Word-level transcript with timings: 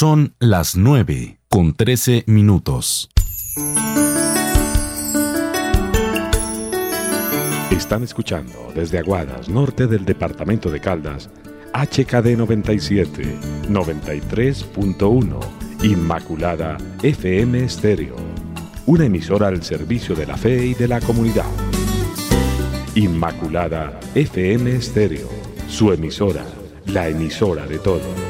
Son 0.00 0.32
las 0.38 0.76
9 0.76 1.40
con 1.50 1.74
13 1.74 2.24
minutos. 2.26 3.10
Están 7.70 8.02
escuchando 8.02 8.72
desde 8.74 8.98
Aguadas, 8.98 9.50
norte 9.50 9.86
del 9.86 10.06
departamento 10.06 10.70
de 10.70 10.80
Caldas, 10.80 11.28
HKD 11.74 12.34
97, 12.34 13.24
93.1, 13.68 15.38
Inmaculada 15.82 16.78
FM 17.02 17.62
Estéreo, 17.62 18.16
una 18.86 19.04
emisora 19.04 19.48
al 19.48 19.62
servicio 19.62 20.14
de 20.14 20.26
la 20.26 20.38
fe 20.38 20.64
y 20.64 20.72
de 20.72 20.88
la 20.88 21.02
comunidad. 21.02 21.44
Inmaculada 22.94 24.00
FM 24.14 24.76
Estéreo, 24.76 25.28
su 25.68 25.92
emisora, 25.92 26.46
la 26.86 27.06
emisora 27.06 27.66
de 27.66 27.78
todos. 27.78 28.29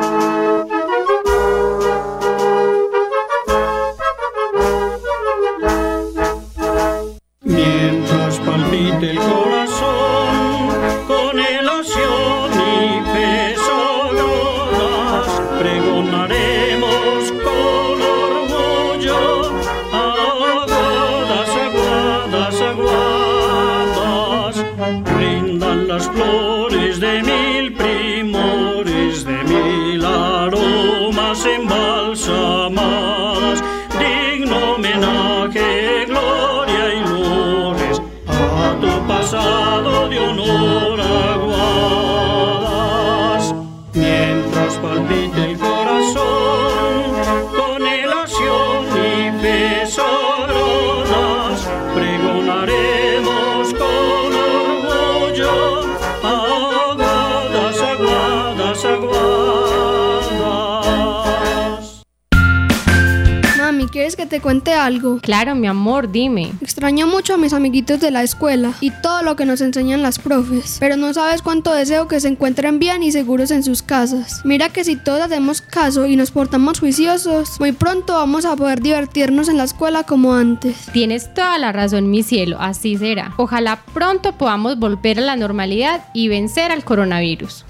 Te 64.31 64.39
cuente 64.39 64.73
algo? 64.73 65.19
Claro, 65.19 65.55
mi 65.55 65.67
amor, 65.67 66.09
dime. 66.09 66.53
Extraño 66.61 67.05
mucho 67.05 67.33
a 67.33 67.37
mis 67.37 67.51
amiguitos 67.51 67.99
de 67.99 68.11
la 68.11 68.23
escuela 68.23 68.71
y 68.79 68.89
todo 68.89 69.23
lo 69.23 69.35
que 69.35 69.45
nos 69.45 69.59
enseñan 69.59 70.01
las 70.01 70.19
profes, 70.19 70.77
pero 70.79 70.95
no 70.95 71.13
sabes 71.13 71.41
cuánto 71.41 71.73
deseo 71.73 72.07
que 72.07 72.21
se 72.21 72.29
encuentren 72.29 72.79
bien 72.79 73.03
y 73.03 73.11
seguros 73.11 73.51
en 73.51 73.61
sus 73.61 73.81
casas. 73.81 74.39
Mira 74.45 74.69
que 74.69 74.85
si 74.85 74.95
todos 74.95 75.19
hacemos 75.19 75.61
caso 75.61 76.05
y 76.05 76.15
nos 76.15 76.31
portamos 76.31 76.79
juiciosos, 76.79 77.59
muy 77.59 77.73
pronto 77.73 78.13
vamos 78.13 78.45
a 78.45 78.55
poder 78.55 78.81
divertirnos 78.81 79.49
en 79.49 79.57
la 79.57 79.65
escuela 79.65 80.03
como 80.03 80.33
antes. 80.33 80.77
Tienes 80.93 81.33
toda 81.33 81.57
la 81.57 81.73
razón, 81.73 82.09
mi 82.09 82.23
cielo, 82.23 82.55
así 82.61 82.95
será. 82.95 83.33
Ojalá 83.35 83.83
pronto 83.93 84.37
podamos 84.37 84.79
volver 84.79 85.19
a 85.19 85.23
la 85.23 85.35
normalidad 85.35 86.05
y 86.13 86.29
vencer 86.29 86.71
al 86.71 86.85
coronavirus. 86.85 87.65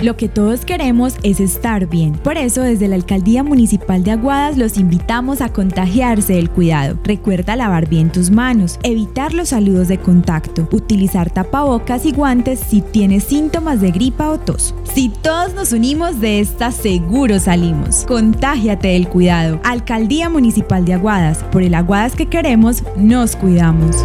Lo 0.00 0.16
que 0.16 0.28
todos 0.28 0.66
queremos 0.66 1.16
es 1.22 1.40
estar 1.40 1.86
bien. 1.88 2.12
Por 2.12 2.36
eso, 2.36 2.60
desde 2.60 2.86
la 2.86 2.96
Alcaldía 2.96 3.42
Municipal 3.42 4.04
de 4.04 4.10
Aguadas 4.10 4.58
los 4.58 4.76
invitamos 4.76 5.40
a 5.40 5.48
contagiarse 5.48 6.34
del 6.34 6.50
cuidado. 6.50 6.98
Recuerda 7.02 7.56
lavar 7.56 7.88
bien 7.88 8.10
tus 8.10 8.30
manos, 8.30 8.78
evitar 8.82 9.32
los 9.32 9.48
saludos 9.50 9.88
de 9.88 9.98
contacto, 9.98 10.68
utilizar 10.70 11.30
tapabocas 11.30 12.04
y 12.04 12.12
guantes 12.12 12.60
si 12.60 12.82
tienes 12.82 13.24
síntomas 13.24 13.80
de 13.80 13.90
gripa 13.90 14.28
o 14.28 14.38
tos. 14.38 14.74
Si 14.92 15.08
todos 15.08 15.54
nos 15.54 15.72
unimos 15.72 16.20
de 16.20 16.40
esta, 16.40 16.72
seguro 16.72 17.40
salimos. 17.40 18.04
Contágiate 18.06 18.88
del 18.88 19.08
cuidado. 19.08 19.60
Alcaldía 19.64 20.28
Municipal 20.28 20.84
de 20.84 20.92
Aguadas. 20.92 21.38
Por 21.50 21.62
el 21.62 21.74
Aguadas 21.74 22.14
que 22.14 22.26
queremos, 22.26 22.82
nos 22.96 23.34
cuidamos. 23.34 23.96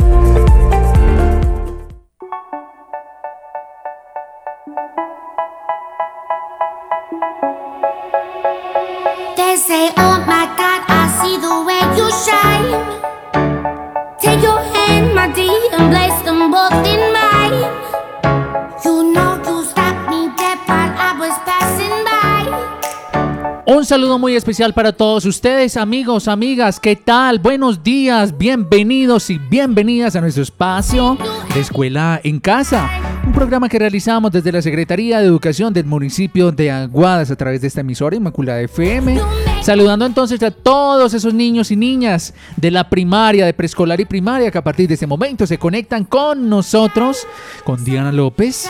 Un 23.66 23.86
saludo 23.86 24.18
muy 24.18 24.36
especial 24.38 24.74
para 24.74 24.94
todos 24.94 25.26
ustedes, 25.26 25.76
amigos, 25.76 26.30
amigas, 26.30 26.80
¿qué 26.80 26.96
tal? 26.96 27.40
Buenos 27.40 27.84
días, 27.84 28.38
bienvenidos 28.38 29.30
y 29.30 29.38
bienvenidas 29.38 30.16
a 30.16 30.22
nuestro 30.22 30.44
espacio 30.44 31.18
de 31.54 31.60
Escuela 31.60 32.22
en 32.24 32.40
Casa. 32.40 33.11
Programa 33.41 33.69
que 33.69 33.79
realizamos 33.79 34.31
desde 34.31 34.52
la 34.52 34.62
Secretaría 34.62 35.19
de 35.19 35.25
Educación 35.25 35.74
del 35.74 35.85
municipio 35.85 36.52
de 36.52 36.69
Aguadas 36.69 37.31
a 37.31 37.35
través 37.35 37.59
de 37.59 37.69
esta 37.69 37.81
emisora 37.81 38.16
Inmaculada 38.16 38.62
FM. 38.62 39.19
Saludando 39.63 40.06
entonces 40.06 40.44
a 40.44 40.52
todos 40.52 41.16
esos 41.16 41.34
niños 41.34 41.72
y 41.72 41.75
niñas 41.75 42.35
de 42.56 42.69
la 42.69 42.88
primaria, 42.88 43.47
de 43.47 43.56
preescolar 43.56 44.00
y 44.00 44.06
primaria 44.06 44.52
que 44.52 44.59
a 44.59 44.63
partir 44.63 44.88
de 44.88 44.94
este 44.94 45.07
momento 45.07 45.47
se 45.47 45.57
conectan 45.57 46.03
con 46.03 46.50
nosotros, 46.50 47.25
con 47.63 47.84
Diana 47.84 48.12
López 48.12 48.69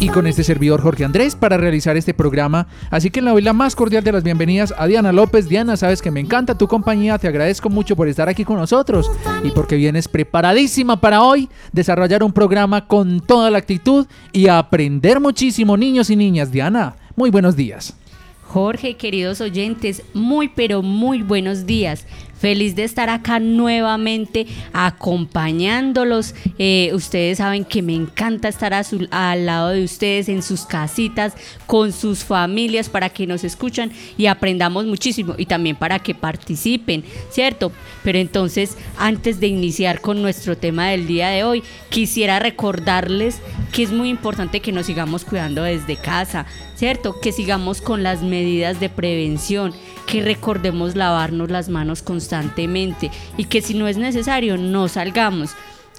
y 0.00 0.08
con 0.08 0.26
este 0.26 0.42
servidor 0.42 0.80
Jorge 0.80 1.04
Andrés 1.04 1.36
para 1.36 1.58
realizar 1.58 1.94
este 1.96 2.14
programa. 2.14 2.66
Así 2.88 3.10
que 3.10 3.20
le 3.20 3.30
doy 3.30 3.42
la 3.42 3.52
más 3.52 3.76
cordial 3.76 4.02
de 4.02 4.12
las 4.12 4.24
bienvenidas 4.24 4.72
a 4.78 4.86
Diana 4.86 5.12
López. 5.12 5.46
Diana, 5.46 5.76
sabes 5.76 6.00
que 6.00 6.10
me 6.10 6.20
encanta 6.20 6.56
tu 6.56 6.66
compañía, 6.66 7.18
te 7.18 7.28
agradezco 7.28 7.68
mucho 7.68 7.94
por 7.94 8.08
estar 8.08 8.26
aquí 8.26 8.42
con 8.42 8.56
nosotros 8.56 9.10
y 9.44 9.50
porque 9.50 9.76
vienes 9.76 10.08
preparadísima 10.08 11.00
para 11.00 11.22
hoy 11.22 11.50
desarrollar 11.72 12.22
un 12.24 12.32
programa 12.32 12.86
con 12.86 13.20
toda 13.20 13.50
la 13.50 13.58
actitud 13.58 14.06
y 14.32 14.48
aprender 14.48 15.20
muchísimo, 15.20 15.76
niños 15.76 16.08
y 16.08 16.16
niñas. 16.16 16.50
Diana, 16.50 16.96
muy 17.14 17.28
buenos 17.28 17.54
días. 17.54 17.94
Jorge, 18.46 18.96
queridos 18.96 19.40
oyentes, 19.40 20.02
muy 20.14 20.48
pero 20.48 20.82
muy 20.82 21.22
buenos 21.22 21.66
días. 21.66 22.06
Feliz 22.40 22.74
de 22.74 22.84
estar 22.84 23.10
acá 23.10 23.38
nuevamente 23.38 24.46
acompañándolos. 24.72 26.34
Eh, 26.58 26.90
ustedes 26.94 27.36
saben 27.36 27.66
que 27.66 27.82
me 27.82 27.94
encanta 27.94 28.48
estar 28.48 28.72
al 28.72 29.46
lado 29.46 29.68
de 29.68 29.84
ustedes 29.84 30.30
en 30.30 30.42
sus 30.42 30.62
casitas, 30.62 31.34
con 31.66 31.92
sus 31.92 32.24
familias, 32.24 32.88
para 32.88 33.10
que 33.10 33.26
nos 33.26 33.44
escuchan 33.44 33.92
y 34.16 34.24
aprendamos 34.24 34.86
muchísimo 34.86 35.34
y 35.36 35.44
también 35.44 35.76
para 35.76 35.98
que 35.98 36.14
participen, 36.14 37.04
¿cierto? 37.30 37.72
Pero 38.02 38.18
entonces, 38.18 38.78
antes 38.96 39.38
de 39.38 39.48
iniciar 39.48 40.00
con 40.00 40.22
nuestro 40.22 40.56
tema 40.56 40.88
del 40.88 41.06
día 41.06 41.28
de 41.28 41.44
hoy, 41.44 41.62
quisiera 41.90 42.38
recordarles 42.38 43.38
que 43.70 43.82
es 43.82 43.92
muy 43.92 44.08
importante 44.08 44.60
que 44.60 44.72
nos 44.72 44.86
sigamos 44.86 45.26
cuidando 45.26 45.62
desde 45.62 45.96
casa, 45.96 46.46
¿cierto? 46.80 47.20
Que 47.20 47.30
sigamos 47.30 47.82
con 47.82 48.02
las 48.02 48.22
medidas 48.22 48.80
de 48.80 48.88
prevención 48.88 49.74
que 50.06 50.22
recordemos 50.22 50.96
lavarnos 50.96 51.50
las 51.50 51.68
manos 51.68 52.00
constantemente 52.00 53.10
y 53.36 53.44
que 53.44 53.60
si 53.60 53.74
no 53.74 53.86
es 53.86 53.98
necesario 53.98 54.56
no 54.56 54.88
salgamos. 54.88 55.50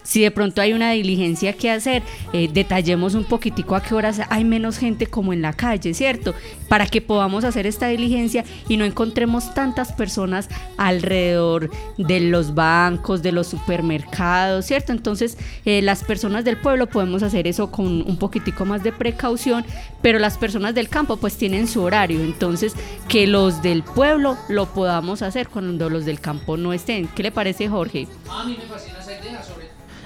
Si 0.03 0.21
de 0.21 0.31
pronto 0.31 0.62
hay 0.62 0.74
una 0.74 0.92
diligencia 0.92 1.53
que 1.53 1.69
hacer, 1.69 2.03
eh, 2.33 2.50
detallemos 2.51 3.13
un 3.13 3.24
poquitico 3.24 3.75
a 3.75 3.83
qué 3.83 3.95
horas 3.95 4.21
hay 4.30 4.44
menos 4.44 4.77
gente 4.77 5.07
como 5.07 5.33
en 5.33 5.42
la 5.42 5.53
calle, 5.53 5.94
¿cierto? 5.94 6.33
Para 6.68 6.86
que 6.86 7.01
podamos 7.01 7.44
hacer 7.44 7.68
esta 7.68 7.88
diligencia 7.88 8.44
y 8.68 8.77
no 8.77 8.86
encontremos 8.86 9.53
tantas 9.53 9.94
personas 9.94 10.50
alrededor 10.77 11.69
de 11.98 12.19
los 12.19 12.56
bancos, 12.56 13.21
de 13.21 13.31
los 13.31 13.48
supermercados, 13.48 14.65
¿cierto? 14.65 14.92
Entonces, 14.92 15.38
eh, 15.65 15.81
las 15.81 16.03
personas 16.03 16.44
del 16.45 16.57
pueblo 16.57 16.88
podemos 16.88 17.24
hacer 17.24 17.48
eso 17.48 17.71
con 17.71 18.01
un 18.01 18.18
poquitico 18.18 18.65
más 18.65 18.83
de 18.83 18.92
precaución, 18.92 19.65
pero 20.01 20.19
las 20.19 20.38
personas 20.38 20.75
del 20.75 20.89
campo 20.89 21.18
pues 21.18 21.38
tienen 21.38 21.68
su 21.68 21.81
horario, 21.81 22.21
entonces 22.21 22.74
que 23.07 23.27
los 23.27 23.62
del 23.62 23.83
pueblo 23.83 24.38
lo 24.50 24.68
podamos 24.68 25.21
hacer 25.21 25.50
cuando 25.50 25.89
los 25.89 26.06
del 26.06 26.19
campo 26.19 26.57
no 26.57 26.74
estén. 26.74 27.07
¿Qué 27.07 27.24
le 27.24 27.31
parece, 27.31 27.68
Jorge? 27.68 28.07
A 28.30 28.44
mí 28.44 28.57
me 28.57 28.65
fascina 28.65 29.00
esa 29.00 29.19
idea, 29.19 29.42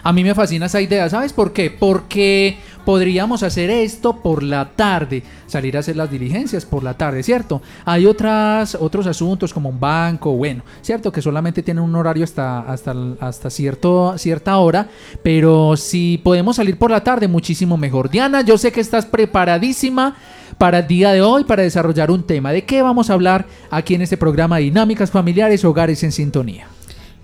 A 0.05 0.13
mí 0.13 0.23
me 0.23 0.35
fascina 0.35 0.67
esa 0.67 0.79
idea, 0.81 1.09
¿sabes 1.09 1.33
por 1.33 1.51
qué? 1.51 1.71
Porque 1.71 2.59
podríamos 2.85 3.41
hacer 3.41 3.71
esto 3.71 4.17
por 4.17 4.43
la 4.43 4.69
tarde, 4.75 5.23
salir 5.47 5.75
a 5.75 5.79
hacer 5.79 5.95
las 5.95 6.11
diligencias 6.11 6.63
por 6.63 6.83
la 6.83 6.93
tarde, 6.93 7.23
¿cierto? 7.23 7.63
Hay 7.85 8.05
otras, 8.05 8.75
otros 8.75 9.07
asuntos 9.07 9.51
como 9.51 9.69
un 9.69 9.79
banco, 9.79 10.33
bueno, 10.33 10.61
¿cierto? 10.83 11.11
Que 11.11 11.23
solamente 11.23 11.63
tienen 11.63 11.83
un 11.83 11.95
horario 11.95 12.23
hasta, 12.23 12.59
hasta, 12.59 12.93
hasta 13.19 13.49
cierto, 13.49 14.15
cierta 14.19 14.55
hora, 14.59 14.87
pero 15.23 15.75
si 15.75 16.21
podemos 16.23 16.57
salir 16.57 16.77
por 16.77 16.91
la 16.91 17.03
tarde, 17.03 17.27
muchísimo 17.27 17.75
mejor. 17.75 18.11
Diana, 18.11 18.41
yo 18.41 18.59
sé 18.59 18.71
que 18.71 18.81
estás 18.81 19.07
preparadísima 19.07 20.17
para 20.59 20.77
el 20.77 20.87
día 20.87 21.13
de 21.13 21.23
hoy 21.23 21.45
para 21.45 21.63
desarrollar 21.63 22.11
un 22.11 22.21
tema. 22.21 22.51
¿De 22.51 22.63
qué 22.63 22.83
vamos 22.83 23.09
a 23.09 23.13
hablar 23.13 23.47
aquí 23.71 23.95
en 23.95 24.03
este 24.03 24.17
programa 24.17 24.57
Dinámicas 24.57 25.09
Familiares, 25.09 25.65
Hogares 25.65 26.03
en 26.03 26.11
Sintonía? 26.11 26.67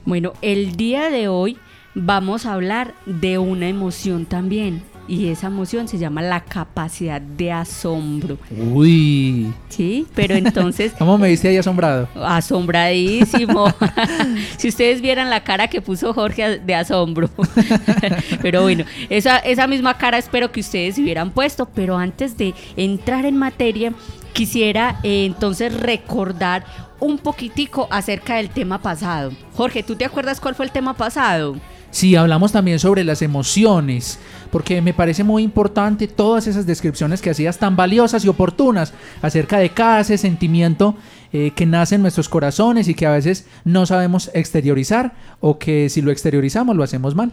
Bueno, 0.04 0.33
el 0.42 0.75
día 0.75 1.12
de 1.12 1.28
hoy 1.28 1.60
vamos 1.96 2.46
a 2.46 2.54
hablar 2.54 2.94
de 3.06 3.38
una 3.38 3.68
emoción 3.68 4.26
también. 4.26 4.84
Y 5.08 5.28
esa 5.28 5.48
emoción 5.48 5.88
se 5.88 5.98
llama 5.98 6.22
la 6.22 6.42
capacidad 6.42 7.20
de 7.20 7.52
asombro. 7.52 8.38
Uy. 8.50 9.52
Sí, 9.68 10.08
pero 10.16 10.36
entonces... 10.36 10.94
¿Cómo 10.98 11.18
me 11.18 11.28
viste 11.28 11.50
ahí 11.50 11.58
asombrado? 11.58 12.08
Asombradísimo. 12.16 13.66
si 14.58 14.70
ustedes 14.70 15.02
vieran 15.02 15.30
la 15.30 15.44
cara 15.44 15.68
que 15.68 15.82
puso 15.82 16.14
Jorge 16.14 16.60
de 16.60 16.76
asombro. 16.76 17.30
pero 18.42 18.62
bueno, 18.62 18.86
esa, 19.10 19.40
esa 19.40 19.68
misma 19.68 19.98
cara 19.98 20.18
espero 20.18 20.52
que 20.52 20.62
ustedes 20.62 20.98
hubieran 20.98 21.32
puesto. 21.32 21.66
Pero 21.66 21.98
antes 21.98 22.38
de 22.38 22.54
entrar 22.78 23.26
en 23.26 23.36
materia, 23.36 23.94
quisiera 24.32 25.00
eh, 25.04 25.26
entonces 25.26 25.78
recordar 25.78 26.64
un 27.02 27.18
poquitico 27.18 27.88
acerca 27.90 28.36
del 28.36 28.50
tema 28.50 28.82
pasado. 28.82 29.32
Jorge, 29.56 29.84
¿tú 29.84 29.96
te 29.96 30.06
acuerdas 30.06 30.40
cuál 30.40 30.56
fue 30.56 30.66
el 30.66 30.72
tema 30.72 30.94
pasado? 30.94 31.56
Sí, 31.92 32.16
hablamos 32.16 32.54
también 32.54 32.80
sobre 32.80 33.04
las 33.04 33.22
emociones, 33.22 34.18
porque 34.50 34.82
me 34.82 34.94
parece 34.94 35.26
muy 35.26 35.44
importante 35.44 36.08
todas 36.08 36.48
esas 36.48 36.66
descripciones 36.66 37.22
que 37.22 37.30
hacías 37.30 37.58
tan 37.58 37.76
valiosas 37.76 38.24
y 38.24 38.30
oportunas 38.30 38.94
acerca 39.22 39.60
de 39.60 39.72
cada 39.72 40.00
ese 40.00 40.18
sentimiento 40.18 40.96
eh, 41.33 41.51
que 41.56 41.66
nace 41.66 41.95
en 41.95 42.01
nuestros 42.01 42.30
corazones 42.30 42.88
y 42.88 42.94
que 42.94 43.06
a 43.06 43.12
veces 43.12 43.48
no 43.63 43.86
sabemos 43.86 44.31
exteriorizar 44.33 45.13
o 45.39 45.60
que 45.60 45.89
si 45.89 46.01
lo 46.01 46.12
exteriorizamos 46.12 46.75
lo 46.75 46.83
hacemos 46.83 47.16
mal. 47.16 47.31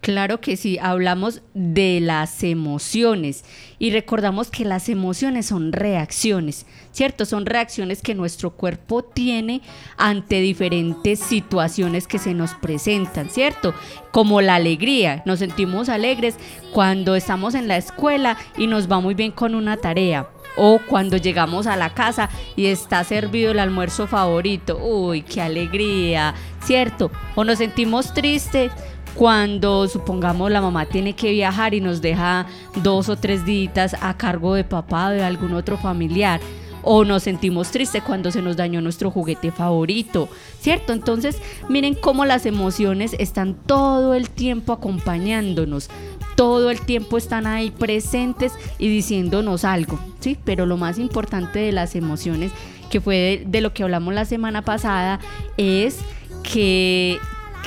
Claro 0.00 0.40
que 0.40 0.56
sí, 0.56 0.78
hablamos 0.80 1.42
de 1.54 2.00
las 2.00 2.44
emociones 2.44 3.44
y 3.78 3.90
recordamos 3.90 4.50
que 4.50 4.64
las 4.64 4.88
emociones 4.88 5.46
son 5.46 5.72
reacciones, 5.72 6.66
¿cierto? 6.92 7.24
Son 7.24 7.44
reacciones 7.44 8.02
que 8.02 8.14
nuestro 8.14 8.52
cuerpo 8.52 9.02
tiene 9.02 9.62
ante 9.96 10.40
diferentes 10.40 11.18
situaciones 11.18 12.06
que 12.06 12.18
se 12.18 12.34
nos 12.34 12.54
presentan, 12.54 13.30
¿cierto? 13.30 13.74
Como 14.12 14.40
la 14.42 14.54
alegría, 14.56 15.22
nos 15.26 15.40
sentimos 15.40 15.88
alegres 15.88 16.36
cuando 16.72 17.16
estamos 17.16 17.54
en 17.54 17.66
la 17.66 17.76
escuela 17.76 18.36
y 18.56 18.68
nos 18.68 18.90
va 18.90 19.00
muy 19.00 19.14
bien 19.14 19.32
con 19.32 19.54
una 19.54 19.76
tarea. 19.76 20.28
O 20.56 20.80
cuando 20.86 21.16
llegamos 21.16 21.66
a 21.66 21.76
la 21.76 21.90
casa 21.94 22.30
y 22.56 22.66
está 22.66 23.04
servido 23.04 23.52
el 23.52 23.58
almuerzo 23.58 24.06
favorito. 24.06 24.78
Uy, 24.78 25.22
qué 25.22 25.40
alegría, 25.42 26.34
¿cierto? 26.64 27.10
O 27.34 27.44
nos 27.44 27.58
sentimos 27.58 28.14
tristes 28.14 28.72
cuando 29.14 29.88
supongamos 29.88 30.50
la 30.50 30.60
mamá 30.60 30.86
tiene 30.86 31.14
que 31.14 31.30
viajar 31.30 31.72
y 31.72 31.80
nos 31.80 32.02
deja 32.02 32.46
dos 32.76 33.08
o 33.08 33.16
tres 33.16 33.46
días 33.46 33.96
a 34.00 34.16
cargo 34.16 34.54
de 34.54 34.64
papá 34.64 35.08
o 35.08 35.10
de 35.10 35.24
algún 35.24 35.54
otro 35.54 35.78
familiar 35.78 36.40
o 36.88 37.04
nos 37.04 37.24
sentimos 37.24 37.72
tristes 37.72 38.02
cuando 38.02 38.30
se 38.30 38.40
nos 38.40 38.56
dañó 38.56 38.80
nuestro 38.80 39.10
juguete 39.10 39.50
favorito, 39.50 40.28
¿cierto? 40.60 40.92
Entonces, 40.92 41.36
miren 41.68 41.94
cómo 41.94 42.24
las 42.24 42.46
emociones 42.46 43.16
están 43.18 43.54
todo 43.54 44.14
el 44.14 44.30
tiempo 44.30 44.72
acompañándonos, 44.72 45.90
todo 46.36 46.70
el 46.70 46.80
tiempo 46.80 47.18
están 47.18 47.46
ahí 47.46 47.70
presentes 47.70 48.52
y 48.78 48.88
diciéndonos 48.88 49.64
algo, 49.64 49.98
¿sí? 50.20 50.38
Pero 50.44 50.66
lo 50.66 50.76
más 50.76 50.98
importante 50.98 51.58
de 51.58 51.72
las 51.72 51.96
emociones, 51.96 52.52
que 52.90 53.00
fue 53.00 53.16
de, 53.16 53.44
de 53.46 53.60
lo 53.60 53.72
que 53.72 53.82
hablamos 53.82 54.14
la 54.14 54.24
semana 54.24 54.62
pasada, 54.62 55.18
es 55.56 55.98
que 56.42 57.18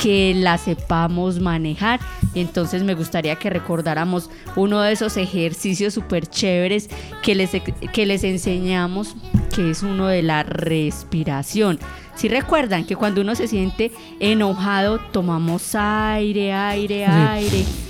que 0.02 0.34
la 0.36 0.58
sepamos 0.58 1.40
manejar. 1.40 2.00
Entonces 2.34 2.84
me 2.84 2.96
gustaría 2.96 3.36
que 3.36 3.50
recordáramos 3.50 4.30
uno 4.56 4.82
de 4.82 4.94
esos 4.94 5.18
ejercicios 5.18 5.94
súper 5.94 6.28
chéveres 6.28 6.90
que 7.22 7.36
les, 7.36 7.52
que 7.92 8.06
les 8.06 8.24
enseñamos, 8.24 9.16
que 9.54 9.72
es 9.72 9.84
uno 9.84 10.08
de 10.08 10.22
la 10.22 10.44
respiración. 10.44 11.80
Si 12.16 12.28
recuerdan 12.28 12.86
que 12.86 12.96
cuando 12.96 13.22
uno 13.22 13.36
se 13.36 13.48
siente 13.48 13.92
enojado, 14.20 15.00
tomamos 15.12 15.76
aire, 15.76 16.54
aire, 16.54 17.06
aire. 17.06 17.89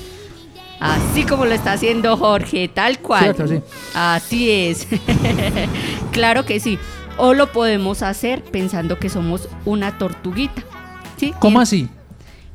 Así 0.79 1.23
como 1.23 1.45
lo 1.45 1.53
está 1.53 1.73
haciendo 1.73 2.15
Jorge, 2.17 2.67
tal 2.67 2.99
cual. 2.99 3.35
Así 3.93 4.49
es. 4.49 4.87
claro 6.11 6.45
que 6.45 6.59
sí. 6.59 6.79
O 7.17 7.33
lo 7.33 7.51
podemos 7.51 8.01
hacer 8.01 8.43
pensando 8.43 8.97
que 8.97 9.09
somos 9.09 9.49
una 9.65 9.97
tortuguita. 9.97 10.63
¿Sí? 11.17 11.33
¿Cómo 11.39 11.59
así? 11.59 11.89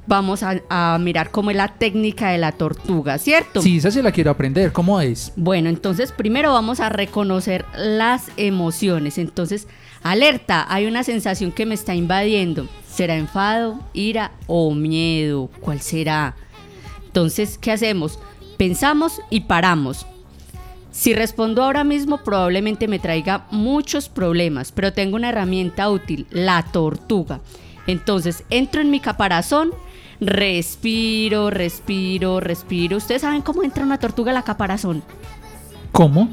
vamos 0.06 0.42
a, 0.42 0.98
mirar 1.00 1.30
cómo 1.30 1.50
es 1.50 1.56
la 1.56 1.68
técnica 1.68 2.30
de 2.30 2.38
la 2.38 2.52
tortuga, 2.52 3.18
¿cierto? 3.18 3.62
Sí, 3.62 3.78
esa 3.78 3.90
sí 3.90 4.02
la 4.02 4.12
quiero 4.12 4.30
aprender, 4.30 4.72
¿cómo 4.72 5.00
es? 5.00 5.32
Bueno, 5.36 5.68
entonces 5.68 6.12
primero 6.12 6.52
vamos 6.52 6.80
a 6.80 6.88
reconocer 6.88 7.64
las 7.76 8.30
emociones. 8.36 9.18
Entonces, 9.18 9.66
alerta, 10.02 10.66
hay 10.68 10.86
una 10.86 11.04
sensación 11.04 11.52
que 11.52 11.66
me 11.66 11.74
está 11.74 11.94
invadiendo. 11.94 12.68
¿Será 12.88 13.16
enfado, 13.16 13.80
ira 13.92 14.32
o 14.46 14.72
miedo? 14.74 15.50
¿Cuál 15.60 15.80
será? 15.80 16.36
Entonces, 17.14 17.58
¿qué 17.58 17.70
hacemos? 17.70 18.18
Pensamos 18.56 19.20
y 19.30 19.42
paramos. 19.42 20.04
Si 20.90 21.14
respondo 21.14 21.62
ahora 21.62 21.84
mismo 21.84 22.18
probablemente 22.24 22.88
me 22.88 22.98
traiga 22.98 23.46
muchos 23.52 24.08
problemas, 24.08 24.72
pero 24.72 24.92
tengo 24.92 25.14
una 25.14 25.28
herramienta 25.28 25.88
útil, 25.90 26.26
la 26.32 26.64
tortuga. 26.64 27.38
Entonces 27.86 28.42
entro 28.50 28.80
en 28.80 28.90
mi 28.90 28.98
caparazón 28.98 29.70
Respiro, 30.20 31.50
respiro, 31.50 32.40
respiro. 32.40 32.96
¿Ustedes 32.96 33.22
saben 33.22 33.42
cómo 33.42 33.62
entra 33.62 33.84
una 33.84 33.98
tortuga 33.98 34.32
a 34.32 34.34
la 34.34 34.42
caparazón? 34.42 35.04
¿Cómo? 35.92 36.28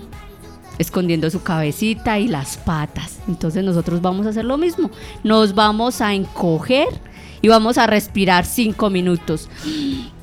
Escondiendo 0.79 1.29
su 1.29 1.43
cabecita 1.43 2.17
y 2.17 2.27
las 2.27 2.57
patas. 2.57 3.19
Entonces 3.27 3.63
nosotros 3.63 4.01
vamos 4.01 4.25
a 4.25 4.29
hacer 4.29 4.45
lo 4.45 4.57
mismo. 4.57 4.89
Nos 5.23 5.53
vamos 5.53 6.01
a 6.01 6.15
encoger 6.15 6.87
y 7.41 7.47
vamos 7.47 7.77
a 7.77 7.87
respirar 7.87 8.45
cinco 8.45 8.89
minutos. 8.89 9.49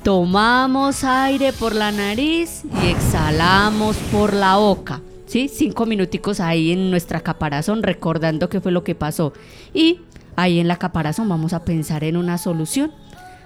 Tomamos 0.03 1.03
aire 1.03 1.51
por 1.53 1.75
la 1.75 1.91
nariz 1.91 2.63
y 2.83 2.87
exhalamos 2.87 3.97
por 4.11 4.33
la 4.33 4.57
boca. 4.57 5.01
¿Sí? 5.25 5.47
Cinco 5.47 5.85
minuticos 5.85 6.39
ahí 6.39 6.71
en 6.71 6.89
nuestra 6.89 7.19
caparazón 7.19 7.83
recordando 7.83 8.49
qué 8.49 8.61
fue 8.61 8.71
lo 8.71 8.83
que 8.83 8.95
pasó. 8.95 9.33
Y 9.73 9.99
ahí 10.35 10.59
en 10.59 10.67
la 10.67 10.77
caparazón 10.77 11.29
vamos 11.29 11.53
a 11.53 11.63
pensar 11.63 12.03
en 12.03 12.17
una 12.17 12.37
solución. 12.37 12.91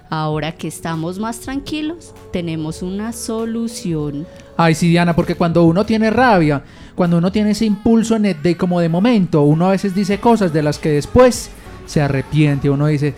Ahora 0.10 0.52
que 0.52 0.68
estamos 0.68 1.18
más 1.18 1.40
tranquilos, 1.40 2.14
tenemos 2.32 2.84
una 2.84 3.12
solución. 3.12 4.28
Ay, 4.56 4.76
sí, 4.76 4.90
Diana, 4.90 5.16
porque 5.16 5.36
cuando 5.36 5.64
uno 5.64 5.86
tiene 5.86 6.12
rabia, 6.12 6.64
cuando 6.94 7.18
uno 7.18 7.32
tiene 7.32 7.52
ese 7.52 7.66
impulso 7.66 8.20
de 8.20 8.56
como 8.56 8.80
de 8.80 8.90
momento, 8.90 9.42
uno 9.42 9.68
a 9.68 9.72
veces 9.72 9.96
dice 9.96 10.20
cosas 10.20 10.54
de 10.54 10.62
las 10.62 10.78
que 10.78 10.90
después 10.90 11.50
se 11.86 12.02
arrepiente. 12.02 12.70
Uno 12.70 12.88
dice, 12.88 13.16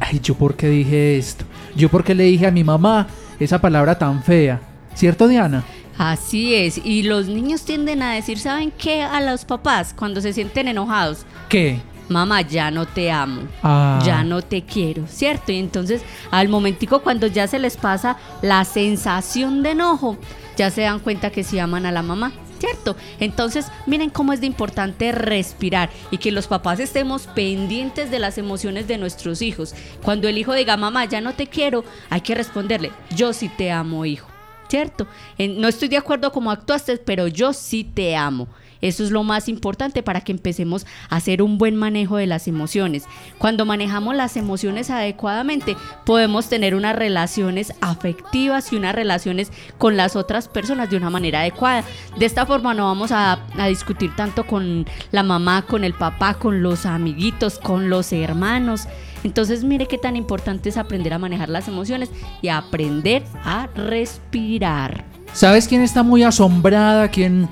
ay, 0.00 0.20
¿yo 0.22 0.34
por 0.34 0.54
qué 0.54 0.68
dije 0.68 1.18
esto? 1.18 1.44
¿Yo 1.74 1.88
por 1.88 2.04
qué 2.04 2.14
le 2.14 2.24
dije 2.24 2.46
a 2.46 2.50
mi 2.50 2.64
mamá 2.64 3.06
esa 3.38 3.60
palabra 3.60 3.98
tan 3.98 4.22
fea? 4.22 4.60
¿Cierto, 4.94 5.28
Diana? 5.28 5.64
Así 5.98 6.54
es, 6.54 6.78
y 6.84 7.04
los 7.04 7.26
niños 7.26 7.64
tienden 7.64 8.02
a 8.02 8.12
decir, 8.12 8.38
¿saben 8.38 8.70
qué? 8.70 9.02
A 9.02 9.20
los 9.22 9.46
papás 9.46 9.94
cuando 9.96 10.20
se 10.20 10.34
sienten 10.34 10.68
enojados. 10.68 11.24
¿Qué? 11.48 11.80
mamá, 12.08 12.42
ya 12.42 12.70
no 12.70 12.86
te 12.86 13.10
amo, 13.10 13.42
ah. 13.62 14.00
ya 14.04 14.22
no 14.22 14.42
te 14.42 14.62
quiero, 14.62 15.06
¿cierto? 15.08 15.52
Y 15.52 15.58
entonces 15.58 16.02
al 16.30 16.48
momentico 16.48 17.02
cuando 17.02 17.26
ya 17.26 17.46
se 17.46 17.58
les 17.58 17.76
pasa 17.76 18.16
la 18.42 18.64
sensación 18.64 19.62
de 19.62 19.72
enojo, 19.72 20.16
ya 20.56 20.70
se 20.70 20.82
dan 20.82 21.00
cuenta 21.00 21.30
que 21.30 21.42
sí 21.42 21.58
aman 21.58 21.86
a 21.86 21.92
la 21.92 22.02
mamá. 22.02 22.32
¿Cierto? 22.58 22.96
Entonces, 23.20 23.66
miren 23.86 24.10
cómo 24.10 24.32
es 24.32 24.40
de 24.40 24.46
importante 24.46 25.12
respirar 25.12 25.90
y 26.10 26.18
que 26.18 26.32
los 26.32 26.46
papás 26.46 26.80
estemos 26.80 27.26
pendientes 27.26 28.10
de 28.10 28.18
las 28.18 28.38
emociones 28.38 28.88
de 28.88 28.96
nuestros 28.96 29.42
hijos. 29.42 29.74
Cuando 30.02 30.28
el 30.28 30.38
hijo 30.38 30.54
diga, 30.54 30.76
mamá, 30.76 31.04
ya 31.04 31.20
no 31.20 31.34
te 31.34 31.48
quiero, 31.48 31.84
hay 32.08 32.22
que 32.22 32.34
responderle, 32.34 32.92
yo 33.14 33.32
sí 33.32 33.48
te 33.48 33.70
amo, 33.70 34.04
hijo. 34.04 34.28
¿Cierto? 34.68 35.06
no 35.38 35.68
estoy 35.68 35.86
de 35.86 35.96
acuerdo 35.96 36.32
como 36.32 36.50
actuaste, 36.50 36.96
pero 36.96 37.28
yo 37.28 37.52
sí 37.52 37.84
te 37.84 38.16
amo. 38.16 38.48
Eso 38.80 39.04
es 39.04 39.10
lo 39.10 39.22
más 39.22 39.48
importante 39.48 40.02
para 40.02 40.20
que 40.20 40.32
empecemos 40.32 40.86
a 41.08 41.16
hacer 41.16 41.42
un 41.42 41.58
buen 41.58 41.76
manejo 41.76 42.16
de 42.16 42.26
las 42.26 42.48
emociones. 42.48 43.04
Cuando 43.38 43.64
manejamos 43.64 44.14
las 44.14 44.36
emociones 44.36 44.90
adecuadamente, 44.90 45.76
podemos 46.04 46.48
tener 46.48 46.74
unas 46.74 46.96
relaciones 46.96 47.72
afectivas 47.80 48.72
y 48.72 48.76
unas 48.76 48.94
relaciones 48.94 49.50
con 49.78 49.96
las 49.96 50.16
otras 50.16 50.48
personas 50.48 50.90
de 50.90 50.96
una 50.96 51.10
manera 51.10 51.40
adecuada. 51.40 51.84
De 52.16 52.26
esta 52.26 52.46
forma 52.46 52.74
no 52.74 52.86
vamos 52.86 53.12
a, 53.12 53.38
discutir 53.68 54.14
tanto 54.14 54.46
con 54.46 54.86
la 55.10 55.22
mamá, 55.22 55.62
con 55.62 55.82
el 55.82 55.94
papá, 55.94 56.34
con 56.34 56.62
los 56.62 56.86
amiguitos, 56.86 57.58
con 57.58 57.90
los 57.90 58.12
hermanos. 58.12 58.86
Entonces 59.24 59.64
mire 59.64 59.86
qué 59.86 59.98
tan 59.98 60.14
importante 60.14 60.68
es 60.68 60.76
aprender 60.76 61.12
a 61.12 61.18
manejar 61.18 61.48
las 61.48 61.68
emociones 61.68 62.10
y 62.42 62.48
aprender 62.48 63.24
a 63.44 63.66
respirar. 63.74 65.15
¿Sabes 65.36 65.68
quién 65.68 65.82
está 65.82 66.02
muy 66.02 66.22
asombrada? 66.22 67.08
¿Quién, 67.10 67.46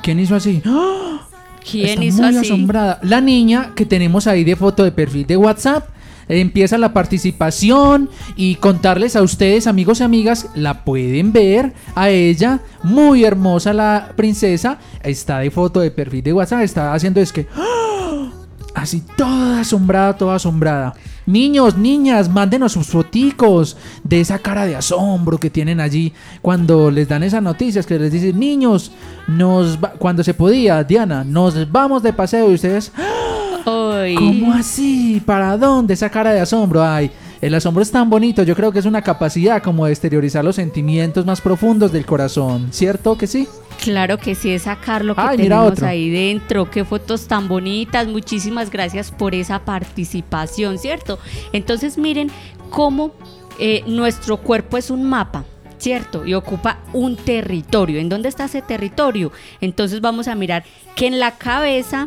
quién 0.00 0.20
hizo 0.20 0.36
así? 0.36 0.62
¿Quién 1.68 1.88
Está 1.88 2.04
hizo 2.04 2.22
muy 2.22 2.36
así? 2.36 2.46
asombrada. 2.52 3.00
La 3.02 3.20
niña 3.20 3.72
que 3.74 3.84
tenemos 3.84 4.28
ahí 4.28 4.44
de 4.44 4.54
foto 4.54 4.84
de 4.84 4.92
perfil 4.92 5.26
de 5.26 5.36
WhatsApp. 5.36 5.88
Empieza 6.28 6.78
la 6.78 6.92
participación 6.92 8.10
y 8.36 8.54
contarles 8.56 9.16
a 9.16 9.22
ustedes, 9.22 9.66
amigos 9.66 9.98
y 9.98 10.04
amigas, 10.04 10.48
la 10.54 10.84
pueden 10.84 11.32
ver 11.32 11.72
a 11.96 12.10
ella, 12.10 12.60
muy 12.84 13.24
hermosa 13.24 13.72
la 13.72 14.12
princesa, 14.16 14.78
está 15.04 15.38
de 15.38 15.50
foto 15.52 15.78
de 15.80 15.92
perfil 15.92 16.24
de 16.24 16.32
WhatsApp, 16.32 16.62
está 16.62 16.94
haciendo 16.94 17.20
es 17.20 17.32
que 17.32 17.46
¡ah! 17.54 18.28
así 18.74 19.04
toda 19.16 19.60
asombrada, 19.60 20.16
toda 20.16 20.34
asombrada. 20.36 20.94
Niños, 21.26 21.76
niñas, 21.76 22.28
mándenos 22.28 22.72
sus 22.72 22.86
foticos 22.86 23.76
de 24.04 24.20
esa 24.20 24.38
cara 24.38 24.64
de 24.64 24.76
asombro 24.76 25.38
que 25.38 25.50
tienen 25.50 25.80
allí 25.80 26.12
cuando 26.40 26.90
les 26.90 27.08
dan 27.08 27.24
esas 27.24 27.42
noticias 27.42 27.84
que 27.84 27.98
les 27.98 28.12
dicen, 28.12 28.38
niños, 28.38 28.92
nos 29.26 29.76
va-", 29.82 29.92
cuando 29.98 30.22
se 30.22 30.34
podía, 30.34 30.84
Diana, 30.84 31.24
nos 31.24 31.70
vamos 31.70 32.02
de 32.02 32.12
paseo 32.12 32.50
y 32.50 32.54
ustedes, 32.54 32.92
Ay. 33.64 34.14
¿cómo 34.14 34.52
así? 34.52 35.20
¿Para 35.26 35.56
dónde 35.58 35.94
esa 35.94 36.08
cara 36.08 36.32
de 36.32 36.40
asombro? 36.40 36.84
Ay, 36.84 37.10
el 37.40 37.54
asombro 37.54 37.82
es 37.82 37.90
tan 37.90 38.08
bonito, 38.10 38.42
yo 38.42 38.54
creo 38.54 38.72
que 38.72 38.78
es 38.78 38.86
una 38.86 39.02
capacidad 39.02 39.62
como 39.62 39.86
de 39.86 39.92
exteriorizar 39.92 40.44
los 40.44 40.56
sentimientos 40.56 41.26
más 41.26 41.40
profundos 41.40 41.92
del 41.92 42.06
corazón, 42.06 42.68
¿cierto 42.72 43.18
que 43.18 43.26
sí? 43.26 43.48
Claro 43.82 44.18
que 44.18 44.34
sí, 44.34 44.50
es 44.50 44.62
sacar 44.62 45.04
lo 45.04 45.14
que 45.14 45.20
Ay, 45.20 45.36
tenemos 45.36 45.82
ahí 45.82 46.10
dentro. 46.10 46.70
Qué 46.70 46.84
fotos 46.84 47.28
tan 47.28 47.46
bonitas. 47.48 48.06
Muchísimas 48.08 48.70
gracias 48.70 49.10
por 49.10 49.34
esa 49.34 49.64
participación, 49.64 50.78
¿cierto? 50.78 51.18
Entonces 51.52 51.98
miren 51.98 52.30
cómo 52.70 53.12
eh, 53.58 53.84
nuestro 53.86 54.38
cuerpo 54.38 54.76
es 54.76 54.90
un 54.90 55.04
mapa. 55.04 55.44
¿Cierto? 55.78 56.24
Y 56.24 56.32
ocupa 56.32 56.78
un 56.94 57.16
territorio. 57.16 58.00
¿En 58.00 58.08
dónde 58.08 58.30
está 58.30 58.46
ese 58.46 58.62
territorio? 58.62 59.30
Entonces 59.60 60.00
vamos 60.00 60.26
a 60.26 60.34
mirar 60.34 60.64
que 60.94 61.06
en 61.06 61.20
la 61.20 61.32
cabeza 61.32 62.06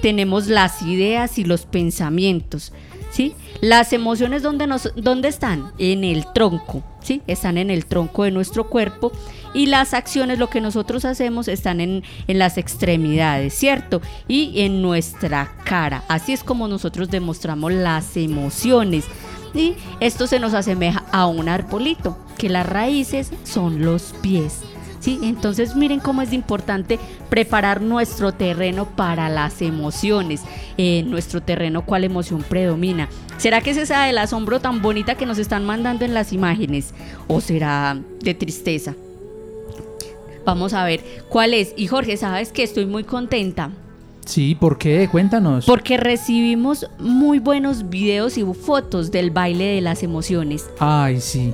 tenemos 0.00 0.46
las 0.46 0.82
ideas 0.82 1.36
y 1.36 1.42
los 1.42 1.66
pensamientos. 1.66 2.72
¿Sí? 3.12 3.34
Las 3.60 3.92
emociones 3.92 4.42
¿dónde, 4.42 4.66
nos, 4.66 4.90
¿dónde 4.96 5.28
están? 5.28 5.70
En 5.78 6.02
el 6.02 6.24
tronco, 6.32 6.82
¿sí? 7.02 7.20
Están 7.26 7.58
en 7.58 7.70
el 7.70 7.84
tronco 7.84 8.24
de 8.24 8.30
nuestro 8.30 8.68
cuerpo 8.70 9.12
y 9.52 9.66
las 9.66 9.92
acciones, 9.92 10.38
lo 10.38 10.48
que 10.48 10.62
nosotros 10.62 11.04
hacemos, 11.04 11.46
están 11.46 11.80
en, 11.80 12.04
en 12.26 12.38
las 12.38 12.56
extremidades, 12.56 13.52
¿cierto? 13.52 14.00
Y 14.28 14.62
en 14.62 14.80
nuestra 14.80 15.54
cara. 15.64 16.04
Así 16.08 16.32
es 16.32 16.42
como 16.42 16.68
nosotros 16.68 17.10
demostramos 17.10 17.72
las 17.72 18.16
emociones. 18.16 19.04
Y 19.54 19.74
esto 20.00 20.26
se 20.26 20.40
nos 20.40 20.54
asemeja 20.54 21.04
a 21.12 21.26
un 21.26 21.48
arbolito, 21.48 22.16
que 22.38 22.48
las 22.48 22.66
raíces 22.66 23.30
son 23.44 23.84
los 23.84 24.14
pies. 24.22 24.60
¿Sí? 25.02 25.18
Entonces 25.22 25.76
miren 25.76 26.00
cómo 26.00 26.22
es 26.22 26.32
importante 26.32 26.98
preparar 27.28 27.82
nuestro 27.82 28.32
terreno 28.32 28.86
para 28.86 29.28
las 29.28 29.60
emociones. 29.60 30.40
Eh, 30.78 31.02
nuestro 31.06 31.42
terreno, 31.42 31.84
cuál 31.84 32.04
emoción 32.04 32.42
predomina. 32.42 33.08
¿Será 33.36 33.60
que 33.60 33.70
es 33.70 33.76
esa 33.76 34.04
del 34.04 34.16
asombro 34.18 34.60
tan 34.60 34.80
bonita 34.80 35.16
que 35.16 35.26
nos 35.26 35.38
están 35.38 35.66
mandando 35.66 36.04
en 36.04 36.14
las 36.14 36.32
imágenes? 36.32 36.94
¿O 37.28 37.40
será 37.40 37.98
de 38.20 38.34
tristeza? 38.34 38.94
Vamos 40.46 40.72
a 40.72 40.84
ver 40.84 41.04
cuál 41.28 41.52
es. 41.52 41.74
Y 41.76 41.88
Jorge, 41.88 42.16
sabes 42.16 42.52
que 42.52 42.62
estoy 42.62 42.86
muy 42.86 43.04
contenta 43.04 43.70
Sí, 44.24 44.54
¿por 44.54 44.78
qué? 44.78 45.08
Cuéntanos. 45.10 45.66
porque 45.66 45.96
recibimos 45.96 46.86
muy 46.98 47.38
buenos 47.40 47.88
videos 47.90 48.38
y 48.38 48.44
fotos 48.44 49.10
del 49.10 49.30
baile 49.30 49.64
de 49.74 49.80
las 49.80 50.02
emociones. 50.02 50.70
Ay, 50.78 51.20
sí. 51.20 51.52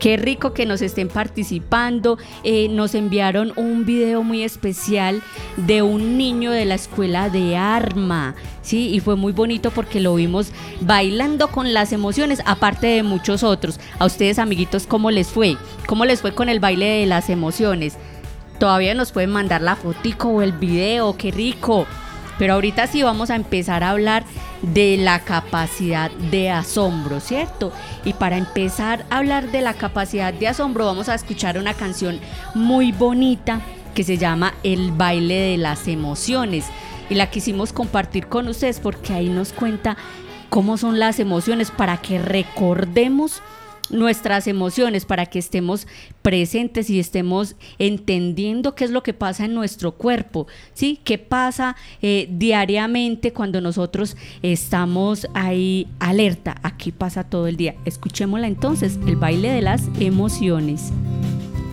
Qué 0.00 0.16
rico 0.16 0.54
que 0.54 0.64
nos 0.64 0.80
estén 0.80 1.08
participando. 1.08 2.18
Eh, 2.42 2.68
nos 2.70 2.94
enviaron 2.94 3.52
un 3.56 3.84
video 3.84 4.22
muy 4.22 4.42
especial 4.42 5.22
de 5.58 5.82
un 5.82 6.16
niño 6.16 6.50
de 6.52 6.64
la 6.64 6.74
escuela 6.74 7.28
de 7.28 7.58
Arma. 7.58 8.34
Sí, 8.62 8.88
y 8.88 9.00
fue 9.00 9.16
muy 9.16 9.32
bonito 9.32 9.70
porque 9.70 10.00
lo 10.00 10.14
vimos 10.14 10.52
bailando 10.80 11.48
con 11.48 11.74
las 11.74 11.92
emociones, 11.92 12.40
aparte 12.46 12.86
de 12.86 13.02
muchos 13.02 13.42
otros. 13.42 13.78
A 13.98 14.06
ustedes, 14.06 14.38
amiguitos, 14.38 14.86
¿cómo 14.86 15.10
les 15.10 15.28
fue? 15.28 15.58
¿Cómo 15.86 16.06
les 16.06 16.22
fue 16.22 16.34
con 16.34 16.48
el 16.48 16.60
baile 16.60 16.86
de 16.86 17.06
las 17.06 17.28
emociones? 17.28 17.98
Todavía 18.58 18.94
nos 18.94 19.12
pueden 19.12 19.30
mandar 19.30 19.60
la 19.60 19.76
fotico 19.76 20.28
o 20.28 20.40
el 20.40 20.52
video, 20.52 21.14
qué 21.18 21.30
rico. 21.30 21.86
Pero 22.40 22.54
ahorita 22.54 22.86
sí 22.86 23.02
vamos 23.02 23.28
a 23.28 23.36
empezar 23.36 23.84
a 23.84 23.90
hablar 23.90 24.24
de 24.62 24.96
la 24.96 25.18
capacidad 25.18 26.10
de 26.10 26.48
asombro, 26.48 27.20
¿cierto? 27.20 27.70
Y 28.02 28.14
para 28.14 28.38
empezar 28.38 29.04
a 29.10 29.18
hablar 29.18 29.52
de 29.52 29.60
la 29.60 29.74
capacidad 29.74 30.32
de 30.32 30.48
asombro 30.48 30.86
vamos 30.86 31.10
a 31.10 31.14
escuchar 31.14 31.58
una 31.58 31.74
canción 31.74 32.18
muy 32.54 32.92
bonita 32.92 33.60
que 33.94 34.04
se 34.04 34.16
llama 34.16 34.54
El 34.62 34.90
baile 34.90 35.34
de 35.34 35.58
las 35.58 35.86
emociones. 35.86 36.64
Y 37.10 37.14
la 37.16 37.28
quisimos 37.28 37.74
compartir 37.74 38.26
con 38.26 38.48
ustedes 38.48 38.80
porque 38.80 39.12
ahí 39.12 39.28
nos 39.28 39.52
cuenta 39.52 39.98
cómo 40.48 40.78
son 40.78 40.98
las 40.98 41.20
emociones 41.20 41.70
para 41.70 41.98
que 41.98 42.18
recordemos 42.18 43.42
nuestras 43.90 44.46
emociones 44.46 45.04
para 45.04 45.26
que 45.26 45.38
estemos 45.38 45.86
presentes 46.22 46.90
y 46.90 46.98
estemos 47.00 47.56
entendiendo 47.78 48.74
qué 48.74 48.84
es 48.84 48.90
lo 48.90 49.02
que 49.02 49.14
pasa 49.14 49.44
en 49.44 49.54
nuestro 49.54 49.92
cuerpo, 49.92 50.46
¿sí? 50.74 51.00
¿Qué 51.04 51.18
pasa 51.18 51.76
eh, 52.02 52.28
diariamente 52.30 53.32
cuando 53.32 53.60
nosotros 53.60 54.16
estamos 54.42 55.26
ahí 55.34 55.88
alerta? 55.98 56.56
Aquí 56.62 56.92
pasa 56.92 57.24
todo 57.24 57.46
el 57.46 57.56
día. 57.56 57.74
Escuchémosla 57.84 58.46
entonces, 58.46 58.98
el 59.06 59.16
baile 59.16 59.50
de 59.50 59.62
las 59.62 59.88
emociones. 59.98 60.92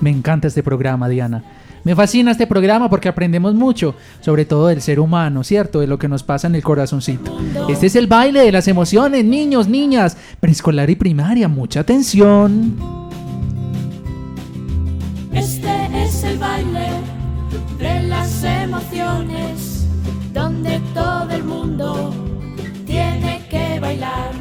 Me 0.01 0.09
encanta 0.09 0.47
este 0.47 0.63
programa, 0.63 1.09
Diana. 1.09 1.43
Me 1.87 1.95
fascina 1.95 2.31
este 2.31 2.47
programa 2.47 2.89
porque 2.89 3.07
aprendemos 3.07 3.55
mucho, 3.55 3.95
sobre 4.19 4.43
todo 4.43 4.67
del 4.67 4.81
ser 4.81 4.99
humano, 4.99 5.45
¿cierto? 5.45 5.79
De 5.79 5.87
lo 5.87 5.97
que 5.97 6.09
nos 6.09 6.21
pasa 6.21 6.47
en 6.47 6.55
el 6.55 6.61
corazoncito. 6.61 7.39
Este 7.69 7.85
es 7.85 7.95
el 7.95 8.07
baile 8.07 8.41
de 8.41 8.51
las 8.51 8.67
emociones, 8.67 9.23
niños, 9.23 9.69
niñas, 9.69 10.17
preescolar 10.41 10.89
y 10.89 10.97
primaria. 10.97 11.47
Mucha 11.47 11.79
atención. 11.79 12.75
Este 15.31 16.03
es 16.03 16.25
el 16.25 16.37
baile 16.37 16.89
de 17.79 18.03
las 18.09 18.43
emociones, 18.43 19.87
donde 20.33 20.81
todo 20.93 21.29
el 21.31 21.45
mundo 21.45 22.13
tiene 22.85 23.45
que 23.49 23.79
bailar. 23.79 24.31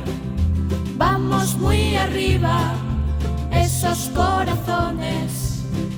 Vamos 0.98 1.56
muy 1.58 1.94
arriba, 1.94 2.72
esos 3.52 4.10
corazones, 4.16 5.45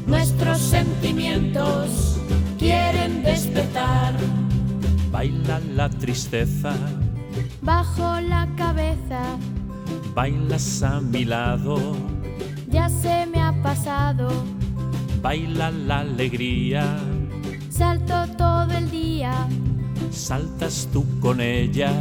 nuestros 0.09 0.59
sentimientos 0.59 2.19
quieren 2.59 3.23
despertar. 3.23 4.15
Baila 5.12 5.61
la 5.75 5.88
tristeza, 5.88 6.75
Bajo 7.62 8.21
la 8.21 8.49
cabeza, 8.57 9.21
bailas 10.15 10.83
a 10.83 11.00
mi 11.00 11.25
lado, 11.25 11.77
ya 12.69 12.88
se 12.88 13.27
me 13.27 13.41
ha 13.41 13.53
pasado, 13.62 14.29
baila 15.21 15.71
la 15.71 16.00
alegría, 16.00 16.99
salto 17.69 18.27
todo 18.37 18.73
el 18.73 18.91
día, 18.91 19.33
saltas 20.11 20.88
tú 20.93 21.05
con 21.21 21.41
ella, 21.41 21.93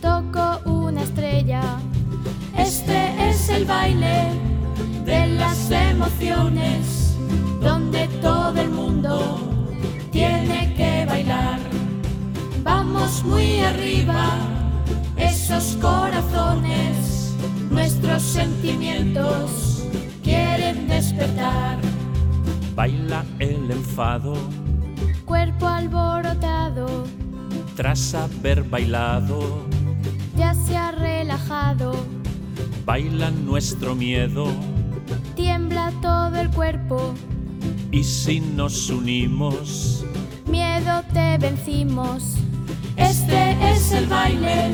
toco 0.00 0.60
una 0.64 1.02
estrella. 1.02 1.62
Este 2.56 3.30
es 3.30 3.48
el 3.48 3.64
baile 3.64 4.32
de 5.04 5.26
las 5.28 5.70
emociones, 5.70 6.99
donde 7.60 8.08
todo 8.20 8.60
el 8.60 8.70
mundo 8.70 9.38
tiene 10.10 10.74
que 10.74 11.04
bailar. 11.06 11.60
Vamos 12.62 13.24
muy 13.24 13.60
arriba, 13.60 14.38
esos 15.16 15.76
corazones, 15.80 17.34
nuestros 17.70 18.22
sentimientos 18.22 19.84
quieren 20.22 20.88
despertar. 20.88 21.78
baila 22.74 23.24
el 23.38 23.70
enfado, 23.70 24.34
Cuerpo 25.24 25.68
alborotado, 25.68 27.04
tras 27.76 28.14
haber 28.14 28.64
bailado, 28.64 29.64
ya 30.36 30.54
se 30.54 30.76
ha 30.76 30.90
relajado, 30.90 31.92
baila 32.84 33.30
nuestro 33.30 33.94
miedo, 33.94 34.46
tiembla 35.36 35.92
todo 36.02 36.36
el 36.36 36.50
cuerpo, 36.50 37.14
y 37.92 38.04
si 38.04 38.40
nos 38.40 38.90
unimos, 38.90 40.04
miedo 40.46 41.02
te 41.12 41.38
vencimos. 41.38 42.34
Este 42.96 43.56
es 43.72 43.92
el 43.92 44.06
baile 44.06 44.70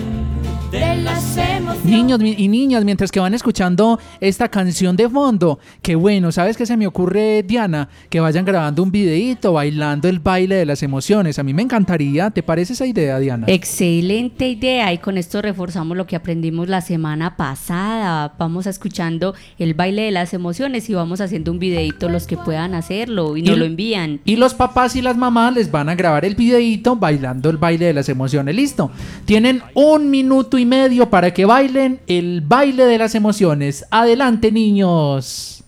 de 0.71 0.97
las 0.97 1.37
emociones. 1.37 1.85
Niños 1.85 2.21
y 2.23 2.49
niñas, 2.49 2.85
mientras 2.85 3.11
que 3.11 3.21
van 3.21 3.35
escuchando 3.35 3.99
esta 4.21 4.49
canción 4.49 4.97
de 4.97 5.09
fondo, 5.09 5.59
qué 5.83 5.95
bueno, 5.95 6.33
¿sabes 6.33 6.57
qué 6.57 6.67
se 6.67 6.77
me 6.77 6.87
ocurre, 6.87 7.43
Diana? 7.43 7.89
Que 8.09 8.21
vayan 8.21 8.45
grabando 8.45 8.83
un 8.83 8.91
videíto 8.91 9.53
bailando 9.53 10.09
el 10.09 10.19
baile 10.19 10.57
de 10.57 10.67
las 10.67 10.83
emociones. 10.83 11.39
A 11.39 11.43
mí 11.43 11.55
me 11.55 11.63
encantaría, 11.63 12.31
¿te 12.31 12.43
parece 12.43 12.73
esa 12.75 12.87
idea, 12.87 13.19
Diana? 13.19 13.47
Excelente 13.49 14.49
idea 14.49 14.93
y 14.93 14.99
con 14.99 15.19
esto 15.19 15.43
reforzamos 15.43 15.97
lo 15.97 16.07
que 16.07 16.17
aprendimos 16.17 16.69
la 16.69 16.81
semana 16.81 17.37
pasada. 17.37 18.35
Vamos 18.39 18.67
a 18.67 18.71
escuchando 18.71 19.35
el 19.59 19.75
baile 19.75 20.03
de 20.03 20.11
las 20.11 20.35
emociones 20.35 20.89
y 20.91 20.95
vamos 20.95 21.21
haciendo 21.21 21.51
un 21.51 21.59
videito 21.59 22.09
los 22.09 22.27
que 22.27 22.37
puedan 22.37 22.75
hacerlo 22.75 23.37
y 23.37 23.43
nos 23.43 23.57
lo 23.57 23.65
envían. 23.65 24.21
Y 24.25 24.37
los 24.37 24.55
papás 24.55 24.97
y 24.97 25.03
las 25.03 25.17
mamás 25.17 25.55
les 25.55 25.71
van 25.71 25.89
a 25.89 25.95
grabar 25.95 26.25
el 26.25 26.35
videíto 26.35 26.97
bailando 26.97 27.49
el 27.51 27.57
baile 27.57 27.87
de 27.87 27.95
las 27.95 28.09
emociones. 28.09 28.55
Listo. 28.55 28.91
Tienen 29.25 29.63
un 29.75 30.11
minuto 30.11 30.59
y 30.59 30.66
medio 30.67 31.09
para 31.09 31.33
que 31.33 31.45
bailen 31.45 32.01
el 32.07 32.43
baile 32.43 32.85
de 32.85 32.99
las 32.99 33.15
emociones. 33.15 33.87
Adelante, 33.91 34.53
niños. 34.53 35.65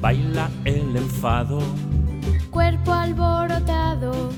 Baila 0.00 0.50
el 0.64 0.96
enfado 0.96 1.58
Cuerpo 2.50 2.92
alborotado, 2.92 4.30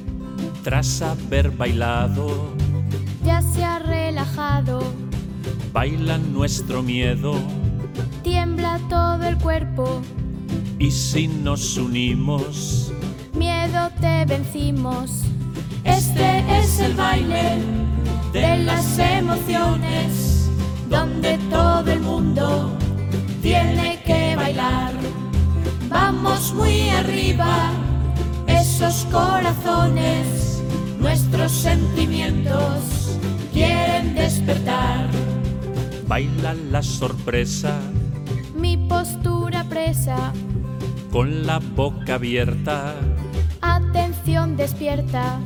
tras 0.63 1.01
haber 1.01 1.51
bailado. 1.51 2.53
ya 3.25 3.41
se 3.41 3.65
ha 3.65 3.79
relajado. 3.79 4.81
Baila 5.73 6.19
nuestro 6.19 6.83
miedo 6.83 7.35
Tiembla 8.23 8.79
todo 8.89 9.25
el 9.25 9.39
cuerpo, 9.39 10.03
y 10.79 10.91
si 10.91 11.29
nos 11.29 11.77
unimos, 11.77 12.93
miedo 13.35 13.91
te 14.01 14.25
vencimos. 14.27 15.23
Este 15.85 16.45
es 16.59 16.81
el 16.81 16.95
baile 16.95 17.59
de 18.33 18.59
las 18.59 18.99
emociones, 18.99 20.49
donde 20.89 21.39
todo 21.51 21.91
el 21.91 22.01
mundo 22.01 22.77
tiene 23.43 24.03
que 24.05 24.37
bailar. 24.37 24.93
Vamos 25.89 26.53
muy 26.55 26.91
arriba, 26.91 27.71
esos 28.47 29.07
corazones, 29.11 30.63
nuestros 30.99 31.53
sentimientos 31.53 33.19
quieren 33.53 34.15
despertar. 34.15 35.09
baila 36.07 36.55
la 36.71 36.83
sorpresa 36.83 37.81
Mi 38.55 38.77
postura 38.77 39.65
presa, 39.65 40.33
con 41.11 41.47
la 41.47 41.59
boca 41.59 42.15
abierta. 42.15 42.95
atención 43.61 44.57
despierta, 44.57 45.39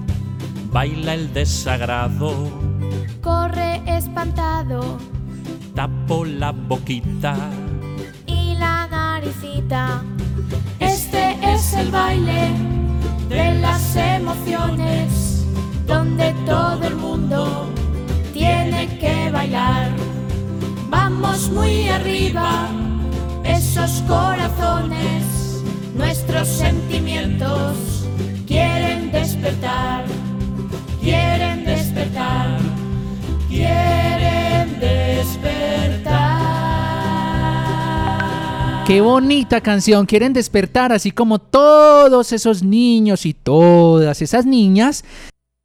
Baila 0.72 1.14
el 1.14 1.32
desagrado, 1.32 2.32
corre 3.20 3.82
espantado 3.86 4.98
tapo 5.74 6.24
la 6.24 6.52
boquita. 6.52 7.34
y 8.26 8.54
la 8.54 8.86
naricita. 8.88 10.02
Este 10.78 11.36
es 11.42 11.72
el 11.74 11.90
baile 11.90 12.50
de 13.28 13.54
las 13.60 13.96
emociones, 13.96 15.44
donde 15.86 16.34
todo 16.46 16.82
el 16.84 16.96
mundo 16.96 17.68
tiene 18.32 18.98
que 18.98 19.30
bailar. 19.30 19.90
Vamos 20.90 21.50
muy 21.50 21.88
arriba, 21.88 22.68
esos 23.44 24.02
corazones, 24.06 25.62
nuestros 25.94 26.48
sentimientos 26.48 28.06
quieren 28.46 29.10
despertar, 29.12 30.04
quieren 31.02 31.64
despertar, 31.64 32.58
quieren 33.48 34.80
despertar. 34.80 36.42
Qué 38.86 39.00
bonita 39.00 39.60
canción. 39.60 40.06
Quieren 40.06 40.32
despertar 40.32 40.92
así 40.92 41.10
como 41.10 41.38
todos 41.38 42.32
esos 42.32 42.62
niños 42.62 43.26
y 43.26 43.34
todas 43.34 44.22
esas 44.22 44.46
niñas 44.46 45.04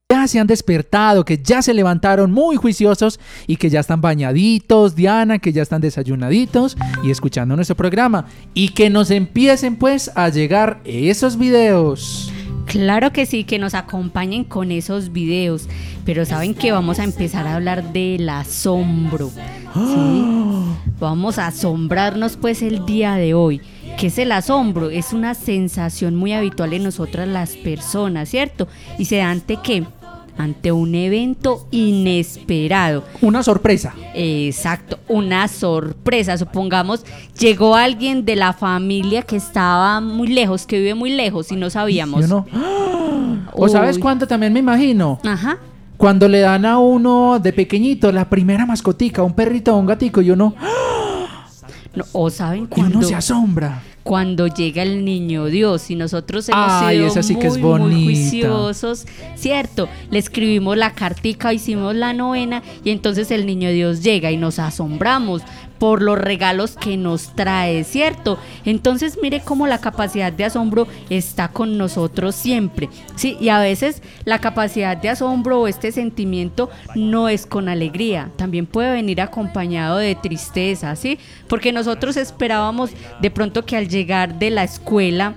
ya 0.09 0.25
se 0.25 0.39
han 0.39 0.47
despertado, 0.47 1.25
que 1.25 1.37
ya 1.37 1.61
se 1.61 1.73
levantaron 1.73 2.31
muy 2.31 2.55
juiciosos 2.55 3.19
y 3.45 3.57
que 3.57 3.69
ya 3.69 3.81
están 3.81 3.99
bañaditos, 3.99 4.95
Diana, 4.95 5.37
que 5.39 5.51
ya 5.51 5.61
están 5.61 5.81
desayunaditos 5.81 6.77
y 7.03 7.11
escuchando 7.11 7.57
nuestro 7.57 7.75
programa. 7.75 8.25
Y 8.53 8.69
que 8.69 8.89
nos 8.89 9.11
empiecen 9.11 9.75
pues 9.75 10.09
a 10.15 10.29
llegar 10.29 10.79
esos 10.85 11.37
videos. 11.37 12.31
Claro 12.67 13.13
que 13.13 13.25
sí, 13.25 13.45
que 13.45 13.59
nos 13.59 13.73
acompañen 13.73 14.43
con 14.43 14.71
esos 14.71 15.13
videos, 15.13 15.67
pero 16.05 16.25
saben 16.25 16.53
que 16.53 16.73
vamos 16.73 16.99
a 16.99 17.05
empezar 17.05 17.47
a 17.47 17.55
hablar 17.55 17.93
del 17.93 18.27
asombro. 18.27 19.29
¿sí? 19.73 20.23
Vamos 20.99 21.39
a 21.39 21.47
asombrarnos 21.47 22.35
pues 22.35 22.61
el 22.61 22.85
día 22.85 23.15
de 23.15 23.33
hoy. 23.33 23.61
¿Qué 23.97 24.07
es 24.07 24.17
el 24.19 24.31
asombro? 24.31 24.89
Es 24.89 25.13
una 25.13 25.33
sensación 25.33 26.15
muy 26.15 26.33
habitual 26.33 26.73
en 26.73 26.83
nosotras 26.83 27.27
las 27.27 27.55
personas, 27.55 28.29
¿cierto? 28.29 28.67
Y 28.99 29.05
se 29.05 29.17
da 29.17 29.31
ante 29.31 29.57
qué? 29.63 29.85
Ante 30.37 30.71
un 30.71 30.93
evento 30.93 31.67
inesperado. 31.71 33.03
Una 33.21 33.41
sorpresa. 33.41 33.93
Exacto, 34.13 34.99
una 35.07 35.47
sorpresa. 35.47 36.37
Supongamos, 36.37 37.05
llegó 37.39 37.75
alguien 37.75 38.25
de 38.25 38.35
la 38.35 38.53
familia 38.53 39.23
que 39.23 39.35
estaba 39.35 39.99
muy 39.99 40.27
lejos, 40.27 40.67
que 40.67 40.77
vive 40.77 40.93
muy 40.93 41.11
lejos 41.11 41.51
y 41.51 41.55
no 41.55 41.69
sabíamos. 41.69 42.25
¿Sí 42.25 42.31
o 42.31 42.45
no? 42.51 43.47
¿O 43.53 43.67
sabes 43.67 43.97
cuánto 43.97 44.27
también 44.27 44.53
me 44.53 44.59
imagino? 44.59 45.19
Ajá. 45.23 45.57
Cuando 45.97 46.27
le 46.27 46.39
dan 46.39 46.65
a 46.65 46.77
uno 46.77 47.39
de 47.39 47.53
pequeñito 47.53 48.11
la 48.11 48.29
primera 48.29 48.67
mascotica, 48.67 49.23
un 49.23 49.33
perrito 49.33 49.73
o 49.75 49.79
un 49.79 49.87
gatico, 49.87 50.21
y 50.21 50.29
uno, 50.29 50.53
No, 51.95 52.05
o 52.13 52.29
saben 52.29 52.59
y 52.75 52.79
uno 52.79 52.91
cuando, 52.91 53.01
se 53.01 53.15
asombra. 53.15 53.81
Cuando 54.07 54.47
llega 54.47 54.83
el 54.83 55.03
niño 55.03 55.47
Dios 55.47 55.91
y 55.91 55.95
nosotros 55.95 56.47
hemos 56.47 56.71
Ay, 56.71 57.09
sido 57.09 57.21
sí 57.21 57.33
muy, 57.33 57.41
que 57.41 57.47
es 57.49 57.57
muy 57.57 58.03
juiciosos, 58.05 59.05
cierto. 59.35 59.89
Le 60.09 60.17
escribimos 60.17 60.77
la 60.77 60.93
cartica, 60.93 61.51
hicimos 61.51 61.93
la 61.93 62.13
novena 62.13 62.63
y 62.85 62.91
entonces 62.91 63.31
el 63.31 63.45
niño 63.45 63.69
Dios 63.69 64.01
llega 64.01 64.31
y 64.31 64.37
nos 64.37 64.59
asombramos 64.59 65.41
por 65.79 66.01
los 66.01 66.17
regalos 66.17 66.75
que 66.75 66.97
nos 66.97 67.35
trae, 67.35 67.83
¿cierto? 67.83 68.37
Entonces 68.65 69.17
mire 69.21 69.41
cómo 69.41 69.67
la 69.67 69.79
capacidad 69.79 70.31
de 70.31 70.45
asombro 70.45 70.87
está 71.09 71.49
con 71.49 71.77
nosotros 71.77 72.35
siempre, 72.35 72.89
¿sí? 73.15 73.37
Y 73.39 73.49
a 73.49 73.59
veces 73.59 74.01
la 74.25 74.39
capacidad 74.39 74.97
de 74.97 75.09
asombro 75.09 75.61
o 75.61 75.67
este 75.67 75.91
sentimiento 75.91 76.69
no 76.95 77.29
es 77.29 77.45
con 77.45 77.69
alegría, 77.69 78.31
también 78.35 78.65
puede 78.65 78.91
venir 78.91 79.21
acompañado 79.21 79.97
de 79.97 80.15
tristeza, 80.15 80.95
¿sí? 80.95 81.19
Porque 81.47 81.71
nosotros 81.71 82.17
esperábamos 82.17 82.91
de 83.21 83.31
pronto 83.31 83.65
que 83.65 83.77
al 83.77 83.87
llegar 83.87 84.39
de 84.39 84.49
la 84.49 84.63
escuela 84.63 85.35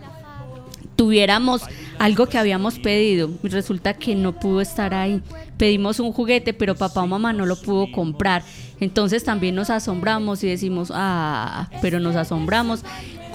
tuviéramos 0.97 1.63
algo 2.01 2.27
que 2.27 2.39
habíamos 2.39 2.79
pedido 2.79 3.29
y 3.43 3.49
resulta 3.49 3.93
que 3.93 4.15
no 4.15 4.33
pudo 4.33 4.63
estar 4.63 4.95
ahí. 4.95 5.21
Pedimos 5.59 6.01
un 6.01 6.15
juguete, 6.15 6.55
pero 6.55 6.75
papá 6.75 7.03
o 7.03 7.07
mamá 7.07 7.35
no 7.35 7.45
lo 7.45 7.61
pudo 7.61 7.93
comprar. 7.93 8.43
Entonces 8.81 9.23
también 9.23 9.55
nos 9.55 9.69
asombramos 9.69 10.43
y 10.43 10.49
decimos, 10.49 10.91
ah, 10.95 11.69
pero 11.83 12.01
nos 12.01 12.17
asombramos 12.17 12.83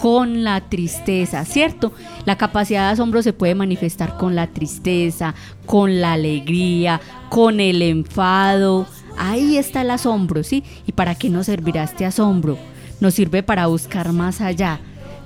con 0.01 0.43
la 0.43 0.61
tristeza, 0.61 1.45
¿cierto? 1.45 1.93
La 2.25 2.39
capacidad 2.39 2.87
de 2.87 2.93
asombro 2.93 3.21
se 3.21 3.33
puede 3.33 3.53
manifestar 3.53 4.17
con 4.17 4.33
la 4.33 4.47
tristeza, 4.47 5.35
con 5.67 6.01
la 6.01 6.13
alegría, 6.13 6.99
con 7.29 7.59
el 7.59 7.83
enfado. 7.83 8.87
Ahí 9.15 9.57
está 9.57 9.83
el 9.83 9.91
asombro, 9.91 10.41
¿sí? 10.41 10.63
¿Y 10.87 10.93
para 10.93 11.13
qué 11.13 11.29
nos 11.29 11.45
servirá 11.45 11.83
este 11.83 12.03
asombro? 12.03 12.57
Nos 12.99 13.13
sirve 13.13 13.43
para 13.43 13.67
buscar 13.67 14.11
más 14.11 14.41
allá, 14.41 14.79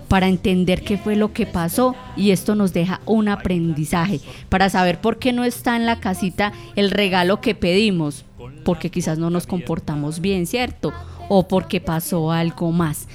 para 0.10 0.28
entender 0.28 0.82
qué 0.82 0.98
fue 0.98 1.16
lo 1.16 1.32
que 1.32 1.46
pasó 1.46 1.96
y 2.18 2.32
esto 2.32 2.56
nos 2.56 2.74
deja 2.74 3.00
un 3.06 3.30
aprendizaje, 3.30 4.20
para 4.50 4.70
saber 4.70 5.00
por 5.00 5.20
qué 5.20 5.32
no 5.32 5.46
está 5.46 5.76
en 5.78 5.86
la 5.86 6.00
casita 6.00 6.52
el 6.76 6.92
regalo 6.92 7.40
que 7.40 7.56
pedimos, 7.56 8.26
porque 8.66 8.90
quizás 8.90 9.18
no 9.18 9.30
nos 9.30 9.48
comportamos 9.48 10.20
bien, 10.20 10.48
¿cierto? 10.48 10.92
O 11.30 11.48
porque 11.48 11.80
pasó 11.80 12.32
algo 12.32 12.72
más. 12.72 13.08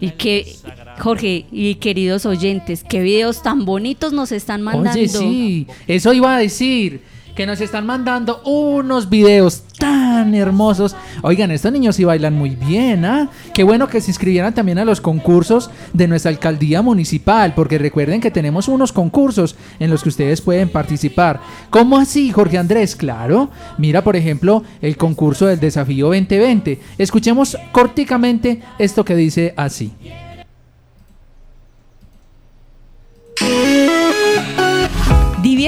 Y 0.00 0.10
que, 0.10 0.56
Jorge 0.98 1.46
y 1.50 1.76
queridos 1.76 2.26
oyentes, 2.26 2.84
qué 2.84 3.00
videos 3.00 3.42
tan 3.42 3.64
bonitos 3.64 4.12
nos 4.12 4.30
están 4.30 4.62
mandando. 4.62 4.90
Oye, 5.00 5.08
sí, 5.08 5.66
eso 5.86 6.12
iba 6.12 6.36
a 6.36 6.38
decir. 6.38 7.15
Que 7.36 7.44
nos 7.44 7.60
están 7.60 7.84
mandando 7.84 8.40
unos 8.44 9.10
videos 9.10 9.62
tan 9.78 10.34
hermosos. 10.34 10.96
Oigan, 11.20 11.50
estos 11.50 11.70
niños 11.70 11.96
sí 11.96 12.02
bailan 12.02 12.32
muy 12.32 12.56
bien, 12.56 13.04
¿ah? 13.04 13.28
Qué 13.52 13.62
bueno 13.62 13.88
que 13.88 14.00
se 14.00 14.10
inscribieran 14.10 14.54
también 14.54 14.78
a 14.78 14.86
los 14.86 15.02
concursos 15.02 15.70
de 15.92 16.08
nuestra 16.08 16.30
alcaldía 16.30 16.80
municipal, 16.80 17.52
porque 17.54 17.76
recuerden 17.76 18.22
que 18.22 18.30
tenemos 18.30 18.68
unos 18.68 18.90
concursos 18.90 19.54
en 19.78 19.90
los 19.90 20.02
que 20.02 20.08
ustedes 20.08 20.40
pueden 20.40 20.70
participar. 20.70 21.40
¿Cómo 21.68 21.98
así, 21.98 22.32
Jorge 22.32 22.56
Andrés? 22.56 22.96
Claro. 22.96 23.50
Mira, 23.76 24.02
por 24.02 24.16
ejemplo, 24.16 24.64
el 24.80 24.96
concurso 24.96 25.44
del 25.44 25.60
desafío 25.60 26.06
2020. 26.06 26.80
Escuchemos 26.96 27.58
corticamente 27.70 28.62
esto 28.78 29.04
que 29.04 29.14
dice 29.14 29.52
así. 29.58 29.92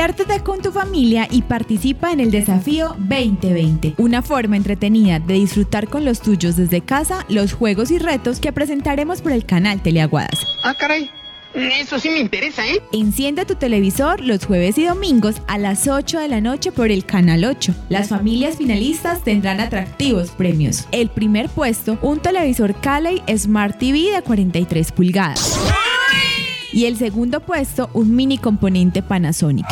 Diviértete 0.09 0.43
con 0.43 0.63
tu 0.63 0.73
familia 0.73 1.29
y 1.31 1.43
participa 1.43 2.13
en 2.13 2.21
el 2.21 2.31
desafío 2.31 2.97
2020, 2.97 3.97
una 3.99 4.23
forma 4.23 4.57
entretenida 4.57 5.19
de 5.19 5.35
disfrutar 5.35 5.87
con 5.87 6.07
los 6.07 6.23
tuyos 6.23 6.57
desde 6.57 6.81
casa 6.81 7.27
los 7.29 7.53
juegos 7.53 7.91
y 7.91 7.99
retos 7.99 8.41
que 8.41 8.51
presentaremos 8.51 9.21
por 9.21 9.33
el 9.33 9.45
canal 9.45 9.83
Teleaguadas. 9.83 10.47
Ah, 10.65 10.75
caray. 10.81 11.11
Eso 11.53 11.99
sí 11.99 12.09
me 12.09 12.21
interesa, 12.21 12.67
¿eh? 12.67 12.81
Enciende 12.91 13.45
tu 13.45 13.57
televisor 13.57 14.23
los 14.23 14.47
jueves 14.47 14.79
y 14.79 14.87
domingos 14.87 15.43
a 15.47 15.59
las 15.59 15.87
8 15.87 16.21
de 16.21 16.29
la 16.29 16.41
noche 16.41 16.73
por 16.73 16.91
el 16.91 17.05
Canal 17.05 17.45
8. 17.45 17.75
Las 17.91 18.09
familias 18.09 18.57
finalistas 18.57 19.23
tendrán 19.23 19.61
atractivos 19.61 20.31
premios. 20.31 20.89
El 20.91 21.11
primer 21.11 21.51
puesto, 21.51 21.99
un 22.01 22.21
televisor 22.21 22.75
Caley 22.81 23.23
Smart 23.37 23.79
TV 23.79 24.13
de 24.15 24.23
43 24.23 24.91
pulgadas. 24.91 25.59
Y 26.73 26.87
el 26.87 26.97
segundo 26.97 27.41
puesto, 27.41 27.91
un 27.95 28.15
mini 28.15 28.39
componente 28.39 29.03
Panasonic. 29.03 29.67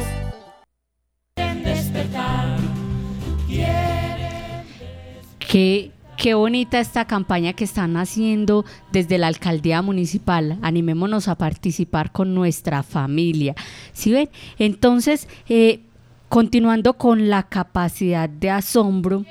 Qué, 5.53 5.91
qué 6.17 6.33
bonita 6.33 6.79
esta 6.79 7.05
campaña 7.05 7.53
que 7.53 7.63
están 7.63 7.95
haciendo 7.95 8.65
desde 8.91 9.19
la 9.19 9.27
alcaldía 9.27 9.83
municipal. 9.83 10.57
Animémonos 10.63 11.27
a 11.27 11.35
participar 11.35 12.11
con 12.11 12.33
nuestra 12.33 12.81
familia. 12.81 13.53
¿Sí 13.91 14.11
ven? 14.11 14.31
Entonces, 14.57 15.27
eh, 15.47 15.81
continuando 16.27 16.93
con 16.93 17.29
la 17.29 17.43
capacidad 17.43 18.27
de 18.27 18.49
asombro, 18.49 19.25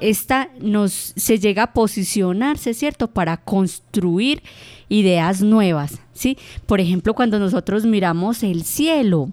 esta 0.00 0.48
nos 0.62 1.12
se 1.14 1.38
llega 1.38 1.64
a 1.64 1.72
posicionarse, 1.74 2.72
¿cierto? 2.72 3.08
Para 3.08 3.36
construir 3.36 4.42
ideas 4.88 5.42
nuevas, 5.42 6.00
¿sí? 6.14 6.38
Por 6.64 6.80
ejemplo, 6.80 7.12
cuando 7.12 7.38
nosotros 7.38 7.84
miramos 7.84 8.42
el 8.42 8.64
cielo, 8.64 9.30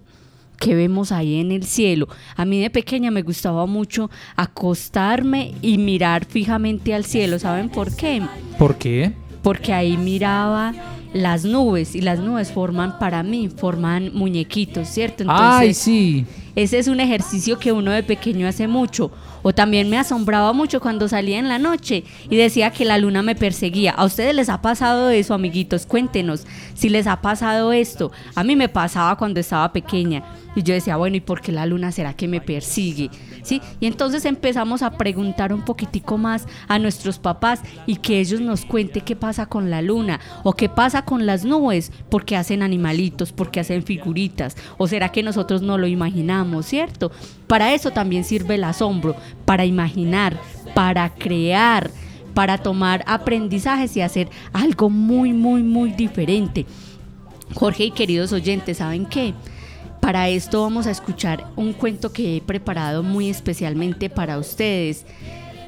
que 0.58 0.74
vemos 0.74 1.12
ahí 1.12 1.40
en 1.40 1.52
el 1.52 1.64
cielo. 1.64 2.08
A 2.36 2.44
mí 2.44 2.60
de 2.60 2.70
pequeña 2.70 3.10
me 3.10 3.22
gustaba 3.22 3.66
mucho 3.66 4.10
acostarme 4.36 5.54
y 5.62 5.78
mirar 5.78 6.24
fijamente 6.24 6.94
al 6.94 7.04
cielo. 7.04 7.38
¿Saben 7.38 7.68
por 7.68 7.94
qué? 7.94 8.22
¿Por 8.58 8.76
qué? 8.76 9.12
Porque 9.42 9.72
ahí 9.72 9.96
miraba 9.96 10.72
las 11.12 11.44
nubes 11.44 11.94
y 11.94 12.00
las 12.00 12.18
nubes 12.18 12.50
forman 12.50 12.98
para 12.98 13.22
mí, 13.22 13.48
forman 13.48 14.10
muñequitos, 14.14 14.88
¿cierto? 14.88 15.24
Ay, 15.28 15.74
sí. 15.74 16.26
Ese 16.56 16.78
es 16.78 16.88
un 16.88 17.00
ejercicio 17.00 17.58
que 17.58 17.72
uno 17.72 17.90
de 17.90 18.02
pequeño 18.02 18.46
hace 18.46 18.68
mucho. 18.68 19.10
O 19.42 19.52
también 19.52 19.90
me 19.90 19.98
asombraba 19.98 20.52
mucho 20.52 20.80
cuando 20.80 21.08
salía 21.08 21.38
en 21.38 21.48
la 21.48 21.58
noche 21.58 22.04
y 22.30 22.36
decía 22.36 22.70
que 22.70 22.84
la 22.84 22.96
luna 22.96 23.22
me 23.22 23.34
perseguía. 23.34 23.90
¿A 23.92 24.04
ustedes 24.04 24.34
les 24.34 24.48
ha 24.48 24.62
pasado 24.62 25.10
eso, 25.10 25.34
amiguitos? 25.34 25.84
Cuéntenos 25.84 26.46
si 26.74 26.88
les 26.88 27.06
ha 27.06 27.20
pasado 27.20 27.72
esto. 27.72 28.12
A 28.34 28.44
mí 28.44 28.56
me 28.56 28.68
pasaba 28.68 29.16
cuando 29.16 29.40
estaba 29.40 29.72
pequeña. 29.72 30.22
Y 30.56 30.62
yo 30.62 30.72
decía, 30.72 30.96
bueno, 30.96 31.16
¿y 31.16 31.20
por 31.20 31.40
qué 31.40 31.50
la 31.50 31.66
luna 31.66 31.90
será 31.90 32.14
que 32.14 32.28
me 32.28 32.40
persigue? 32.40 33.10
¿Sí? 33.42 33.60
Y 33.80 33.86
entonces 33.86 34.24
empezamos 34.24 34.82
a 34.82 34.96
preguntar 34.96 35.52
un 35.52 35.62
poquitico 35.62 36.16
más 36.16 36.46
a 36.68 36.78
nuestros 36.78 37.18
papás 37.18 37.60
y 37.86 37.96
que 37.96 38.20
ellos 38.20 38.40
nos 38.40 38.64
cuenten 38.64 39.02
qué 39.04 39.16
pasa 39.16 39.46
con 39.46 39.68
la 39.68 39.82
luna 39.82 40.20
o 40.44 40.52
qué 40.52 40.68
pasa 40.68 41.04
con 41.04 41.26
las 41.26 41.44
nubes, 41.44 41.90
porque 42.08 42.36
hacen 42.36 42.62
animalitos, 42.62 43.32
porque 43.32 43.60
hacen 43.60 43.82
figuritas, 43.82 44.56
o 44.78 44.86
será 44.86 45.10
que 45.10 45.22
nosotros 45.22 45.60
no 45.60 45.76
lo 45.76 45.86
imaginamos, 45.86 46.43
¿cierto? 46.62 47.10
Para 47.46 47.74
eso 47.74 47.90
también 47.90 48.24
sirve 48.24 48.56
el 48.56 48.64
asombro, 48.64 49.16
para 49.44 49.64
imaginar, 49.64 50.38
para 50.74 51.10
crear, 51.10 51.90
para 52.34 52.58
tomar 52.58 53.04
aprendizajes 53.06 53.96
y 53.96 54.00
hacer 54.00 54.28
algo 54.52 54.90
muy, 54.90 55.32
muy, 55.32 55.62
muy 55.62 55.92
diferente. 55.92 56.66
Jorge 57.54 57.84
y 57.84 57.90
queridos 57.90 58.32
oyentes, 58.32 58.78
¿saben 58.78 59.06
qué? 59.06 59.34
Para 60.00 60.28
esto 60.28 60.62
vamos 60.62 60.86
a 60.86 60.90
escuchar 60.90 61.46
un 61.56 61.72
cuento 61.72 62.12
que 62.12 62.36
he 62.36 62.40
preparado 62.42 63.02
muy 63.02 63.30
especialmente 63.30 64.10
para 64.10 64.38
ustedes 64.38 65.06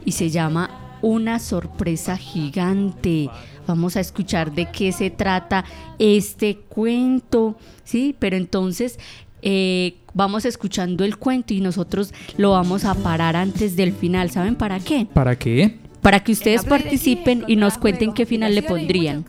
y 0.05 0.13
se 0.13 0.29
llama 0.29 0.99
Una 1.01 1.39
sorpresa 1.39 2.17
gigante. 2.17 3.31
Vamos 3.67 3.97
a 3.97 4.01
escuchar 4.01 4.53
de 4.53 4.71
qué 4.71 4.93
se 4.93 5.11
trata 5.11 5.65
este 5.99 6.59
cuento, 6.59 7.57
¿sí? 7.85 8.15
Pero 8.19 8.37
entonces 8.37 8.99
eh, 9.41 9.97
vamos 10.17 10.47
escuchando 10.47 11.05
el 11.05 11.19
cuento 11.19 11.53
y 11.53 11.61
nosotros 11.61 12.13
lo 12.39 12.53
vamos 12.53 12.87
a 12.87 12.95
parar 12.95 13.37
antes 13.37 13.77
del 13.77 13.93
final. 13.93 14.31
¿Saben 14.31 14.57
para 14.57 14.81
qué? 14.81 15.07
¿Para 15.13 15.39
qué? 15.39 15.79
Para 16.01 16.25
que 16.25 16.33
ustedes 16.33 16.65
participen 16.65 17.45
y 17.47 17.57
nos 17.57 17.77
cuenten 17.77 18.15
qué 18.15 18.25
final 18.25 18.55
le 18.55 18.63
pondrían. 18.63 19.27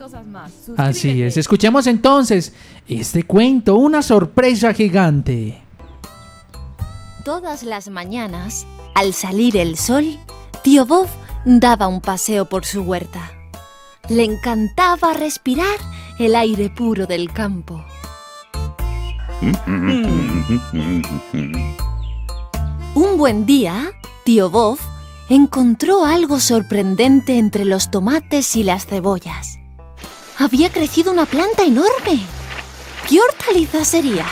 Así 0.76 1.22
es. 1.22 1.36
Escuchemos 1.36 1.86
entonces 1.86 2.54
este 2.88 3.24
cuento, 3.24 3.76
una 3.76 4.00
sorpresa 4.00 4.72
gigante. 4.72 5.60
Todas 7.24 7.64
las 7.64 7.90
mañanas, 7.90 8.66
al 8.94 9.12
salir 9.12 9.56
el 9.58 9.76
sol, 9.76 10.18
tío 10.62 10.86
Bob 10.86 11.08
daba 11.44 11.86
un 11.88 12.00
paseo 12.00 12.46
por 12.46 12.64
su 12.64 12.82
huerta. 12.82 13.32
Le 14.08 14.24
encantaba 14.24 15.12
respirar 15.12 15.76
el 16.18 16.34
aire 16.34 16.70
puro 16.70 17.06
del 17.06 17.30
campo. 17.30 17.84
Un 22.94 23.16
buen 23.16 23.46
día, 23.46 23.92
tío 24.24 24.50
Bob 24.50 24.78
encontró 25.28 26.04
algo 26.04 26.40
sorprendente 26.40 27.38
entre 27.38 27.64
los 27.64 27.90
tomates 27.90 28.56
y 28.56 28.64
las 28.64 28.86
cebollas. 28.86 29.58
Había 30.38 30.72
crecido 30.72 31.12
una 31.12 31.26
planta 31.26 31.64
enorme. 31.64 32.20
¿Qué 33.08 33.20
hortaliza 33.20 33.84
sería? 33.84 34.26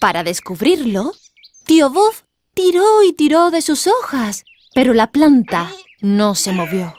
Para 0.00 0.22
descubrirlo, 0.22 1.12
tío 1.66 1.90
Bob 1.90 2.14
tiró 2.54 3.02
y 3.02 3.12
tiró 3.12 3.50
de 3.50 3.60
sus 3.60 3.86
hojas, 3.86 4.44
pero 4.74 4.94
la 4.94 5.08
planta 5.08 5.70
no 6.00 6.34
se 6.34 6.52
movió. 6.52 6.94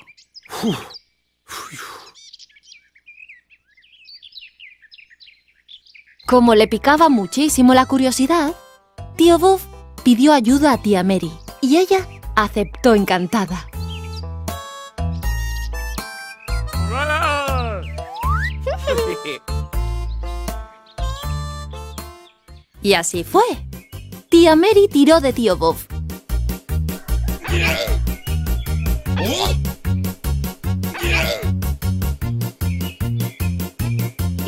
Como 6.32 6.56
le 6.56 6.66
picaba 6.70 7.10
muchísimo 7.10 7.74
la 7.74 7.86
curiosidad, 7.86 8.56
tío 9.18 9.38
Bob 9.38 9.60
pidió 10.02 10.32
ayuda 10.32 10.72
a 10.72 10.78
tía 10.82 11.04
Mary 11.04 11.30
y 11.60 11.76
ella 11.76 12.08
aceptó 12.38 12.96
encantada. 12.96 13.68
Y 22.84 22.94
así 22.94 23.24
fue. 23.24 23.44
Tía 24.30 24.56
Mary 24.56 24.88
tiró 24.90 25.20
de 25.20 25.34
tío 25.34 25.58
Bob. 25.58 25.76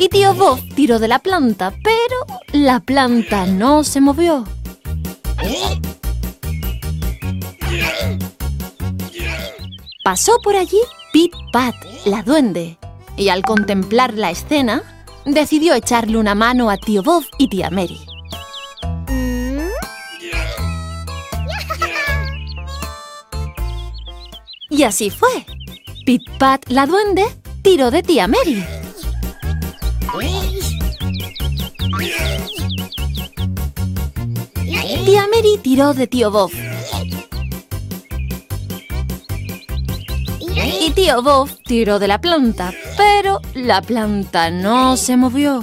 Y 0.04 0.08
tío 0.10 0.34
Bob 0.34 0.60
tiró 0.74 0.98
de 0.98 1.08
la 1.08 1.18
planta, 1.18 1.72
pero 1.82 2.40
la 2.52 2.80
planta 2.80 3.46
no 3.46 3.84
se 3.84 4.02
movió. 4.02 4.44
Pasó 10.04 10.36
por 10.42 10.56
allí 10.56 10.76
Pit 11.10 11.32
Pat, 11.54 11.74
la 12.04 12.22
duende, 12.22 12.76
y 13.16 13.30
al 13.30 13.40
contemplar 13.40 14.12
la 14.12 14.30
escena, 14.30 14.82
decidió 15.24 15.72
echarle 15.72 16.18
una 16.18 16.34
mano 16.34 16.68
a 16.68 16.76
tío 16.76 17.02
Bob 17.02 17.24
y 17.38 17.48
tía 17.48 17.70
Mary. 17.70 17.98
Y 24.68 24.82
así 24.82 25.08
fue. 25.08 25.46
Pit 26.04 26.28
Pat, 26.38 26.68
la 26.68 26.84
duende, 26.84 27.24
tiró 27.62 27.90
de 27.90 28.02
tía 28.02 28.28
Mary. 28.28 28.83
Tía 35.04 35.28
Mary 35.28 35.58
tiró 35.62 35.92
de 35.92 36.06
tío 36.06 36.30
Bob. 36.30 36.50
Y 40.80 40.90
tío 40.92 41.22
Bob 41.22 41.50
tiró 41.64 41.98
de 41.98 42.08
la 42.08 42.22
planta, 42.22 42.72
pero 42.96 43.42
la 43.52 43.82
planta 43.82 44.50
no 44.50 44.96
se 44.96 45.18
movió. 45.18 45.62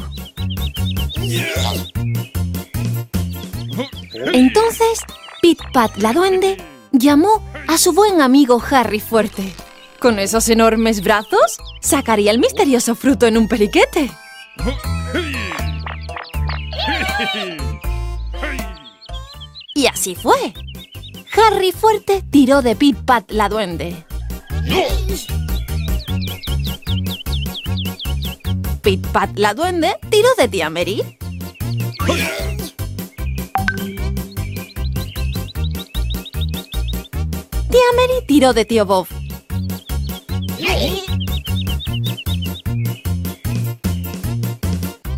Entonces, 4.32 5.00
Pit 5.42 5.60
Pat 5.74 5.98
la 5.98 6.14
duende 6.14 6.58
llamó 6.92 7.42
a 7.68 7.80
su 7.80 7.94
buen 7.94 8.22
amigo 8.22 8.62
Harry 8.70 9.00
Fuerte. 9.00 9.56
Con 10.00 10.20
esos 10.20 10.50
enormes 10.50 11.02
brazos, 11.02 11.58
sacaría 11.82 12.30
el 12.30 12.38
misterioso 12.38 12.94
fruto 12.94 13.26
en 13.26 13.38
un 13.38 13.48
periquete. 13.48 14.12
Y 19.82 19.88
así 19.88 20.14
fue. 20.14 20.54
Harry 21.36 21.72
Fuerte 21.72 22.24
tiró 22.30 22.62
de 22.62 22.76
Pit 22.76 22.98
Pat 23.04 23.32
la 23.32 23.50
duende. 23.50 24.06
Pit 28.84 29.08
Pat 29.08 29.32
la 29.38 29.56
duende 29.56 29.96
tiró 30.12 30.30
de 30.38 30.48
tía 30.50 30.70
Mary. 30.70 31.02
Tía 37.72 37.90
Mary 37.96 38.26
tiró 38.28 38.54
de 38.54 38.66
tío 38.66 38.86
Bob. 38.86 39.08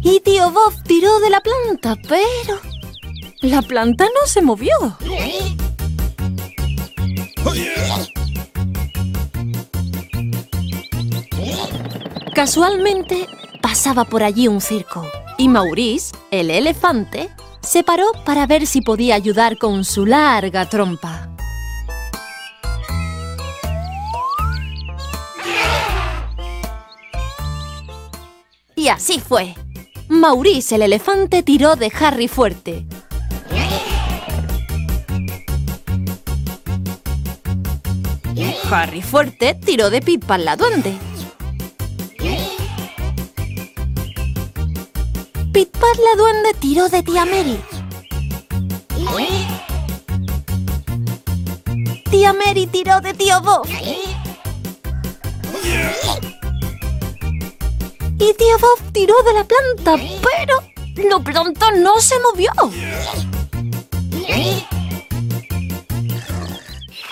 Y 0.01 0.19
tío 0.21 0.51
Bob 0.51 0.73
tiró 0.87 1.19
de 1.19 1.29
la 1.29 1.41
planta, 1.41 1.97
pero... 2.07 2.72
La 3.43 3.61
planta 3.61 4.05
no 4.05 4.25
se 4.25 4.41
movió. 4.41 4.71
Casualmente 12.33 13.27
pasaba 13.61 14.05
por 14.05 14.23
allí 14.23 14.47
un 14.47 14.61
circo 14.61 15.05
y 15.37 15.49
Maurice, 15.49 16.15
el 16.31 16.51
elefante, 16.51 17.29
se 17.59 17.83
paró 17.83 18.13
para 18.23 18.47
ver 18.47 18.65
si 18.65 18.79
podía 18.79 19.15
ayudar 19.15 19.57
con 19.57 19.83
su 19.83 20.05
larga 20.05 20.69
trompa. 20.69 21.29
Y 28.77 28.87
así 28.87 29.19
fue. 29.19 29.53
Maurice 30.07 30.75
el 30.75 30.83
elefante 30.83 31.43
tiró 31.43 31.75
de 31.75 31.91
Harry 31.99 32.29
fuerte. 32.29 32.85
Harry 38.73 39.03
fuerte 39.03 39.53
tiró 39.53 39.91
de 39.91 40.01
Pipa 40.01 40.39
la 40.39 40.55
duende. 40.55 40.97
Pipa 45.53 45.87
la 45.87 46.17
duende 46.17 46.53
tiró 46.59 46.89
de 46.89 47.03
tía 47.03 47.23
Mary. 47.23 47.59
Tía 52.09 52.33
Mary 52.33 52.65
tiró 52.65 52.99
de 52.99 53.13
tío 53.13 53.39
Bob. 53.41 53.67
Y 58.17 58.33
tío 58.33 58.57
Bob 58.59 58.91
tiró 58.91 59.13
de 59.21 59.33
la 59.33 59.43
planta, 59.43 60.03
pero 60.23 60.63
la 61.09 61.19
planta 61.19 61.69
no 61.71 61.99
se 61.99 62.15
movió. 62.19 62.51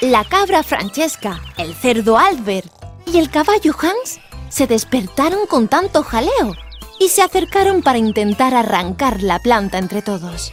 La 0.02 0.24
cabra 0.24 0.64
Francesca, 0.64 1.40
el 1.58 1.76
cerdo 1.76 2.18
Albert 2.18 2.72
y 3.06 3.20
el 3.20 3.30
caballo 3.30 3.76
Hans 3.80 4.20
se 4.50 4.66
despertaron 4.66 5.46
con 5.46 5.68
tanto 5.68 6.02
jaleo 6.02 6.56
y 7.00 7.10
se 7.10 7.22
acercaron 7.22 7.84
para 7.84 8.00
intentar 8.00 8.56
arrancar 8.56 9.22
la 9.22 9.38
planta 9.38 9.78
entre 9.78 10.02
todos. 10.02 10.52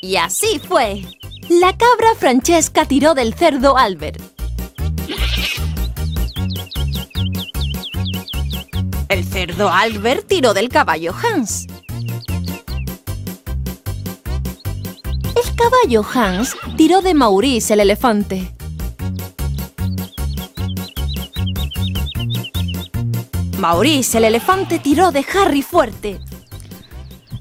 Y 0.00 0.14
así 0.14 0.60
fue. 0.60 1.02
La 1.48 1.76
cabra 1.76 2.14
Francesca 2.16 2.84
tiró 2.84 3.14
del 3.14 3.34
cerdo 3.34 3.76
Albert. 3.76 4.22
El 9.08 9.24
cerdo 9.24 9.68
Albert 9.68 10.28
tiró 10.28 10.54
del 10.54 10.68
caballo 10.68 11.12
Hans. 11.12 11.66
Caballo 15.60 16.04
Hans 16.14 16.56
tiró 16.76 17.02
de 17.02 17.12
Maurice 17.12 17.74
el 17.74 17.80
elefante. 17.80 18.50
Maurice 23.58 24.18
el 24.18 24.24
elefante 24.24 24.78
tiró 24.78 25.12
de 25.12 25.24
Harry 25.34 25.60
fuerte. 25.60 26.18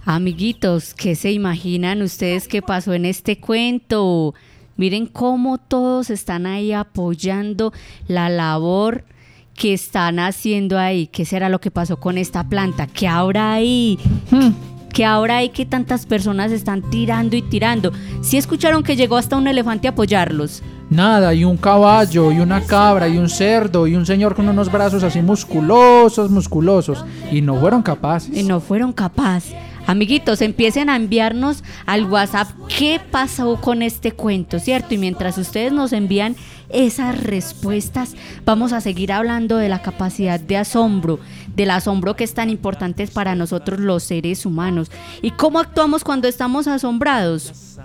Amiguitos, 0.03 0.93
¿qué 0.93 1.15
se 1.15 1.32
imaginan 1.32 2.01
ustedes 2.01 2.49
que 2.49 2.62
pasó 2.62 2.93
en 2.93 3.05
este 3.05 3.39
cuento? 3.39 4.34
Miren 4.75 5.05
cómo 5.05 5.58
todos 5.58 6.10
están 6.10 6.45
ahí 6.45 6.73
apoyando 6.73 7.71
la 8.08 8.29
labor 8.29 9.05
que 9.53 9.73
están 9.73 10.19
haciendo 10.19 10.77
ahí. 10.77 11.08
¿Qué 11.08 11.23
será 11.23 11.47
lo 11.47 11.62
que 11.62 11.71
pasó 11.71 11.99
con 12.01 12.17
esta 12.17 12.49
planta? 12.49 12.88
¿Qué 12.88 13.08
habrá 13.08 13.53
ahí? 13.53 13.97
Hmm, 14.29 14.51
¿Qué 14.93 15.06
habrá 15.06 15.38
ahí 15.38 15.49
que 15.49 15.65
tantas 15.65 16.06
personas 16.06 16.52
están 16.52 16.82
tirando 16.89 17.36
y 17.36 17.41
tirando? 17.41 17.91
¿Sí 18.21 18.38
escucharon 18.38 18.84
que 18.84 18.95
llegó 18.95 19.17
hasta 19.17 19.38
un 19.38 19.47
elefante 19.47 19.88
a 19.88 19.91
apoyarlos? 19.91 20.62
Nada, 20.89 21.34
y 21.36 21.43
un 21.43 21.58
caballo, 21.58 22.32
y 22.32 22.39
una 22.39 22.62
cabra, 22.62 23.08
y 23.08 23.17
un 23.17 23.30
cerdo, 23.30 23.86
y 23.86 23.95
un 23.95 24.08
señor 24.08 24.36
con 24.36 24.49
unos 24.49 24.71
brazos 24.71 25.04
así 25.04 25.21
musculosos, 25.21 26.32
musculosos. 26.32 27.06
Y 27.32 27.41
no 27.41 27.60
fueron 27.60 27.84
capaces. 27.84 28.36
Y 28.36 28.43
no 28.43 28.60
fueron 28.60 28.91
capaces. 28.91 29.56
Amiguitos, 29.86 30.41
empiecen 30.41 30.89
a 30.89 30.95
enviarnos 30.95 31.63
al 31.88 32.06
WhatsApp 32.06 32.47
qué 32.67 32.99
pasó 33.12 33.60
con 33.60 33.82
este 33.82 34.12
cuento, 34.12 34.60
¿cierto? 34.60 34.93
Y 34.93 34.99
mientras 34.99 35.38
ustedes 35.39 35.71
nos 35.71 35.93
envían 35.93 36.36
esas 36.69 37.23
respuestas, 37.23 38.15
vamos 38.45 38.71
a 38.71 38.82
seguir 38.82 39.12
hablando 39.12 39.58
de 39.58 39.69
la 39.69 39.82
capacidad 39.82 40.39
de 40.39 40.58
asombro, 40.58 41.19
del 41.60 41.72
asombro 41.72 42.15
que 42.15 42.24
es 42.24 42.34
tan 42.34 42.50
importante 42.50 43.06
para 43.08 43.36
nosotros 43.36 43.82
los 43.82 44.04
seres 44.04 44.45
humanos. 44.45 44.89
¿Y 45.22 45.32
cómo 45.32 45.60
actuamos 45.60 46.06
cuando 46.06 46.30
estamos 46.30 46.67
asombrados? 46.67 47.78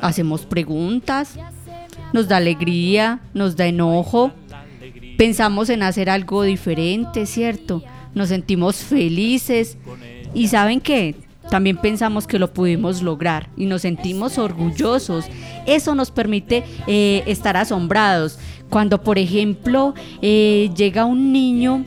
Hacemos 0.00 0.46
preguntas, 0.46 1.36
nos 2.12 2.28
da 2.28 2.36
alegría, 2.36 3.18
nos 3.34 3.56
da 3.56 3.66
enojo, 3.66 4.30
pensamos 5.18 5.70
en 5.70 5.82
hacer 5.82 6.08
algo 6.08 6.44
diferente, 6.44 7.26
¿cierto? 7.26 7.82
Nos 8.14 8.28
sentimos 8.28 8.76
felices. 8.76 9.76
¿Y 10.32 10.46
saben 10.46 10.80
qué? 10.80 11.16
También 11.50 11.78
pensamos 11.78 12.28
que 12.28 12.38
lo 12.38 12.52
pudimos 12.52 13.02
lograr 13.02 13.48
y 13.56 13.66
nos 13.66 13.82
sentimos 13.82 14.38
orgullosos. 14.38 15.24
Eso 15.66 15.96
nos 15.96 16.12
permite 16.12 16.62
eh, 16.86 17.24
estar 17.26 17.56
asombrados. 17.56 18.38
Cuando, 18.70 19.02
por 19.02 19.18
ejemplo, 19.18 19.94
eh, 20.22 20.70
llega 20.76 21.04
un 21.04 21.32
niño 21.32 21.84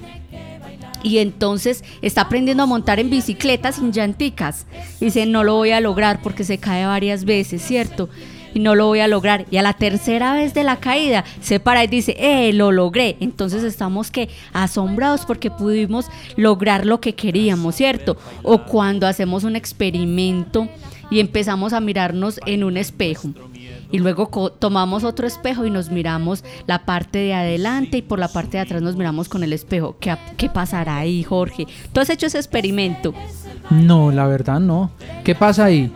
y 1.03 1.19
entonces 1.19 1.83
está 2.01 2.21
aprendiendo 2.21 2.63
a 2.63 2.67
montar 2.67 2.99
en 2.99 3.09
bicicleta 3.09 3.71
sin 3.71 3.91
llanticas. 3.91 4.65
Dice, 4.99 5.25
no 5.25 5.43
lo 5.43 5.55
voy 5.55 5.71
a 5.71 5.81
lograr 5.81 6.21
porque 6.21 6.43
se 6.43 6.57
cae 6.57 6.85
varias 6.85 7.25
veces, 7.25 7.61
¿cierto? 7.61 8.09
y 8.53 8.59
no 8.59 8.75
lo 8.75 8.87
voy 8.87 8.99
a 8.99 9.07
lograr. 9.07 9.45
Y 9.51 9.57
a 9.57 9.61
la 9.61 9.73
tercera 9.73 10.33
vez 10.33 10.53
de 10.53 10.63
la 10.63 10.77
caída 10.77 11.23
se 11.41 11.59
para 11.59 11.83
y 11.83 11.87
dice, 11.87 12.15
eh, 12.19 12.53
lo 12.53 12.71
logré. 12.71 13.17
Entonces 13.19 13.63
estamos 13.63 14.11
que 14.11 14.29
asombrados 14.53 15.25
porque 15.25 15.51
pudimos 15.51 16.07
lograr 16.35 16.85
lo 16.85 16.99
que 16.99 17.15
queríamos, 17.15 17.75
¿cierto? 17.75 18.17
O 18.43 18.63
cuando 18.65 19.07
hacemos 19.07 19.43
un 19.43 19.55
experimento 19.55 20.67
y 21.11 21.19
empezamos 21.19 21.73
a 21.73 21.79
mirarnos 21.79 22.39
en 22.45 22.63
un 22.63 22.77
espejo. 22.77 23.29
Y 23.91 23.99
luego 23.99 24.27
tomamos 24.51 25.03
otro 25.03 25.25
espejo 25.25 25.65
y 25.65 25.71
nos 25.71 25.89
miramos 25.89 26.43
la 26.67 26.85
parte 26.85 27.19
de 27.19 27.33
adelante 27.33 27.97
y 27.97 28.01
por 28.01 28.19
la 28.19 28.27
parte 28.27 28.57
de 28.57 28.59
atrás 28.59 28.81
nos 28.81 28.95
miramos 28.95 29.29
con 29.29 29.43
el 29.43 29.53
espejo. 29.53 29.97
¿Qué, 29.99 30.15
qué 30.37 30.49
pasará 30.49 30.97
ahí, 30.97 31.23
Jorge? 31.23 31.67
¿Tú 31.91 31.99
has 31.99 32.09
hecho 32.09 32.27
ese 32.27 32.37
experimento? 32.37 33.13
No, 33.69 34.11
la 34.11 34.27
verdad 34.27 34.59
no. 34.59 34.91
¿Qué 35.23 35.35
pasa 35.35 35.65
ahí? 35.65 35.91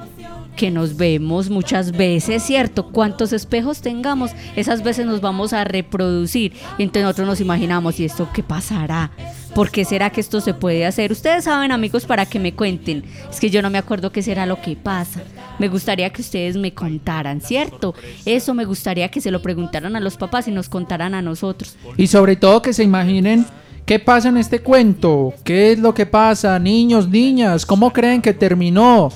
que 0.55 0.71
nos 0.71 0.97
vemos 0.97 1.49
muchas 1.49 1.91
veces, 1.91 2.43
¿cierto? 2.43 2.87
Cuantos 2.91 3.33
espejos 3.33 3.81
tengamos, 3.81 4.31
esas 4.55 4.83
veces 4.83 5.05
nos 5.05 5.21
vamos 5.21 5.53
a 5.53 5.63
reproducir. 5.63 6.53
Y 6.77 6.83
entonces 6.83 7.03
nosotros 7.03 7.27
nos 7.27 7.41
imaginamos, 7.41 7.99
¿y 7.99 8.05
esto 8.05 8.29
qué 8.33 8.43
pasará? 8.43 9.11
¿Por 9.55 9.69
qué 9.69 9.85
será 9.85 10.09
que 10.09 10.19
esto 10.19 10.41
se 10.41 10.55
puede 10.55 10.85
hacer? 10.85 11.11
Ustedes 11.11 11.43
saben, 11.43 11.71
amigos, 11.71 12.05
para 12.05 12.25
que 12.25 12.39
me 12.39 12.53
cuenten. 12.53 13.03
Es 13.29 13.39
que 13.39 13.51
yo 13.51 13.61
no 13.61 13.69
me 13.69 13.77
acuerdo 13.77 14.11
qué 14.11 14.23
será 14.23 14.47
lo 14.47 14.59
que 14.59 14.75
pasa. 14.75 15.21
Me 15.59 15.67
gustaría 15.67 16.09
que 16.09 16.21
ustedes 16.21 16.57
me 16.57 16.73
contaran, 16.73 17.39
¿cierto? 17.39 17.93
Eso 18.25 18.55
me 18.55 18.65
gustaría 18.65 19.09
que 19.09 19.21
se 19.21 19.29
lo 19.29 19.43
preguntaran 19.43 19.95
a 19.95 19.99
los 19.99 20.17
papás 20.17 20.47
y 20.47 20.51
nos 20.51 20.69
contaran 20.69 21.13
a 21.13 21.21
nosotros. 21.21 21.75
Y 21.97 22.07
sobre 22.07 22.35
todo 22.35 22.61
que 22.61 22.73
se 22.73 22.83
imaginen 22.83 23.45
¿Qué 23.85 23.99
pasa 23.99 24.29
en 24.29 24.37
este 24.37 24.59
cuento? 24.59 25.33
¿Qué 25.43 25.73
es 25.73 25.79
lo 25.79 25.93
que 25.93 26.05
pasa? 26.05 26.57
Niños, 26.57 27.09
niñas, 27.09 27.65
¿cómo 27.65 27.91
creen 27.91 28.21
que 28.21 28.33
terminó? 28.33 29.11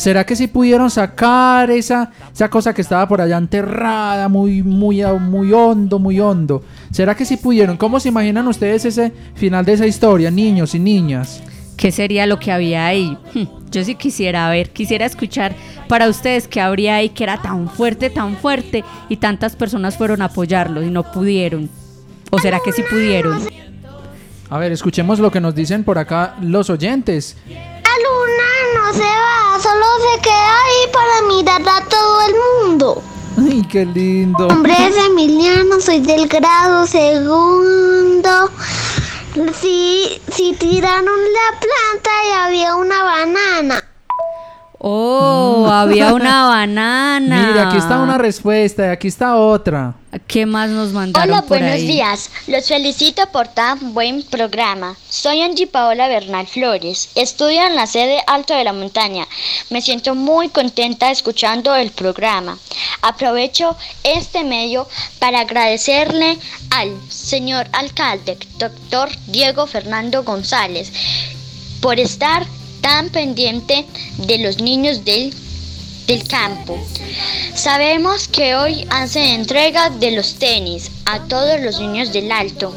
¿Será 0.00 0.24
que 0.24 0.34
sí 0.34 0.46
pudieron 0.46 0.90
sacar 0.90 1.70
esa, 1.70 2.10
esa 2.32 2.48
cosa 2.48 2.72
que 2.72 2.80
estaba 2.80 3.06
por 3.06 3.20
allá 3.20 3.36
enterrada, 3.36 4.30
muy, 4.30 4.62
muy, 4.62 5.02
muy 5.20 5.52
hondo, 5.52 5.98
muy 5.98 6.18
hondo? 6.18 6.64
¿Será 6.90 7.14
que 7.14 7.26
sí 7.26 7.36
pudieron? 7.36 7.76
¿Cómo 7.76 8.00
se 8.00 8.08
imaginan 8.08 8.48
ustedes 8.48 8.86
ese 8.86 9.12
final 9.34 9.62
de 9.66 9.74
esa 9.74 9.86
historia, 9.86 10.30
niños 10.30 10.74
y 10.74 10.78
niñas? 10.78 11.42
¿Qué 11.76 11.92
sería 11.92 12.24
lo 12.24 12.38
que 12.38 12.50
había 12.50 12.86
ahí? 12.86 13.14
Hmm, 13.34 13.42
Yo 13.70 13.84
sí 13.84 13.94
quisiera 13.94 14.48
ver, 14.48 14.70
quisiera 14.70 15.04
escuchar 15.04 15.54
para 15.86 16.08
ustedes 16.08 16.48
qué 16.48 16.62
habría 16.62 16.94
ahí 16.94 17.10
que 17.10 17.24
era 17.24 17.42
tan 17.42 17.68
fuerte, 17.68 18.08
tan 18.08 18.38
fuerte 18.38 18.82
y 19.10 19.18
tantas 19.18 19.54
personas 19.54 19.98
fueron 19.98 20.22
a 20.22 20.26
apoyarlo 20.26 20.82
y 20.82 20.88
no 20.88 21.12
pudieron. 21.12 21.68
¿O 22.30 22.38
será 22.38 22.58
que 22.64 22.72
sí 22.72 22.82
pudieron? 22.88 23.38
A 24.48 24.58
ver, 24.58 24.72
escuchemos 24.72 25.18
lo 25.18 25.30
que 25.30 25.42
nos 25.42 25.54
dicen 25.54 25.84
por 25.84 25.98
acá 25.98 26.36
los 26.40 26.70
oyentes. 26.70 27.36
La 27.46 27.90
luna 27.98 28.50
no 28.76 28.98
qué 33.70 33.86
lindo. 33.86 34.46
Mi 34.48 34.54
nombre 34.54 34.74
es 34.88 34.96
Emiliano, 35.06 35.80
soy 35.80 36.00
del 36.00 36.26
grado 36.26 36.86
segundo. 36.86 38.50
Sí, 39.60 40.20
sí 40.32 40.56
tiraron 40.58 41.04
la 41.04 41.60
planta 41.60 42.10
y 42.28 42.32
había 42.32 42.76
una 42.76 43.02
banana. 43.02 43.89
Oh, 44.82 45.68
había 45.70 46.14
una 46.14 46.46
banana. 46.46 47.48
Mira, 47.48 47.68
aquí 47.68 47.76
está 47.76 47.98
una 47.98 48.16
respuesta 48.16 48.86
y 48.86 48.88
aquí 48.88 49.08
está 49.08 49.36
otra. 49.36 49.94
¿Qué 50.26 50.46
más 50.46 50.70
nos 50.70 50.92
mandaron 50.92 51.28
Hola, 51.30 51.42
por 51.42 51.58
buenos 51.58 51.72
ahí? 51.72 51.86
días. 51.86 52.30
Los 52.46 52.66
felicito 52.66 53.26
por 53.30 53.48
tan 53.48 53.92
buen 53.92 54.22
programa. 54.22 54.96
Soy 55.10 55.42
Angie 55.42 55.66
Paola 55.66 56.08
Bernal 56.08 56.46
Flores. 56.46 57.10
Estudio 57.14 57.60
en 57.66 57.76
la 57.76 57.86
sede 57.86 58.22
Alto 58.26 58.54
de 58.54 58.64
la 58.64 58.72
Montaña. 58.72 59.26
Me 59.68 59.82
siento 59.82 60.14
muy 60.14 60.48
contenta 60.48 61.10
escuchando 61.10 61.74
el 61.74 61.90
programa. 61.90 62.56
Aprovecho 63.02 63.76
este 64.02 64.44
medio 64.44 64.88
para 65.18 65.40
agradecerle 65.40 66.38
al 66.70 66.96
señor 67.10 67.68
alcalde, 67.72 68.38
doctor 68.56 69.10
Diego 69.26 69.66
Fernando 69.66 70.24
González, 70.24 70.90
por 71.82 72.00
estar 72.00 72.46
tan 72.80 73.10
pendiente 73.10 73.86
de 74.18 74.38
los 74.38 74.60
niños 74.60 75.04
del 75.04 75.32
del 76.06 76.26
campo. 76.26 76.76
Sabemos 77.54 78.26
que 78.26 78.56
hoy 78.56 78.84
hace 78.90 79.34
entrega 79.34 79.90
de 79.90 80.10
los 80.10 80.34
tenis 80.34 80.90
a 81.04 81.20
todos 81.28 81.60
los 81.60 81.78
niños 81.80 82.12
del 82.12 82.32
Alto 82.32 82.74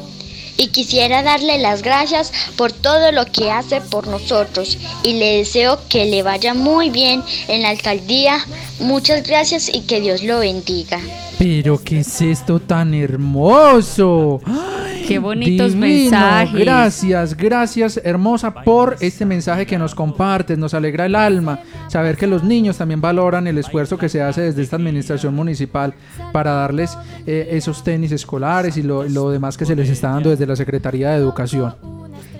y 0.57 0.67
quisiera 0.67 1.23
darle 1.23 1.57
las 1.59 1.81
gracias 1.81 2.31
por 2.55 2.71
todo 2.71 3.11
lo 3.11 3.25
que 3.25 3.51
hace 3.51 3.81
por 3.81 4.07
nosotros 4.07 4.77
y 5.03 5.13
le 5.13 5.37
deseo 5.37 5.79
que 5.89 6.05
le 6.05 6.23
vaya 6.23 6.53
muy 6.53 6.89
bien 6.89 7.23
en 7.47 7.63
la 7.63 7.69
alcaldía. 7.69 8.37
Muchas 8.79 9.23
gracias 9.27 9.69
y 9.73 9.81
que 9.81 10.01
Dios 10.01 10.23
lo 10.23 10.39
bendiga. 10.39 10.99
Pero 11.39 11.81
¿qué 11.83 11.99
es 11.99 12.21
esto 12.21 12.59
tan 12.59 12.93
hermoso? 12.93 14.39
¡Ay, 14.45 15.03
Qué 15.07 15.19
bonitos 15.19 15.73
divino! 15.73 15.87
mensajes. 15.87 16.59
Gracias, 16.59 17.35
gracias 17.35 18.01
hermosa 18.03 18.53
por 18.53 18.95
este 19.01 19.25
mensaje 19.25 19.65
que 19.65 19.77
nos 19.77 19.93
compartes, 19.95 20.57
nos 20.57 20.73
alegra 20.73 21.05
el 21.05 21.15
alma 21.15 21.59
saber 21.87 22.15
que 22.17 22.27
los 22.27 22.43
niños 22.43 22.77
también 22.77 23.01
valoran 23.01 23.45
el 23.47 23.57
esfuerzo 23.57 23.97
que 23.97 24.09
se 24.09 24.21
hace 24.21 24.41
desde 24.41 24.61
esta 24.61 24.77
administración 24.77 25.35
municipal 25.35 25.93
para 26.31 26.53
darles 26.53 26.97
eh, 27.27 27.49
esos 27.51 27.83
tenis 27.83 28.11
escolares 28.11 28.77
y 28.77 28.83
lo, 28.83 29.03
lo 29.03 29.29
demás 29.29 29.57
que 29.57 29.65
se 29.65 29.75
les 29.75 29.89
está 29.89 30.09
dando 30.09 30.29
desde 30.29 30.42
la 30.47 30.55
Secretaría 30.55 31.09
de 31.11 31.17
Educación. 31.17 31.75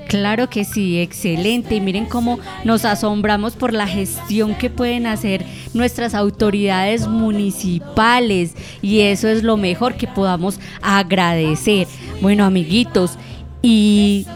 Claro 0.08 0.48
que 0.50 0.63
sí, 0.63 1.00
excelente. 1.00 1.76
Y 1.76 1.82
miren 1.82 2.06
cómo 2.06 2.38
nos 2.63 2.86
asombramos 2.86 3.56
por 3.56 3.74
la 3.74 3.88
gestión 3.88 4.54
que 4.54 4.70
pueden 4.70 5.08
hacer 5.08 5.44
nuestras 5.74 6.13
autoridades 6.13 7.08
municipales. 7.08 8.54
Y 8.82 9.00
eso 9.02 9.28
es 9.28 9.44
lo 9.44 9.58
mejor 9.58 9.96
que 9.96 10.08
podamos 10.08 10.60
agradecer. 10.82 11.88
Bueno, 12.22 12.46
amiguitos, 12.46 13.18
y 13.62 14.28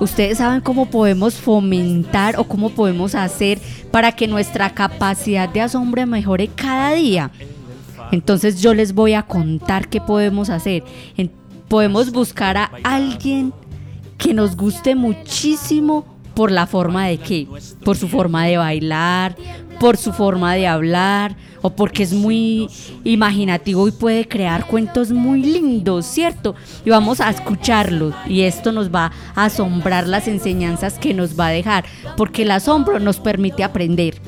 ustedes 0.00 0.38
saben 0.38 0.60
cómo 0.60 0.86
podemos 0.86 1.34
fomentar 1.34 2.38
o 2.38 2.44
cómo 2.44 2.70
podemos 2.70 3.14
hacer 3.14 3.58
para 3.90 4.12
que 4.12 4.28
nuestra 4.28 4.70
capacidad 4.70 5.48
de 5.48 5.60
asombro 5.60 6.06
mejore 6.06 6.48
cada 6.48 6.92
día. 6.92 7.30
Entonces 8.12 8.62
yo 8.62 8.72
les 8.72 8.94
voy 8.94 9.14
a 9.14 9.22
contar 9.24 9.88
qué 9.88 10.00
podemos 10.00 10.48
hacer. 10.48 10.84
En- 11.16 11.30
podemos 11.68 12.12
buscar 12.12 12.56
a 12.56 12.70
alguien 12.82 13.52
que 14.18 14.34
nos 14.34 14.56
guste 14.56 14.94
muchísimo 14.94 16.04
por 16.34 16.50
la 16.50 16.66
forma 16.66 17.06
de 17.06 17.18
qué, 17.18 17.48
por 17.84 17.96
su 17.96 18.08
forma 18.08 18.44
de 18.44 18.58
bailar, 18.58 19.36
por 19.80 19.96
su 19.96 20.12
forma 20.12 20.54
de 20.54 20.66
hablar 20.66 21.36
o 21.62 21.70
porque 21.70 22.02
es 22.02 22.12
muy 22.12 22.68
imaginativo 23.04 23.88
y 23.88 23.92
puede 23.92 24.28
crear 24.28 24.66
cuentos 24.66 25.10
muy 25.10 25.42
lindos, 25.42 26.06
¿cierto? 26.06 26.54
Y 26.84 26.90
vamos 26.90 27.20
a 27.20 27.30
escucharlos 27.30 28.14
y 28.28 28.42
esto 28.42 28.70
nos 28.72 28.94
va 28.94 29.12
a 29.34 29.46
asombrar 29.46 30.06
las 30.06 30.28
enseñanzas 30.28 30.98
que 30.98 31.14
nos 31.14 31.38
va 31.38 31.48
a 31.48 31.50
dejar, 31.50 31.84
porque 32.16 32.42
el 32.42 32.50
asombro 32.50 33.00
nos 33.00 33.18
permite 33.18 33.64
aprender. 33.64 34.20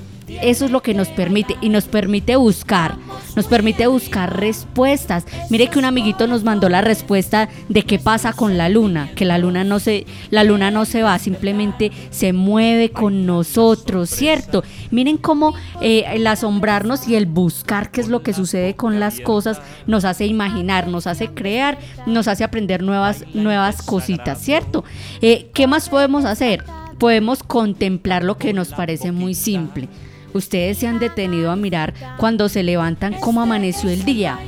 Eso 0.43 0.67
es 0.67 0.71
lo 0.71 0.83
que 0.83 0.95
nos 0.95 1.09
permite 1.09 1.57
y 1.61 1.69
nos 1.69 1.85
permite 1.85 2.37
buscar, 2.37 2.97
nos 3.37 3.47
permite 3.47 3.87
buscar 3.87 4.39
respuestas. 4.39 5.25
Mire 5.51 5.69
que 5.69 5.79
un 5.79 5.85
amiguito 5.85 6.27
nos 6.27 6.45
mandó 6.45 6.69
la 6.69 6.81
respuesta 6.81 7.49
de 7.69 7.83
qué 7.83 7.99
pasa 7.99 8.33
con 8.33 8.59
la 8.59 8.69
luna, 8.69 9.11
que 9.15 9.25
la 9.25 9.39
luna 9.39 9.65
no 9.65 9.79
se 9.79 10.07
la 10.31 10.45
luna 10.45 10.71
no 10.71 10.85
se 10.85 11.03
va, 11.03 11.19
simplemente 11.19 11.93
se 12.11 12.33
mueve 12.33 12.91
con 12.91 13.27
nosotros, 13.27 14.11
¿cierto? 14.11 14.63
Miren 14.91 15.17
cómo 15.17 15.55
eh, 15.81 16.05
el 16.13 16.27
asombrarnos 16.27 17.09
y 17.09 17.17
el 17.17 17.27
buscar 17.27 17.91
qué 17.91 18.01
es 18.01 18.09
lo 18.09 18.23
que 18.23 18.33
sucede 18.33 18.75
con 18.75 19.01
las 19.01 19.21
cosas 19.21 19.61
nos 19.87 20.05
hace 20.05 20.27
imaginar, 20.27 20.89
nos 20.89 21.07
hace 21.07 21.29
crear, 21.29 21.79
nos 22.07 22.29
hace 22.29 22.45
aprender 22.45 22.83
nuevas 22.83 23.25
nuevas 23.35 23.83
cositas, 23.83 24.41
¿cierto? 24.41 24.85
Eh, 25.23 25.51
¿Qué 25.55 25.67
más 25.67 25.89
podemos 25.89 26.25
hacer? 26.25 26.65
Podemos 26.99 27.43
contemplar 27.43 28.25
lo 28.25 28.39
que 28.39 28.53
nos 28.53 28.69
parece 28.69 29.13
muy 29.13 29.35
simple. 29.35 29.89
Ustedes 30.35 30.79
se 30.79 30.87
han 30.87 30.99
detenido 30.99 31.51
a 31.51 31.57
mirar 31.57 31.95
cuando 32.19 32.49
se 32.49 32.63
levantan 32.63 33.15
cómo 33.15 33.41
amaneció 33.41 33.91
el 33.91 34.05
día, 34.05 34.39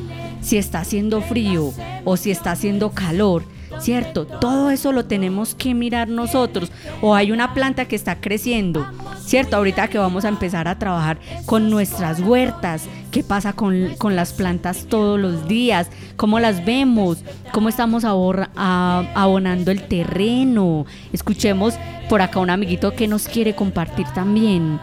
si 0.41 0.57
está 0.57 0.81
haciendo 0.81 1.21
frío 1.23 1.73
o 2.05 2.17
si 2.17 2.31
está 2.31 2.53
haciendo 2.53 2.91
calor, 2.91 3.45
¿cierto? 3.79 4.27
Todo 4.27 4.71
eso 4.71 4.93
lo 4.93 5.07
tenemos 5.07 5.55
que 5.55 5.75
mirar 5.75 6.09
nosotros. 6.09 6.71
O 7.01 7.15
hay 7.15 7.33
una 7.33 7.55
planta 7.55 7.87
que 7.87 7.97
está 7.97 8.21
creciendo, 8.21 8.87
¿cierto? 9.25 9.57
Ahorita 9.57 9.89
que 9.89 9.99
vamos 9.99 10.25
a 10.25 10.29
empezar 10.29 10.69
a 10.69 10.79
trabajar 10.79 11.19
con 11.47 11.71
nuestras 11.71 12.21
huertas, 12.21 12.85
¿qué 13.11 13.23
pasa 13.23 13.53
con, 13.53 13.95
con 13.97 14.17
las 14.17 14.33
plantas 14.33 14.87
todos 14.87 15.19
los 15.19 15.49
días? 15.49 15.89
¿Cómo 16.17 16.41
las 16.41 16.65
vemos? 16.65 17.19
¿Cómo 17.53 17.69
estamos 17.69 18.05
abonando 18.05 19.71
el 19.71 19.83
terreno? 19.89 20.87
Escuchemos 21.13 21.75
por 22.09 22.23
acá 22.23 22.41
un 22.41 22.51
amiguito 22.51 22.93
que 22.95 23.09
nos 23.09 23.29
quiere 23.29 23.55
compartir 23.55 24.07
también. 24.15 24.79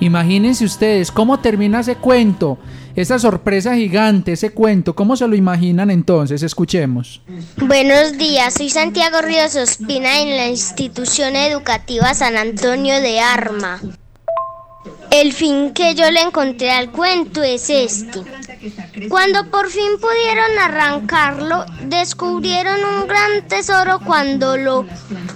Imagínense 0.00 0.64
ustedes 0.64 1.10
cómo 1.10 1.38
termina 1.40 1.80
ese 1.80 1.96
cuento, 1.96 2.58
esa 2.94 3.18
sorpresa 3.18 3.74
gigante, 3.74 4.32
ese 4.32 4.50
cuento, 4.50 4.94
¿cómo 4.94 5.16
se 5.16 5.26
lo 5.26 5.34
imaginan 5.34 5.90
entonces? 5.90 6.42
Escuchemos. 6.42 7.22
Buenos 7.56 8.18
días, 8.18 8.54
soy 8.54 8.68
Santiago 8.68 9.22
Ríos 9.22 9.56
Ospina 9.56 10.20
en 10.20 10.36
la 10.36 10.48
institución 10.48 11.34
educativa 11.34 12.12
San 12.14 12.36
Antonio 12.36 13.00
de 13.00 13.20
Arma. 13.20 13.80
El 15.20 15.32
fin 15.32 15.72
que 15.72 15.94
yo 15.94 16.10
le 16.10 16.20
encontré 16.20 16.70
al 16.70 16.90
cuento 16.90 17.42
es 17.42 17.70
este. 17.70 18.20
Cuando 19.08 19.50
por 19.50 19.70
fin 19.70 19.92
pudieron 19.98 20.58
arrancarlo, 20.58 21.64
descubrieron 21.84 22.80
un 22.84 23.08
gran 23.08 23.48
tesoro. 23.48 23.98
Cuando 24.04 24.58
lo 24.58 24.84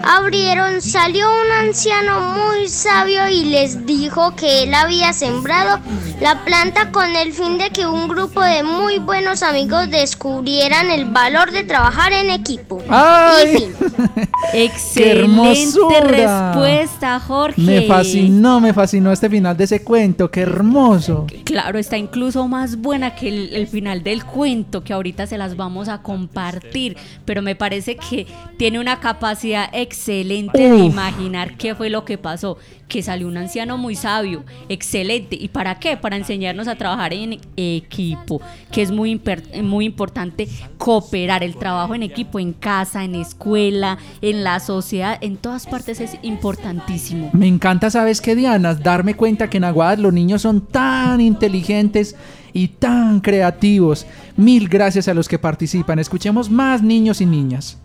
abrieron, 0.02 0.82
salió 0.82 1.26
un 1.28 1.66
anciano 1.66 2.20
muy 2.20 2.68
sabio 2.68 3.28
y 3.28 3.44
les 3.44 3.86
dijo 3.86 4.34
que 4.36 4.64
él 4.64 4.74
había 4.74 5.14
sembrado 5.14 5.80
la 6.20 6.44
planta 6.44 6.92
con 6.92 7.16
el 7.16 7.32
fin 7.32 7.56
de 7.56 7.70
que 7.70 7.86
un 7.86 8.06
grupo 8.06 8.42
de 8.42 8.62
muy 8.62 8.98
buenos 8.98 9.42
amigos 9.42 9.90
descubrieran 9.90 10.90
el 10.90 11.06
valor 11.06 11.52
de 11.52 11.64
trabajar 11.64 12.12
en 12.12 12.28
equipo. 12.28 12.82
¡Ay! 12.88 13.44
Y 13.44 13.56
fin. 13.56 13.74
Excelente 14.52 16.00
respuesta, 16.02 17.18
Jorge. 17.20 17.60
Me 17.62 17.82
fascinó, 17.82 18.60
me 18.60 18.74
fascinó 18.74 19.12
este 19.12 19.30
final 19.30 19.56
de 19.56 19.69
ese 19.70 19.84
cuento, 19.84 20.32
qué 20.32 20.40
hermoso. 20.40 21.26
Claro, 21.44 21.78
está 21.78 21.96
incluso 21.96 22.48
más 22.48 22.76
buena 22.76 23.14
que 23.14 23.28
el, 23.28 23.54
el 23.54 23.68
final 23.68 24.02
del 24.02 24.24
cuento, 24.24 24.82
que 24.82 24.92
ahorita 24.92 25.28
se 25.28 25.38
las 25.38 25.56
vamos 25.56 25.88
a 25.88 26.02
compartir, 26.02 26.96
pero 27.24 27.40
me 27.40 27.54
parece 27.54 27.96
que 27.96 28.26
tiene 28.56 28.80
una 28.80 28.98
capacidad 28.98 29.70
excelente 29.72 30.58
de 30.58 30.78
imaginar 30.78 31.56
qué 31.56 31.76
fue 31.76 31.88
lo 31.88 32.04
que 32.04 32.18
pasó, 32.18 32.58
que 32.88 33.02
salió 33.02 33.28
un 33.28 33.36
anciano 33.36 33.78
muy 33.78 33.94
sabio, 33.94 34.42
excelente, 34.68 35.36
¿y 35.40 35.46
para 35.48 35.78
qué? 35.78 35.96
Para 35.96 36.16
enseñarnos 36.16 36.66
a 36.66 36.74
trabajar 36.74 37.12
en 37.12 37.38
equipo, 37.56 38.42
que 38.72 38.82
es 38.82 38.90
muy, 38.90 39.20
muy 39.62 39.84
importante 39.84 40.48
cooperar, 40.76 41.44
el 41.44 41.54
trabajo 41.54 41.94
en 41.94 42.02
equipo, 42.02 42.40
en 42.40 42.52
casa, 42.52 43.04
en 43.04 43.14
escuela, 43.14 43.98
en 44.20 44.42
la 44.42 44.58
sociedad, 44.58 45.16
en 45.20 45.36
todas 45.36 45.66
partes 45.66 46.00
es 46.00 46.18
importantísimo. 46.22 47.30
Me 47.32 47.46
encanta, 47.46 47.90
¿sabes 47.90 48.20
qué, 48.20 48.34
Diana? 48.34 48.74
Darme 48.74 49.14
cuenta 49.14 49.48
que 49.50 49.58
en 49.58 49.64
Aguadas 49.64 49.98
los 49.98 50.12
niños 50.12 50.42
son 50.42 50.62
tan 50.66 51.20
inteligentes 51.20 52.16
y 52.52 52.68
tan 52.68 53.20
creativos. 53.20 54.06
Mil 54.36 54.68
gracias 54.68 55.08
a 55.08 55.14
los 55.14 55.28
que 55.28 55.38
participan. 55.38 55.98
Escuchemos 55.98 56.50
más 56.50 56.82
niños 56.82 57.20
y 57.20 57.26
niñas. 57.26 57.76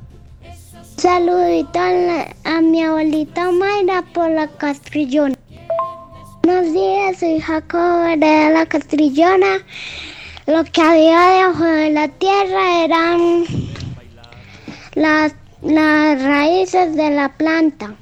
Saludito 0.98 1.80
a, 1.80 2.56
a 2.58 2.62
mi 2.62 2.82
abuelita 2.82 3.52
Mayra 3.52 4.04
por 4.14 4.30
la 4.32 4.48
castrillona. 4.48 5.36
Buenos 6.44 6.74
días, 6.74 7.18
soy 7.20 7.40
Jacob 7.40 8.20
de 8.20 8.52
la 8.54 8.68
Castrillona. 8.68 9.66
Lo 10.46 10.64
que 10.64 10.80
había 10.80 11.20
debajo 11.20 11.64
de 11.64 11.90
la 11.90 12.08
tierra 12.08 12.84
eran 12.84 13.44
las, 14.94 15.34
las 15.64 16.22
raíces 16.22 16.96
de 16.96 17.10
la 17.10 17.30
planta, 17.36 17.96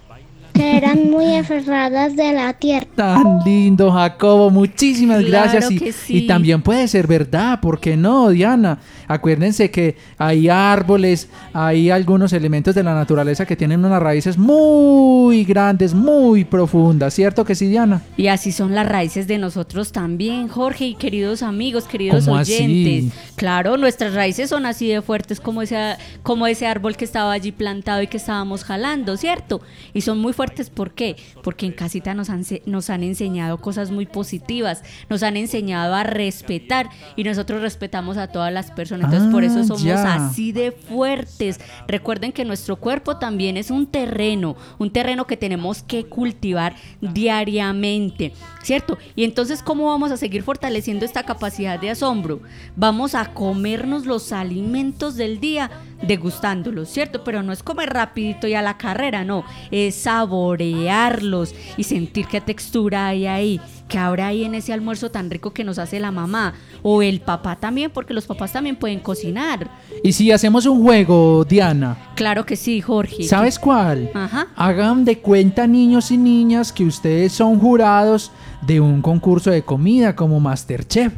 eran 0.63 1.09
muy 1.09 1.35
aferradas 1.35 2.15
de 2.15 2.33
la 2.33 2.53
tierra. 2.53 2.87
Tan 2.95 3.39
lindo, 3.45 3.91
Jacobo. 3.91 4.49
Muchísimas 4.49 5.23
Claro 5.23 5.51
gracias. 5.51 5.71
Y, 5.71 5.91
sí. 5.91 6.17
y 6.17 6.27
también 6.27 6.61
puede 6.61 6.87
ser 6.87 7.07
verdad, 7.07 7.59
¿por 7.59 7.79
qué 7.79 7.97
no, 7.97 8.29
Diana? 8.29 8.79
Acuérdense 9.13 9.69
que 9.69 9.95
hay 10.17 10.49
árboles, 10.49 11.29
hay 11.53 11.91
algunos 11.91 12.33
elementos 12.33 12.73
de 12.73 12.81
la 12.81 12.95
naturaleza 12.95 13.45
que 13.45 13.55
tienen 13.55 13.85
unas 13.85 14.01
raíces 14.01 14.39
muy 14.39 15.43
grandes, 15.45 15.93
muy 15.93 16.43
profundas, 16.45 17.13
¿cierto 17.13 17.45
que 17.45 17.53
sí, 17.53 17.67
Diana? 17.67 18.01
Y 18.17 18.27
así 18.27 18.51
son 18.51 18.73
las 18.73 18.87
raíces 18.89 19.27
de 19.27 19.37
nosotros 19.37 19.91
también, 19.91 20.47
Jorge 20.47 20.85
y 20.85 20.95
queridos 20.95 21.43
amigos, 21.43 21.83
queridos 21.83 22.25
¿Cómo 22.25 22.37
así? 22.37 22.55
oyentes. 22.55 23.13
Claro, 23.35 23.77
nuestras 23.77 24.15
raíces 24.15 24.49
son 24.49 24.65
así 24.65 24.87
de 24.87 25.03
fuertes 25.03 25.39
como 25.39 25.61
ese, 25.61 25.95
como 26.23 26.47
ese 26.47 26.65
árbol 26.65 26.95
que 26.95 27.05
estaba 27.05 27.31
allí 27.33 27.51
plantado 27.51 28.01
y 28.01 28.07
que 28.07 28.17
estábamos 28.17 28.63
jalando, 28.63 29.15
¿cierto? 29.17 29.61
Y 29.93 30.01
son 30.01 30.17
muy 30.17 30.33
fuertes, 30.33 30.71
¿por 30.71 30.91
qué? 30.91 31.17
Porque 31.43 31.67
en 31.67 31.73
casita 31.73 32.15
nos 32.15 32.31
han, 32.31 32.43
nos 32.65 32.89
han 32.89 33.03
enseñado 33.03 33.59
cosas 33.59 33.91
muy 33.91 34.07
positivas, 34.07 34.83
nos 35.07 35.21
han 35.21 35.37
enseñado 35.37 35.93
a 35.93 36.03
respetar 36.03 36.89
y 37.15 37.23
nosotros 37.23 37.61
respetamos 37.61 38.17
a 38.17 38.27
todas 38.27 38.51
las 38.51 38.71
personas. 38.71 39.02
Entonces, 39.03 39.31
por 39.31 39.43
eso 39.43 39.59
Ah, 39.59 39.63
somos 39.63 39.83
ya. 39.83 40.15
así 40.15 40.51
de 40.51 40.71
fuertes. 40.71 41.59
Recuerden 41.87 42.31
que 42.31 42.45
nuestro 42.45 42.75
cuerpo 42.77 43.17
también 43.17 43.57
es 43.57 43.69
un 43.71 43.85
terreno, 43.85 44.55
un 44.79 44.89
terreno 44.91 45.25
que 45.27 45.37
tenemos 45.37 45.83
que 45.83 46.05
cultivar 46.05 46.75
diariamente, 47.01 48.33
¿cierto? 48.63 48.97
Y 49.15 49.23
entonces, 49.23 49.61
¿cómo 49.63 49.85
vamos 49.87 50.11
a 50.11 50.17
seguir 50.17 50.43
fortaleciendo 50.43 51.05
esta 51.05 51.23
capacidad 51.23 51.79
de 51.79 51.89
asombro? 51.91 52.41
Vamos 52.75 53.15
a 53.15 53.33
comernos 53.33 54.05
los 54.05 54.31
alimentos 54.31 55.15
del 55.15 55.39
día 55.39 55.69
degustándolos, 56.01 56.89
¿cierto? 56.89 57.23
Pero 57.23 57.43
no 57.43 57.53
es 57.53 57.63
comer 57.63 57.89
rapidito 57.91 58.47
y 58.47 58.53
a 58.55 58.61
la 58.61 58.77
carrera, 58.77 59.23
no, 59.23 59.45
es 59.71 59.95
saborearlos 59.95 61.55
y 61.77 61.83
sentir 61.83 62.27
qué 62.27 62.41
textura 62.41 63.07
hay 63.07 63.25
ahí, 63.25 63.61
que 63.87 63.97
habrá 63.97 64.27
ahí 64.27 64.43
en 64.43 64.55
ese 64.55 64.73
almuerzo 64.73 65.11
tan 65.11 65.29
rico 65.29 65.53
que 65.53 65.63
nos 65.63 65.79
hace 65.79 65.99
la 65.99 66.11
mamá 66.11 66.53
o 66.83 67.01
el 67.01 67.21
papá 67.21 67.55
también, 67.55 67.89
porque 67.89 68.13
los 68.13 68.25
papás 68.25 68.51
también 68.51 68.75
pueden 68.75 68.99
cocinar. 68.99 69.69
Y 70.03 70.11
si 70.11 70.31
hacemos 70.31 70.65
un 70.65 70.83
juego, 70.83 71.45
Diana, 71.45 71.97
Claro 72.15 72.45
que 72.45 72.55
sí, 72.55 72.81
Jorge. 72.81 73.23
¿sabes 73.23 73.57
cuál? 73.57 74.11
Ajá. 74.13 74.47
Hagan 74.55 75.05
de 75.05 75.19
cuenta, 75.19 75.65
niños 75.65 76.11
y 76.11 76.17
niñas, 76.17 76.71
que 76.71 76.83
ustedes 76.83 77.31
son 77.31 77.59
jurados 77.59 78.31
de 78.61 78.79
un 78.79 79.01
concurso 79.01 79.49
de 79.49 79.63
comida 79.63 80.15
como 80.15 80.39
Masterchef. 80.39 81.13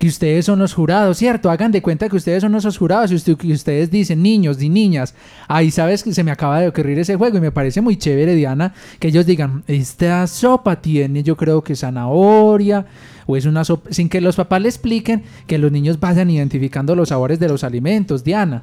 Que 0.00 0.08
ustedes 0.08 0.46
son 0.46 0.58
los 0.58 0.72
jurados, 0.74 1.18
¿cierto? 1.18 1.50
Hagan 1.50 1.70
de 1.70 1.82
cuenta 1.82 2.08
que 2.08 2.16
ustedes 2.16 2.40
son 2.40 2.54
esos 2.54 2.78
jurados 2.78 3.12
y 3.12 3.36
que 3.36 3.52
ustedes 3.52 3.90
dicen 3.90 4.22
niños 4.22 4.60
y 4.62 4.70
niñas. 4.70 5.14
Ahí 5.46 5.70
sabes 5.70 6.02
que 6.02 6.14
se 6.14 6.24
me 6.24 6.30
acaba 6.30 6.58
de 6.58 6.68
ocurrir 6.68 6.98
ese 6.98 7.16
juego 7.16 7.36
y 7.36 7.40
me 7.40 7.52
parece 7.52 7.82
muy 7.82 7.96
chévere, 7.96 8.34
Diana, 8.34 8.72
que 8.98 9.08
ellos 9.08 9.26
digan, 9.26 9.62
esta 9.68 10.26
sopa 10.26 10.80
tiene 10.80 11.22
yo 11.22 11.36
creo 11.36 11.62
que 11.62 11.76
zanahoria 11.76 12.86
o 13.26 13.36
es 13.36 13.44
una 13.44 13.62
sopa, 13.62 13.92
sin 13.92 14.08
que 14.08 14.22
los 14.22 14.36
papás 14.36 14.62
le 14.62 14.68
expliquen 14.68 15.22
que 15.46 15.58
los 15.58 15.70
niños 15.70 16.00
vayan 16.00 16.30
identificando 16.30 16.96
los 16.96 17.10
sabores 17.10 17.38
de 17.38 17.48
los 17.48 17.62
alimentos, 17.62 18.24
Diana. 18.24 18.62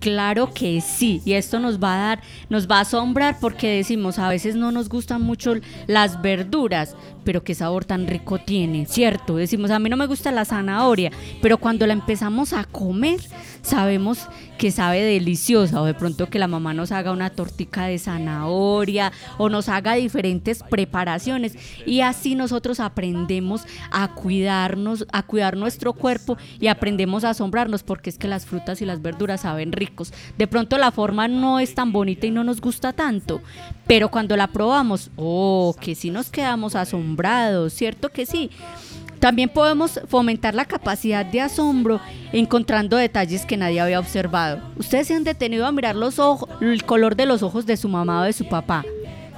Claro 0.00 0.52
que 0.52 0.82
sí, 0.82 1.22
y 1.24 1.32
esto 1.32 1.60
nos 1.60 1.82
va 1.82 1.94
a 1.94 2.08
dar, 2.08 2.22
nos 2.50 2.68
va 2.70 2.76
a 2.76 2.80
asombrar 2.80 3.38
porque 3.40 3.76
decimos, 3.76 4.18
a 4.18 4.28
veces 4.28 4.54
no 4.54 4.70
nos 4.70 4.90
gustan 4.90 5.22
mucho 5.22 5.54
las 5.86 6.20
verduras, 6.20 6.94
pero 7.24 7.42
qué 7.42 7.54
sabor 7.54 7.84
tan 7.84 8.06
rico 8.06 8.38
tiene, 8.38 8.86
¿cierto? 8.86 9.36
Decimos, 9.36 9.70
a 9.70 9.78
mí 9.78 9.88
no 9.88 9.96
me 9.96 10.06
gusta 10.06 10.30
la 10.30 10.44
zanahoria, 10.44 11.10
pero 11.42 11.58
cuando 11.58 11.86
la 11.86 11.92
empezamos 11.92 12.52
a 12.52 12.64
comer, 12.64 13.20
sabemos 13.62 14.28
que 14.58 14.70
sabe 14.70 15.02
deliciosa, 15.02 15.80
o 15.80 15.84
de 15.84 15.94
pronto 15.94 16.28
que 16.28 16.38
la 16.38 16.46
mamá 16.46 16.74
nos 16.74 16.92
haga 16.92 17.10
una 17.12 17.30
tortica 17.30 17.86
de 17.86 17.98
zanahoria, 17.98 19.12
o 19.38 19.48
nos 19.48 19.68
haga 19.68 19.94
diferentes 19.94 20.62
preparaciones, 20.62 21.56
y 21.86 22.02
así 22.02 22.34
nosotros 22.34 22.78
aprendemos 22.80 23.62
a 23.90 24.14
cuidarnos, 24.14 25.06
a 25.12 25.22
cuidar 25.22 25.56
nuestro 25.56 25.92
cuerpo 25.92 26.36
y 26.60 26.68
aprendemos 26.68 27.24
a 27.24 27.30
asombrarnos 27.30 27.82
porque 27.82 28.10
es 28.10 28.18
que 28.18 28.28
las 28.28 28.46
frutas 28.46 28.80
y 28.82 28.86
las 28.86 29.02
verduras 29.02 29.42
saben 29.42 29.72
ricos. 29.72 30.12
De 30.38 30.46
pronto 30.46 30.78
la 30.78 30.92
forma 30.92 31.28
no 31.28 31.58
es 31.58 31.74
tan 31.74 31.92
bonita 31.92 32.26
y 32.26 32.30
no 32.30 32.44
nos 32.44 32.60
gusta 32.60 32.92
tanto, 32.92 33.40
pero 33.86 34.10
cuando 34.10 34.36
la 34.36 34.48
probamos, 34.48 35.10
oh, 35.16 35.74
que 35.80 35.94
sí 35.94 36.10
nos 36.10 36.30
quedamos 36.30 36.74
asombrados, 36.74 37.13
¿cierto 37.70 38.10
que 38.10 38.26
sí? 38.26 38.50
También 39.20 39.48
podemos 39.48 40.00
fomentar 40.08 40.54
la 40.54 40.66
capacidad 40.66 41.24
de 41.24 41.40
asombro 41.40 42.00
encontrando 42.32 42.96
detalles 42.96 43.46
que 43.46 43.56
nadie 43.56 43.80
había 43.80 43.98
observado. 43.98 44.60
Ustedes 44.76 45.06
se 45.06 45.14
han 45.14 45.24
detenido 45.24 45.64
a 45.66 45.72
mirar 45.72 45.96
los 45.96 46.18
ojos, 46.18 46.48
el 46.60 46.84
color 46.84 47.16
de 47.16 47.24
los 47.24 47.42
ojos 47.42 47.64
de 47.64 47.78
su 47.78 47.88
mamá 47.88 48.20
o 48.20 48.24
de 48.24 48.34
su 48.34 48.46
papá. 48.46 48.84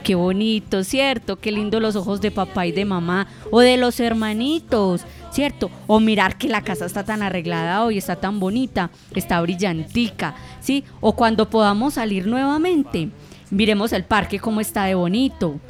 Qué 0.03 0.15
bonito, 0.15 0.83
¿cierto? 0.83 1.37
Qué 1.37 1.53
lindo 1.53 1.79
los 1.79 1.97
ojos 1.97 2.21
de 2.21 2.31
papá 2.31 2.67
y 2.67 2.73
de 2.73 2.85
mamá 2.85 3.27
o 3.51 3.61
de 3.61 3.77
los 3.77 4.01
hermanitos, 4.01 5.03
¿cierto? 5.31 5.71
O 5.87 6.01
mirar 6.01 6.39
que 6.39 6.49
la 6.49 6.63
casa 6.63 6.87
está 6.87 7.05
tan 7.05 7.23
arreglada 7.23 7.85
hoy, 7.85 7.99
está 7.99 8.17
tan 8.17 8.41
bonita, 8.41 8.91
está 9.15 9.41
brillantica, 9.41 10.35
¿sí? 10.61 10.85
O 11.01 11.15
cuando 11.15 11.51
podamos 11.51 11.95
salir 11.95 12.27
nuevamente, 12.27 13.11
miremos 13.51 13.93
el 13.93 14.05
parque 14.05 14.39
como 14.39 14.61
está 14.61 14.85
de 14.85 14.95
bonito. 14.95 15.61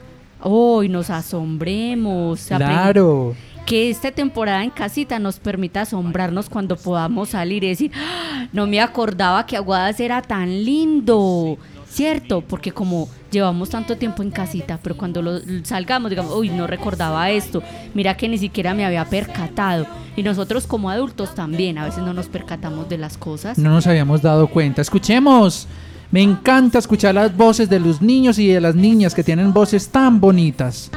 Hoy 0.40 0.88
nos 0.88 1.10
asombremos. 1.10 2.46
Claro. 2.46 3.34
que 3.66 3.90
esta 3.90 4.12
temporada 4.12 4.62
en 4.62 4.70
casita 4.70 5.18
nos 5.18 5.40
permita 5.40 5.80
asombrarnos 5.80 6.48
cuando 6.48 6.76
podamos 6.76 7.30
salir 7.30 7.64
y 7.64 7.68
decir, 7.70 7.90
"Ah, 7.96 8.46
no 8.52 8.68
me 8.68 8.80
acordaba 8.80 9.44
que 9.44 9.56
Aguadas 9.56 9.98
era 9.98 10.22
tan 10.22 10.64
lindo, 10.64 11.58
¿cierto? 11.88 12.42
Porque 12.42 12.70
como 12.70 13.08
llevamos 13.32 13.70
tanto 13.70 13.96
tiempo 13.96 14.22
en 14.22 14.30
casita, 14.30 14.78
pero 14.80 14.96
cuando 14.96 15.20
lo, 15.20 15.40
salgamos, 15.64 16.10
digamos, 16.10 16.32
uy, 16.36 16.50
no 16.50 16.68
recordaba 16.68 17.28
esto, 17.30 17.60
mira 17.92 18.16
que 18.16 18.28
ni 18.28 18.38
siquiera 18.38 18.72
me 18.72 18.84
había 18.84 19.04
percatado. 19.04 19.84
Y 20.14 20.22
nosotros 20.22 20.68
como 20.68 20.88
adultos 20.88 21.34
también, 21.34 21.76
a 21.78 21.86
veces 21.86 22.04
no 22.04 22.12
nos 22.12 22.28
percatamos 22.28 22.88
de 22.88 22.98
las 22.98 23.18
cosas. 23.18 23.58
No 23.58 23.70
nos 23.70 23.88
habíamos 23.88 24.22
dado 24.22 24.46
cuenta. 24.46 24.80
Escuchemos. 24.80 25.66
Me 26.10 26.22
encanta 26.22 26.78
escuchar 26.78 27.14
las 27.14 27.36
voces 27.36 27.68
de 27.68 27.80
los 27.80 28.00
niños 28.00 28.38
y 28.38 28.46
de 28.48 28.60
las 28.60 28.74
niñas 28.74 29.14
que 29.14 29.24
tienen 29.24 29.52
voces 29.52 29.88
tan 29.88 30.20
bonitas. 30.20 30.90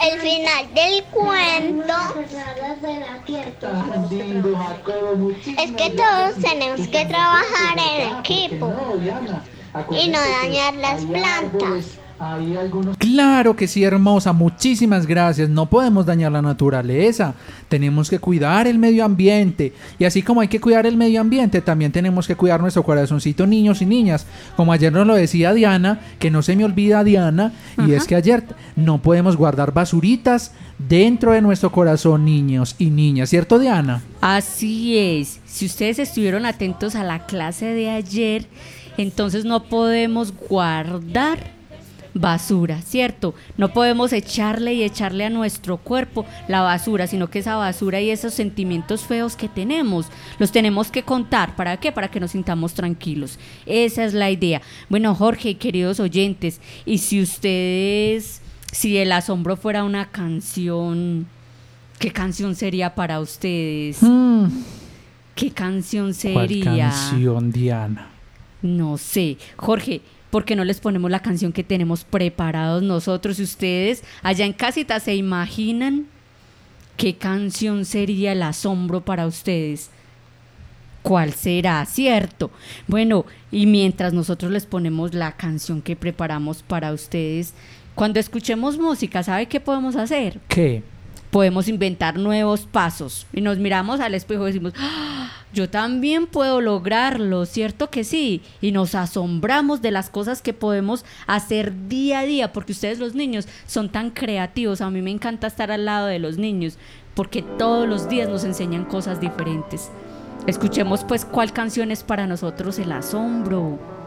El 0.00 0.20
final 0.20 0.74
del 0.74 1.04
cuento 1.10 1.94
es 5.58 5.72
que 5.72 5.90
todos 5.90 6.34
tenemos 6.40 6.88
que 6.88 7.04
trabajar 7.04 7.76
en 7.76 8.18
equipo 8.18 8.72
y 9.90 10.08
no 10.08 10.18
dañar 10.18 10.74
las 10.76 11.04
plantas. 11.04 11.97
Claro 12.98 13.54
que 13.54 13.68
sí, 13.68 13.84
hermosa. 13.84 14.32
Muchísimas 14.32 15.06
gracias. 15.06 15.48
No 15.48 15.66
podemos 15.66 16.04
dañar 16.04 16.32
la 16.32 16.42
naturaleza. 16.42 17.34
Tenemos 17.68 18.10
que 18.10 18.18
cuidar 18.18 18.66
el 18.66 18.78
medio 18.78 19.04
ambiente. 19.04 19.72
Y 19.98 20.04
así 20.04 20.22
como 20.22 20.40
hay 20.40 20.48
que 20.48 20.60
cuidar 20.60 20.86
el 20.86 20.96
medio 20.96 21.20
ambiente, 21.20 21.60
también 21.60 21.92
tenemos 21.92 22.26
que 22.26 22.34
cuidar 22.34 22.60
nuestro 22.60 22.82
corazoncito, 22.82 23.46
niños 23.46 23.82
y 23.82 23.86
niñas. 23.86 24.26
Como 24.56 24.72
ayer 24.72 24.92
nos 24.92 25.06
lo 25.06 25.14
decía 25.14 25.52
Diana, 25.52 26.00
que 26.18 26.30
no 26.30 26.42
se 26.42 26.56
me 26.56 26.64
olvida 26.64 27.04
Diana, 27.04 27.52
y 27.86 27.92
es 27.92 28.06
que 28.06 28.16
ayer 28.16 28.44
no 28.74 29.00
podemos 29.00 29.36
guardar 29.36 29.72
basuritas 29.72 30.52
dentro 30.78 31.32
de 31.32 31.40
nuestro 31.40 31.70
corazón, 31.70 32.24
niños 32.24 32.74
y 32.78 32.90
niñas. 32.90 33.30
¿Cierto, 33.30 33.58
Diana? 33.58 34.02
Así 34.20 34.98
es. 34.98 35.40
Si 35.44 35.66
ustedes 35.66 35.98
estuvieron 35.98 36.46
atentos 36.46 36.94
a 36.94 37.04
la 37.04 37.26
clase 37.26 37.66
de 37.66 37.90
ayer, 37.90 38.46
entonces 38.96 39.44
no 39.44 39.64
podemos 39.64 40.32
guardar 40.48 41.57
basura, 42.14 42.80
¿cierto? 42.82 43.34
No 43.56 43.72
podemos 43.72 44.12
echarle 44.12 44.74
y 44.74 44.82
echarle 44.82 45.24
a 45.24 45.30
nuestro 45.30 45.76
cuerpo 45.78 46.26
la 46.48 46.62
basura, 46.62 47.06
sino 47.06 47.28
que 47.28 47.40
esa 47.40 47.56
basura 47.56 48.00
y 48.00 48.10
esos 48.10 48.34
sentimientos 48.34 49.02
feos 49.02 49.36
que 49.36 49.48
tenemos, 49.48 50.06
los 50.38 50.52
tenemos 50.52 50.90
que 50.90 51.02
contar. 51.02 51.56
¿Para 51.56 51.76
qué? 51.78 51.92
Para 51.92 52.08
que 52.10 52.20
nos 52.20 52.32
sintamos 52.32 52.74
tranquilos. 52.74 53.38
Esa 53.66 54.04
es 54.04 54.14
la 54.14 54.30
idea. 54.30 54.62
Bueno, 54.88 55.14
Jorge, 55.14 55.56
queridos 55.56 56.00
oyentes, 56.00 56.60
y 56.84 56.98
si 56.98 57.20
ustedes, 57.22 58.40
si 58.72 58.96
el 58.96 59.12
asombro 59.12 59.56
fuera 59.56 59.84
una 59.84 60.06
canción, 60.10 61.26
¿qué 61.98 62.12
canción 62.12 62.54
sería 62.54 62.94
para 62.94 63.20
ustedes? 63.20 63.98
Hmm, 64.02 64.46
¿Qué 65.34 65.52
canción 65.52 66.12
¿Cuál 66.32 66.48
sería? 66.48 66.90
canción, 66.90 67.52
Diana? 67.52 68.08
No 68.60 68.98
sé. 68.98 69.36
Jorge, 69.56 70.00
¿por 70.30 70.44
qué 70.44 70.56
no 70.56 70.64
les 70.64 70.80
ponemos 70.80 71.10
la 71.10 71.20
canción 71.20 71.52
que 71.52 71.64
tenemos 71.64 72.04
preparados 72.04 72.82
nosotros? 72.82 73.38
Y 73.38 73.42
ustedes 73.42 74.02
allá 74.22 74.44
en 74.44 74.52
casita 74.52 75.00
se 75.00 75.14
imaginan 75.14 76.06
qué 76.96 77.16
canción 77.16 77.84
sería 77.84 78.32
el 78.32 78.42
asombro 78.42 79.00
para 79.00 79.26
ustedes. 79.26 79.90
¿Cuál 81.02 81.32
será? 81.32 81.84
¿Cierto? 81.86 82.50
Bueno, 82.86 83.24
y 83.50 83.66
mientras 83.66 84.12
nosotros 84.12 84.50
les 84.50 84.66
ponemos 84.66 85.14
la 85.14 85.32
canción 85.32 85.80
que 85.80 85.96
preparamos 85.96 86.62
para 86.62 86.92
ustedes, 86.92 87.54
Cuando 87.94 88.20
escuchemos 88.20 88.78
música, 88.78 89.24
¿sabe 89.24 89.46
qué 89.46 89.58
podemos 89.58 89.96
hacer? 89.96 90.38
¿Qué? 90.46 90.84
Podemos 91.32 91.66
inventar 91.66 92.16
nuevos 92.16 92.60
pasos 92.60 93.26
y 93.32 93.40
nos 93.40 93.58
miramos 93.58 93.98
al 93.98 94.14
espejo 94.14 94.44
y 94.44 94.52
decimos, 94.52 94.72
"Ah, 94.78 95.27
yo 95.52 95.68
también 95.70 96.26
puedo 96.26 96.60
lograrlo, 96.60 97.46
¿cierto 97.46 97.90
que 97.90 98.04
sí? 98.04 98.42
Y 98.60 98.72
nos 98.72 98.94
asombramos 98.94 99.82
de 99.82 99.90
las 99.90 100.10
cosas 100.10 100.42
que 100.42 100.52
podemos 100.52 101.04
hacer 101.26 101.88
día 101.88 102.20
a 102.20 102.24
día, 102.24 102.52
porque 102.52 102.72
ustedes 102.72 102.98
los 102.98 103.14
niños 103.14 103.48
son 103.66 103.88
tan 103.88 104.10
creativos, 104.10 104.80
a 104.80 104.90
mí 104.90 105.02
me 105.02 105.10
encanta 105.10 105.46
estar 105.46 105.70
al 105.70 105.84
lado 105.84 106.06
de 106.06 106.18
los 106.18 106.38
niños, 106.38 106.78
porque 107.14 107.42
todos 107.42 107.88
los 107.88 108.08
días 108.08 108.28
nos 108.28 108.44
enseñan 108.44 108.84
cosas 108.84 109.20
diferentes. 109.20 109.90
Escuchemos 110.46 111.04
pues 111.04 111.24
cuál 111.24 111.52
canción 111.52 111.90
es 111.90 112.02
para 112.02 112.26
nosotros 112.26 112.78
el 112.78 112.92
asombro. 112.92 113.97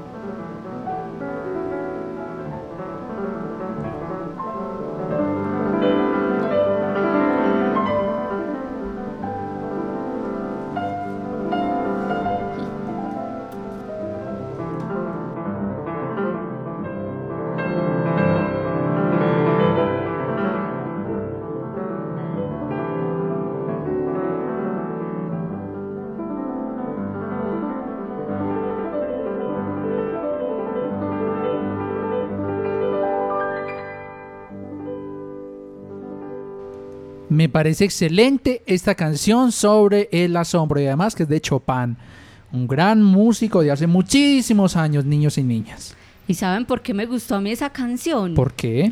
Me 37.32 37.48
parece 37.48 37.86
excelente 37.86 38.62
esta 38.66 38.94
canción 38.94 39.54
sobre 39.54 40.10
el 40.12 40.36
asombro 40.36 40.82
y 40.82 40.88
además 40.88 41.16
que 41.16 41.24
es 41.24 41.30
de 41.30 41.40
Chopin, 41.40 41.96
un 42.52 42.68
gran 42.68 43.02
músico 43.02 43.62
de 43.62 43.72
hace 43.72 43.88
muchísimos 43.88 44.76
años, 44.76 45.06
niños 45.06 45.38
y 45.38 45.44
niñas. 45.44 45.96
¿Y 46.28 46.34
saben 46.34 46.66
por 46.66 46.82
qué 46.82 46.94
me 46.94 47.06
gustó 47.06 47.36
a 47.36 47.40
mí 47.40 47.50
esa 47.52 47.70
canción? 47.70 48.34
¿Por 48.34 48.52
qué? 48.52 48.92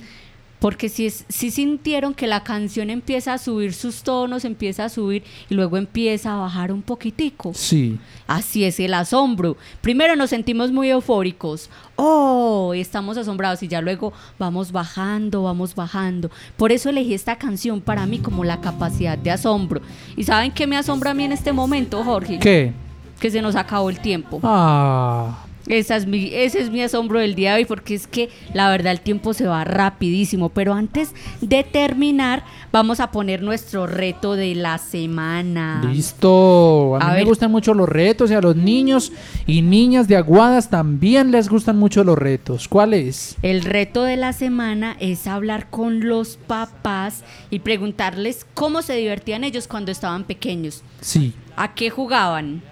Porque 0.59 0.89
si, 0.89 1.05
es, 1.05 1.25
si 1.29 1.51
sintieron 1.51 2.13
que 2.13 2.27
la 2.27 2.43
canción 2.43 2.89
empieza 2.89 3.33
a 3.33 3.37
subir 3.37 3.73
sus 3.73 4.03
tonos, 4.03 4.43
empieza 4.43 4.85
a 4.85 4.89
subir 4.89 5.23
y 5.49 5.55
luego 5.55 5.77
empieza 5.77 6.33
a 6.33 6.37
bajar 6.37 6.71
un 6.71 6.81
poquitico. 6.81 7.53
Sí. 7.53 7.97
Así 8.27 8.65
es 8.65 8.79
el 8.79 8.93
asombro. 8.93 9.55
Primero 9.81 10.15
nos 10.17 10.31
sentimos 10.31 10.71
muy 10.71 10.89
eufóricos. 10.89 11.69
Oh, 11.95 12.73
estamos 12.75 13.17
asombrados 13.17 13.63
y 13.63 13.67
ya 13.67 13.81
luego 13.81 14.11
vamos 14.37 14.71
bajando, 14.71 15.43
vamos 15.43 15.75
bajando. 15.75 16.29
Por 16.57 16.71
eso 16.71 16.89
elegí 16.89 17.13
esta 17.13 17.37
canción 17.37 17.79
para 17.79 18.05
mí 18.05 18.19
como 18.19 18.43
la 18.43 18.59
capacidad 18.59 19.17
de 19.17 19.31
asombro. 19.31 19.81
¿Y 20.17 20.23
saben 20.23 20.51
qué 20.51 20.67
me 20.67 20.77
asombra 20.77 21.11
a 21.11 21.13
mí 21.13 21.23
en 21.23 21.31
este 21.31 21.53
momento, 21.53 22.03
Jorge? 22.03 22.37
¿Qué? 22.39 22.73
Que 23.19 23.31
se 23.31 23.41
nos 23.41 23.55
acabó 23.55 23.89
el 23.89 23.99
tiempo. 23.99 24.39
Ah. 24.43 25.45
Esa 25.69 25.95
es 25.95 26.07
mi, 26.07 26.31
ese 26.33 26.59
es 26.61 26.71
mi 26.71 26.81
asombro 26.81 27.19
del 27.19 27.35
día 27.35 27.51
de 27.53 27.59
hoy 27.59 27.65
porque 27.65 27.93
es 27.93 28.07
que 28.07 28.29
la 28.53 28.69
verdad 28.69 28.91
el 28.91 29.01
tiempo 29.01 29.33
se 29.33 29.45
va 29.45 29.63
rapidísimo. 29.63 30.49
Pero 30.49 30.73
antes 30.73 31.13
de 31.41 31.63
terminar, 31.63 32.43
vamos 32.71 32.99
a 32.99 33.11
poner 33.11 33.43
nuestro 33.43 33.85
reto 33.85 34.33
de 34.33 34.55
la 34.55 34.79
semana. 34.79 35.81
Listo. 35.93 36.95
A, 36.95 37.11
A 37.11 37.13
mí 37.13 37.19
me 37.19 37.23
gustan 37.25 37.51
mucho 37.51 37.73
los 37.75 37.87
retos 37.87 38.31
y 38.31 38.33
a 38.33 38.41
los 38.41 38.55
niños 38.55 39.11
y 39.45 39.61
niñas 39.61 40.07
de 40.07 40.17
Aguadas 40.17 40.69
también 40.71 41.31
les 41.31 41.49
gustan 41.49 41.77
mucho 41.77 42.03
los 42.03 42.17
retos. 42.17 42.67
¿Cuál 42.67 42.95
es? 42.95 43.37
El 43.43 43.61
reto 43.61 44.03
de 44.03 44.17
la 44.17 44.33
semana 44.33 44.97
es 44.99 45.27
hablar 45.27 45.69
con 45.69 46.07
los 46.07 46.37
papás 46.37 47.23
y 47.51 47.59
preguntarles 47.59 48.45
cómo 48.55 48.81
se 48.81 48.95
divertían 48.95 49.43
ellos 49.43 49.67
cuando 49.67 49.91
estaban 49.91 50.23
pequeños. 50.23 50.81
Sí. 51.01 51.33
¿A 51.55 51.75
qué 51.75 51.89
jugaban? 51.91 52.63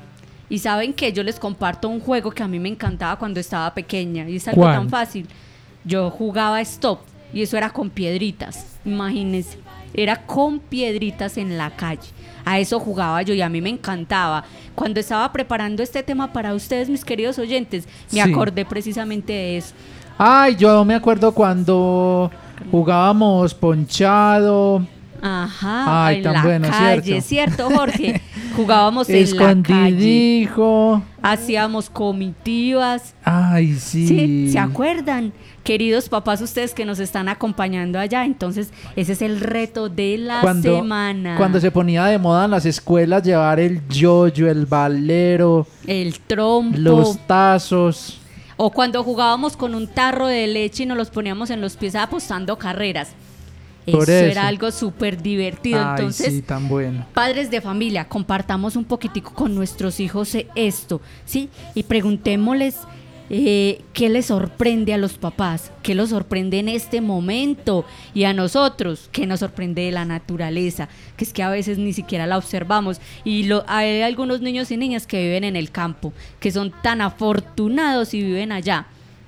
Y 0.49 0.59
saben 0.59 0.93
que 0.93 1.11
yo 1.11 1.23
les 1.23 1.39
comparto 1.39 1.89
un 1.89 1.99
juego 1.99 2.31
que 2.31 2.41
a 2.43 2.47
mí 2.47 2.59
me 2.59 2.69
encantaba 2.69 3.17
cuando 3.17 3.39
estaba 3.39 3.73
pequeña 3.73 4.27
y 4.29 4.37
es 4.37 4.47
algo 4.47 4.61
¿Cuál? 4.61 4.75
tan 4.75 4.89
fácil. 4.89 5.27
Yo 5.83 6.09
jugaba 6.09 6.61
stop 6.61 6.99
y 7.33 7.41
eso 7.41 7.57
era 7.57 7.69
con 7.69 7.89
piedritas, 7.89 8.77
imagínense. 8.85 9.57
Era 9.93 10.25
con 10.25 10.59
piedritas 10.59 11.37
en 11.37 11.57
la 11.57 11.71
calle. 11.71 12.09
A 12.45 12.59
eso 12.59 12.79
jugaba 12.79 13.21
yo 13.23 13.33
y 13.33 13.41
a 13.41 13.49
mí 13.49 13.61
me 13.61 13.69
encantaba. 13.69 14.43
Cuando 14.75 14.99
estaba 14.99 15.31
preparando 15.33 15.81
este 15.83 16.03
tema 16.03 16.31
para 16.31 16.53
ustedes, 16.53 16.89
mis 16.89 17.03
queridos 17.03 17.39
oyentes, 17.39 17.85
me 18.11 18.21
Sí. 18.23 18.31
acordé 18.31 18.63
precisamente 18.63 19.33
de 19.33 19.57
eso. 19.57 19.73
Ay, 20.17 20.55
yo 20.55 20.83
me 20.85 20.95
acuerdo 20.95 21.33
cuando 21.33 22.31
jugábamos 22.71 23.53
ponchado. 23.53 24.85
Ajá, 25.21 26.05
Ay, 26.07 26.17
en 26.17 26.23
tan 26.23 26.33
la 26.33 26.43
bueno, 26.43 26.69
calle, 26.69 27.21
¿cierto? 27.21 27.67
¿cierto, 27.67 27.75
Jorge? 27.77 28.21
Jugábamos 28.55 29.09
en 29.09 29.35
la 29.37 29.61
calle, 29.61 30.49
hacíamos 31.21 31.89
comitivas. 31.89 33.13
Ay, 33.23 33.73
sí. 33.75 34.07
Sí, 34.07 34.49
¿se 34.51 34.59
acuerdan? 34.59 35.33
Queridos 35.63 36.07
papás, 36.09 36.41
ustedes 36.41 36.73
que 36.73 36.85
nos 36.85 36.99
están 36.99 37.27
acompañando 37.29 37.99
allá, 37.99 38.25
entonces 38.25 38.71
ese 38.95 39.11
es 39.13 39.21
el 39.21 39.41
reto 39.41 39.89
de 39.89 40.17
la 40.17 40.41
cuando, 40.41 40.77
semana. 40.77 41.35
cuando 41.37 41.59
se 41.59 41.71
ponía 41.71 42.05
de 42.05 42.17
moda 42.17 42.45
en 42.45 42.51
las 42.51 42.65
escuelas 42.65 43.21
llevar 43.23 43.59
el 43.59 43.85
yoyo, 43.89 44.49
el 44.49 44.65
valero, 44.65 45.67
El 45.85 46.17
trompo. 46.21 46.77
los 46.77 47.19
tazos. 47.27 48.19
O 48.55 48.71
cuando 48.71 49.03
jugábamos 49.03 49.55
con 49.55 49.75
un 49.75 49.87
tarro 49.87 50.25
de 50.27 50.47
leche 50.47 50.83
y 50.83 50.85
nos 50.87 50.97
los 50.97 51.09
poníamos 51.11 51.49
en 51.51 51.61
los 51.61 51.75
pies 51.77 51.95
apostando 51.95 52.57
carreras. 52.57 53.11
Por 53.91 54.03
eso, 54.03 54.11
eso. 54.11 54.31
era 54.31 54.47
algo 54.47 54.71
súper 54.71 55.21
divertido. 55.21 55.79
Ay, 55.79 55.95
Entonces, 55.97 56.33
sí, 56.33 56.41
tan 56.41 56.67
bueno. 56.67 57.05
Padres 57.13 57.49
de 57.49 57.61
familia, 57.61 58.07
compartamos 58.07 58.75
un 58.75 58.85
poquitico 58.85 59.33
con 59.33 59.55
nuestros 59.55 59.99
hijos 59.99 60.33
eh, 60.35 60.47
esto, 60.55 61.01
¿sí? 61.25 61.49
Y 61.73 61.83
preguntémosles 61.83 62.75
eh, 63.29 63.81
qué 63.91 64.07
les 64.07 64.27
sorprende 64.27 64.93
a 64.93 64.97
los 64.97 65.17
papás, 65.17 65.71
qué 65.83 65.95
los 65.95 66.09
sorprende 66.09 66.59
en 66.59 66.69
este 66.69 67.01
momento 67.01 67.85
y 68.13 68.23
a 68.23 68.33
nosotros, 68.33 69.09
qué 69.11 69.25
nos 69.25 69.41
sorprende 69.41 69.81
de 69.81 69.91
la 69.91 70.05
naturaleza, 70.05 70.87
que 71.17 71.25
es 71.25 71.33
que 71.33 71.43
a 71.43 71.49
veces 71.49 71.77
ni 71.77 71.91
siquiera 71.91 72.25
la 72.25 72.37
observamos. 72.37 73.01
Y 73.25 73.43
lo, 73.43 73.65
hay 73.67 74.01
algunos 74.01 74.41
niños 74.41 74.71
y 74.71 74.77
niñas 74.77 75.07
que 75.07 75.21
viven 75.21 75.43
en 75.43 75.55
el 75.55 75.71
campo, 75.71 76.13
que 76.39 76.51
son 76.51 76.73
tan 76.81 77.01
afortunados 77.01 78.13
y 78.13 78.23
viven 78.23 78.51
allá 78.51 78.87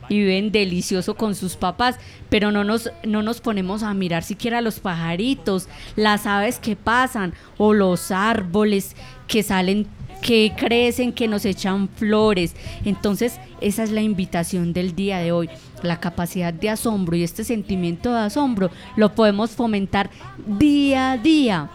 y 0.09 0.19
viven 0.19 0.51
delicioso 0.51 1.15
con 1.15 1.35
sus 1.35 1.55
papás, 1.55 1.97
pero 2.29 2.51
no 2.51 2.63
nos, 2.63 2.91
no 3.03 3.23
nos 3.23 3.39
ponemos 3.39 3.83
a 3.83 3.93
mirar 3.93 4.23
siquiera 4.23 4.61
los 4.61 4.79
pajaritos, 4.79 5.69
las 5.95 6.25
aves 6.25 6.59
que 6.59 6.75
pasan 6.75 7.33
o 7.57 7.73
los 7.73 8.11
árboles 8.11 8.95
que 9.27 9.43
salen, 9.43 9.87
que 10.21 10.53
crecen, 10.57 11.13
que 11.13 11.27
nos 11.27 11.45
echan 11.45 11.87
flores. 11.89 12.55
Entonces, 12.83 13.39
esa 13.61 13.83
es 13.83 13.91
la 13.91 14.01
invitación 14.01 14.73
del 14.73 14.95
día 14.95 15.19
de 15.19 15.31
hoy. 15.31 15.49
La 15.83 15.99
capacidad 15.99 16.53
de 16.53 16.69
asombro 16.69 17.15
y 17.15 17.23
este 17.23 17.43
sentimiento 17.43 18.13
de 18.13 18.21
asombro 18.21 18.69
lo 18.97 19.13
podemos 19.15 19.51
fomentar 19.51 20.09
día 20.45 21.13
a 21.13 21.17
día 21.17 21.69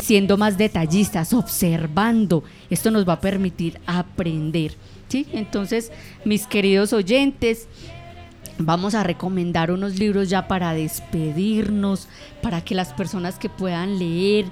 siendo 0.00 0.38
más 0.38 0.56
detallistas, 0.56 1.32
observando. 1.32 2.44
Esto 2.70 2.90
nos 2.90 3.06
va 3.06 3.14
a 3.14 3.20
permitir 3.20 3.78
aprender. 3.86 4.74
Entonces, 5.32 5.92
mis 6.24 6.46
queridos 6.46 6.92
oyentes, 6.92 7.68
vamos 8.58 8.94
a 8.94 9.02
recomendar 9.02 9.70
unos 9.70 9.98
libros 9.98 10.28
ya 10.28 10.48
para 10.48 10.72
despedirnos, 10.74 12.08
para 12.42 12.62
que 12.62 12.74
las 12.74 12.92
personas 12.92 13.38
que 13.38 13.48
puedan 13.48 13.98
leer. 13.98 14.46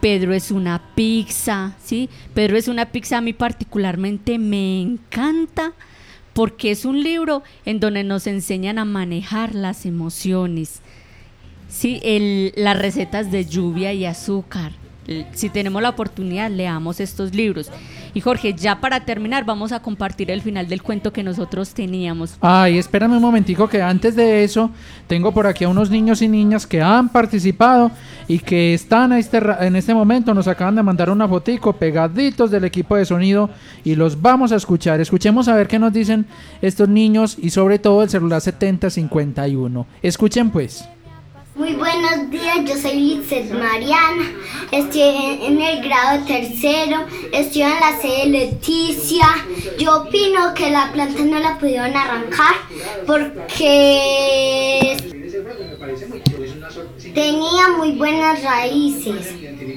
Pedro 0.00 0.32
es 0.32 0.50
una 0.50 0.80
pizza, 0.94 1.74
¿sí? 1.84 2.08
Pedro 2.32 2.56
es 2.56 2.68
una 2.68 2.86
pizza 2.86 3.18
a 3.18 3.20
mí 3.20 3.32
particularmente 3.34 4.38
me 4.38 4.80
encanta 4.80 5.72
porque 6.32 6.70
es 6.70 6.84
un 6.86 7.02
libro 7.02 7.42
en 7.66 7.80
donde 7.80 8.02
nos 8.04 8.26
enseñan 8.26 8.78
a 8.78 8.84
manejar 8.86 9.54
las 9.54 9.84
emociones. 9.84 10.80
Sí, 11.68 12.00
el- 12.02 12.52
las 12.56 12.78
recetas 12.78 13.30
de 13.30 13.44
lluvia 13.44 13.92
y 13.92 14.06
azúcar. 14.06 14.72
Si 15.32 15.48
tenemos 15.50 15.82
la 15.82 15.88
oportunidad, 15.90 16.50
leamos 16.50 17.00
estos 17.00 17.34
libros. 17.34 17.70
Y 18.14 18.20
Jorge, 18.20 18.54
ya 18.54 18.80
para 18.80 19.00
terminar, 19.00 19.44
vamos 19.44 19.72
a 19.72 19.80
compartir 19.80 20.30
el 20.30 20.42
final 20.42 20.68
del 20.68 20.82
cuento 20.82 21.12
que 21.12 21.22
nosotros 21.22 21.74
teníamos. 21.74 22.36
Ay, 22.40 22.78
espérame 22.78 23.12
un 23.12 23.22
momentico 23.22 23.68
que 23.68 23.82
antes 23.82 24.16
de 24.16 24.44
eso 24.44 24.70
tengo 25.06 25.32
por 25.32 25.46
aquí 25.46 25.64
a 25.64 25.68
unos 25.68 25.90
niños 25.90 26.22
y 26.22 26.28
niñas 26.28 26.66
que 26.66 26.82
han 26.82 27.08
participado 27.08 27.90
y 28.28 28.38
que 28.38 28.74
están 28.74 29.12
a 29.12 29.18
este, 29.18 29.40
en 29.60 29.76
este 29.76 29.94
momento, 29.94 30.34
nos 30.34 30.48
acaban 30.48 30.76
de 30.76 30.82
mandar 30.82 31.10
una 31.10 31.28
fotico 31.28 31.72
pegaditos 31.72 32.50
del 32.50 32.64
equipo 32.64 32.96
de 32.96 33.04
sonido 33.04 33.50
y 33.84 33.94
los 33.94 34.20
vamos 34.20 34.52
a 34.52 34.56
escuchar. 34.56 35.00
Escuchemos 35.00 35.48
a 35.48 35.54
ver 35.54 35.68
qué 35.68 35.78
nos 35.78 35.92
dicen 35.92 36.26
estos 36.62 36.88
niños 36.88 37.36
y 37.40 37.50
sobre 37.50 37.78
todo 37.78 38.02
el 38.02 38.08
celular 38.08 38.40
7051. 38.40 39.86
Escuchen 40.02 40.50
pues. 40.50 40.84
Muy 41.60 41.74
buenos 41.74 42.30
días, 42.30 42.56
yo 42.64 42.74
soy 42.74 42.94
Lizeth 42.94 43.52
Mariana, 43.52 44.24
estoy 44.72 45.02
en, 45.02 45.60
el 45.60 45.84
grado 45.84 46.24
tercero, 46.24 47.04
estoy 47.34 47.60
en 47.60 47.68
la 47.68 48.00
sede 48.00 48.26
Leticia. 48.30 49.26
Yo 49.78 50.04
opino 50.04 50.54
que 50.54 50.70
la 50.70 50.90
planta 50.90 51.22
no 51.22 51.38
la 51.38 51.58
pudieron 51.58 51.94
arrancar 51.94 52.54
porque 53.06 54.96
Tenía 57.12 57.68
muy 57.76 57.92
buenas 57.92 58.42
raíces. 58.42 59.34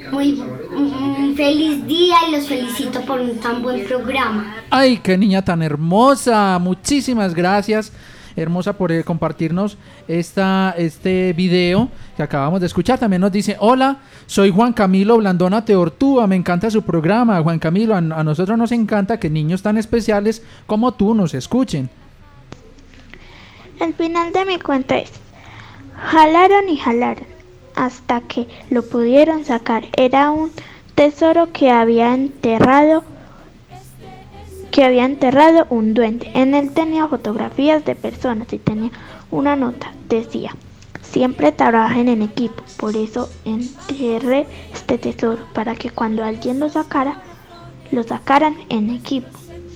Muy 0.10 0.34
mm, 0.34 1.36
feliz 1.36 1.86
día 1.86 2.16
y 2.30 2.32
los 2.32 2.48
felicito 2.48 3.02
por 3.02 3.20
un 3.20 3.40
tan 3.42 3.62
buen 3.62 3.86
programa. 3.86 4.56
Ay, 4.70 5.00
qué 5.00 5.18
niña 5.18 5.44
tan 5.44 5.62
hermosa. 5.62 6.58
Muchísimas 6.60 7.34
gracias, 7.34 7.92
hermosa, 8.36 8.74
por 8.74 8.92
eh, 8.92 9.04
compartirnos 9.04 9.78
esta, 10.08 10.74
este 10.78 11.34
video 11.34 11.90
que 12.16 12.24
acabamos 12.24 12.60
de 12.60 12.68
escuchar. 12.68 13.00
También 13.00 13.22
nos 13.22 13.32
dice, 13.32 13.58
hola, 13.60 13.98
soy 14.26 14.52
Juan 14.52 14.74
Camilo 14.74 15.18
Blandona 15.18 15.66
Teortúa, 15.66 16.28
me 16.28 16.36
encanta 16.36 16.70
su 16.70 16.84
programa. 16.84 17.42
Juan 17.42 17.60
Camilo, 17.60 17.96
a, 17.96 18.02
nosotros 18.02 18.58
nos 18.58 18.72
encanta 18.72 19.20
que 19.20 19.30
niños 19.30 19.62
tan 19.62 19.78
especiales 19.78 20.44
como 20.66 20.94
tú 20.94 21.14
nos 21.14 21.34
escuchen. 21.34 21.90
El 23.80 23.94
final 23.94 24.32
de 24.32 24.46
mi 24.46 24.60
cuento 24.60 24.96
es, 24.96 25.12
jalaron 25.98 26.70
y 26.70 26.78
jalaron 26.78 27.26
hasta 27.76 28.22
que 28.22 28.48
lo 28.70 28.84
pudieron 28.84 29.46
sacar. 29.46 29.86
Era 29.98 30.32
un 30.32 30.52
tesoro 30.96 31.52
que 31.52 31.72
había 31.72 32.14
enterrado 32.14 33.04
que 34.74 34.84
había 34.84 35.06
enterrado 35.06 35.68
un 35.70 35.94
duende. 35.94 36.32
En 36.34 36.56
él 36.56 36.72
tenía 36.72 37.08
fotografías 37.08 37.86
de 37.86 37.94
personas 37.94 38.52
y 38.52 38.58
tenía 38.58 38.90
una 39.30 39.56
nota. 39.56 39.94
Decía, 40.10 40.56
siempre 41.04 41.52
trabajen 41.52 42.10
en 42.10 42.24
equipo. 42.24 42.64
Por 42.78 42.98
eso 42.98 43.30
enterré 43.46 44.48
este 44.74 44.98
tesoro, 44.98 45.46
para 45.54 45.76
que 45.76 45.92
cuando 45.92 46.24
alguien 46.24 46.60
lo 46.60 46.70
sacara, 46.70 47.22
lo 47.92 48.02
sacaran 48.02 48.58
en 48.70 48.90
equipo 48.90 49.30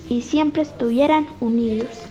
y 0.09 0.23
siempre 0.23 0.63
estuvieran 0.63 1.27
unidos. 1.41 2.06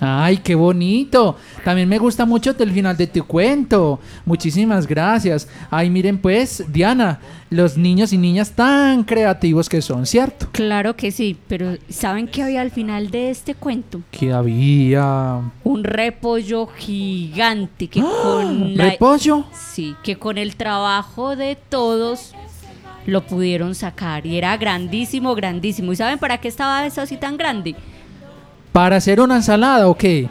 Ay, 0.00 0.38
qué 0.38 0.54
bonito. 0.54 1.36
También 1.64 1.88
me 1.88 1.98
gusta 1.98 2.24
mucho 2.24 2.54
el 2.58 2.72
final 2.72 2.96
de 2.96 3.06
tu 3.06 3.24
cuento. 3.24 4.00
Muchísimas 4.24 4.86
gracias. 4.86 5.48
Ay, 5.70 5.90
miren 5.90 6.18
pues, 6.18 6.64
Diana, 6.68 7.20
los 7.50 7.76
niños 7.76 8.12
y 8.12 8.18
niñas 8.18 8.52
tan 8.52 9.04
creativos 9.04 9.68
que 9.68 9.80
son, 9.80 10.06
¿cierto? 10.06 10.48
Claro 10.52 10.96
que 10.96 11.10
sí, 11.10 11.36
pero 11.48 11.76
¿saben 11.88 12.28
qué 12.28 12.42
había 12.42 12.60
al 12.60 12.70
final 12.70 13.10
de 13.10 13.30
este 13.30 13.54
cuento? 13.54 14.02
Que 14.10 14.32
había... 14.32 15.40
Un 15.62 15.84
repollo 15.84 16.66
gigante 16.66 17.88
que 17.88 18.00
con 18.00 18.76
la... 18.76 18.90
¿Repollo? 18.90 19.44
Sí, 19.52 19.94
que 20.02 20.16
con 20.16 20.38
el 20.38 20.56
trabajo 20.56 21.36
de 21.36 21.56
todos 21.56 22.34
lo 23.06 23.26
pudieron 23.26 23.74
sacar 23.74 24.26
y 24.26 24.36
era 24.38 24.56
grandísimo, 24.56 25.34
grandísimo. 25.34 25.92
¿Y 25.92 25.96
saben 25.96 26.18
para 26.18 26.38
qué 26.38 26.48
estaba 26.48 26.86
eso 26.86 27.02
así 27.02 27.16
tan 27.16 27.36
grande? 27.36 27.74
¿Para 28.74 28.96
hacer 28.96 29.20
una 29.20 29.36
ensalada 29.36 29.86
o 29.86 29.96
qué? 29.96 30.28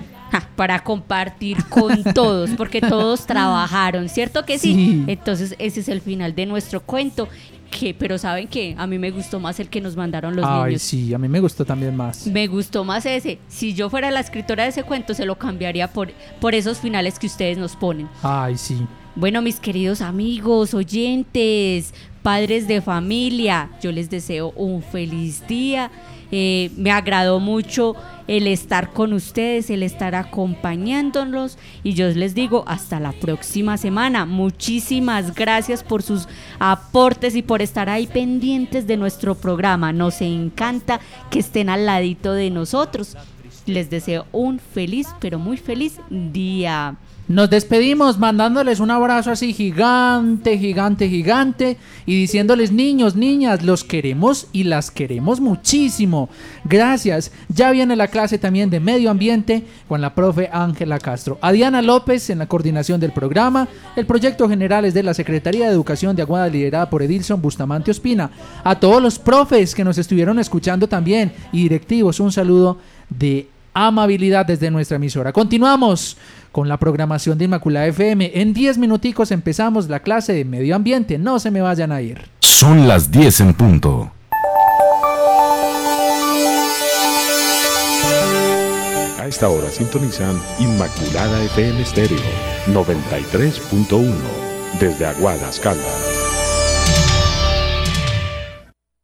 Para 0.58 0.84
compartir 0.84 1.64
con 1.70 2.04
todos, 2.14 2.50
porque 2.58 2.82
todos 2.82 3.26
trabajaron, 3.26 4.10
¿cierto 4.10 4.44
que 4.44 4.60
sí? 4.60 4.74
Sí. 4.74 5.04
Entonces 5.08 5.56
ese 5.60 5.80
es 5.80 5.88
el 5.88 6.02
final 6.02 6.36
de 6.36 6.46
nuestro 6.46 6.82
cuento. 6.82 7.30
Que, 7.72 7.94
pero 7.94 8.18
¿saben 8.18 8.50
qué? 8.50 8.76
A 8.78 8.86
mí 8.86 9.00
me 9.00 9.12
gustó 9.12 9.39
más 9.39 9.62
el 9.62 9.70
que 9.70 9.80
nos 9.80 9.96
mandaron 9.96 10.36
los 10.36 10.46
Ay, 10.46 10.66
niños. 10.66 10.82
sí, 10.82 11.14
a 11.14 11.18
mí 11.18 11.30
me 11.30 11.39
gustó 11.39 11.64
también 11.64 11.96
más. 11.96 12.28
Me 12.28 12.48
gustó 12.48 12.84
más 12.84 13.06
ese. 13.06 13.39
Si 13.48 13.74
yo 13.74 13.89
fuera 13.89 14.12
la 14.12 14.20
escritora 14.20 14.64
de 14.64 14.70
ese 14.72 14.84
cuento, 14.84 15.14
se 15.14 15.26
lo 15.26 15.38
cambiaría 15.38 15.88
por, 15.88 16.12
por 16.41 16.54
esos 16.54 16.80
finales 16.80 17.18
que 17.20 17.28
ustedes 17.28 17.58
nos 17.58 17.78
ponen. 17.78 18.10
Ay, 18.22 18.58
sí. 18.58 18.78
Bueno, 19.16 19.43
mis 19.43 19.59
queridos 19.59 20.01
amigos, 20.01 20.74
oyentes, 20.74 21.93
padres 22.24 22.68
de 22.68 22.82
familia, 22.82 23.70
yo 23.80 23.91
les 23.91 24.09
deseo 24.09 24.51
un 24.55 24.82
feliz 24.82 25.45
día. 25.47 25.91
Eh, 26.32 26.72
me 26.78 26.89
agradó 26.89 27.39
mucho 27.39 27.95
el 28.28 28.47
estar 28.47 28.91
con 28.91 29.14
ustedes, 29.14 29.70
el 29.70 29.84
estar 29.84 30.16
acompañándolos 30.16 31.59
y 31.84 31.93
yo 31.93 32.07
les 32.07 32.34
digo 32.34 32.64
hasta 32.66 32.99
la 32.99 33.11
próxima 33.11 33.78
semana. 33.78 34.26
Muchísimas 34.26 35.36
gracias 35.36 35.84
por 35.84 36.01
sus 36.01 36.28
aportes 36.57 37.36
y 37.36 37.43
por 37.43 37.61
estar 37.61 37.89
ahí 37.89 38.07
pendientes 38.07 38.88
de 38.88 38.97
nuestro 38.97 39.36
programa. 39.36 39.93
Nos 39.93 40.22
encanta 40.22 40.99
que 41.30 41.38
estén 41.38 41.70
al 41.70 41.86
ladito 41.86 42.34
de 42.34 42.49
nosotros. 42.49 43.16
Les 43.68 43.91
deseo 43.91 44.26
un 44.32 44.57
feliz, 44.57 45.07
pero 45.20 45.38
muy 45.38 45.57
feliz 45.57 45.99
día. 46.09 46.97
Nos 47.30 47.50
despedimos 47.50 48.20
mandándoles 48.20 48.82
un 48.82 48.92
abrazo 48.92 49.32
así 49.32 49.54
gigante, 49.54 50.58
gigante, 50.58 51.08
gigante 51.08 51.78
y 52.06 52.16
diciéndoles 52.16 52.74
niños, 52.74 53.16
niñas, 53.16 53.64
los 53.64 53.86
queremos 53.86 54.48
y 54.52 54.66
las 54.66 54.92
queremos 54.92 55.40
muchísimo. 55.40 56.30
Gracias. 56.66 57.32
Ya 57.48 57.72
viene 57.72 57.96
la 57.96 58.10
clase 58.10 58.38
también 58.38 58.70
de 58.70 58.82
medio 58.82 59.10
ambiente 59.10 59.64
con 59.88 60.02
la 60.02 60.14
profe 60.14 60.50
Ángela 60.52 61.00
Castro. 61.00 61.38
A 61.42 61.54
Diana 61.54 61.82
López 61.82 62.30
en 62.30 62.40
la 62.40 62.48
coordinación 62.48 63.00
del 63.00 63.14
programa. 63.14 63.70
El 63.96 64.06
proyecto 64.06 64.50
general 64.50 64.84
es 64.84 64.94
de 64.94 65.04
la 65.04 65.14
Secretaría 65.14 65.68
de 65.68 65.72
Educación 65.72 66.18
de 66.18 66.24
Aguada 66.24 66.50
liderada 66.50 66.90
por 66.90 67.04
Edilson 67.04 67.42
Bustamante 67.42 67.92
Ospina. 67.92 68.32
A 68.66 68.78
todos 68.78 69.02
los 69.02 69.18
profes 69.18 69.74
que 69.74 69.86
nos 69.86 69.98
estuvieron 69.98 70.40
escuchando 70.40 70.90
también 70.90 71.32
y 71.54 71.64
directivos, 71.64 72.20
un 72.20 72.34
saludo 72.34 72.80
de 73.10 73.48
amabilidad 73.74 74.46
desde 74.46 74.70
nuestra 74.70 74.98
emisora. 74.98 75.34
Continuamos 75.34 76.18
con 76.54 76.70
la 76.70 76.78
programación 76.78 77.38
de 77.38 77.45
Inmaculada 77.45 77.88
FM. 77.88 78.32
En 78.36 78.54
10 78.54 78.78
minuticos 78.78 79.32
empezamos 79.32 79.89
la 79.89 79.99
clase 79.99 80.32
de 80.32 80.45
medio 80.45 80.78
ambiente. 80.78 81.18
No 81.18 81.39
se 81.39 81.51
me 81.51 81.60
vayan 81.60 81.91
a 81.91 82.01
ir. 82.01 82.30
Son 82.39 82.88
las 82.88 83.12
10 83.12 83.41
en 83.41 83.54
punto. 83.56 84.12
A 89.20 89.28
esta 89.28 89.49
hora 89.49 89.70
sintonizan 89.70 90.39
Inmaculada 90.60 91.43
FM 91.43 91.82
Estéreo 91.82 92.20
93.1 92.68 94.14
desde 94.80 95.06
Aguadas, 95.08 95.60
Caldas. 95.60 96.23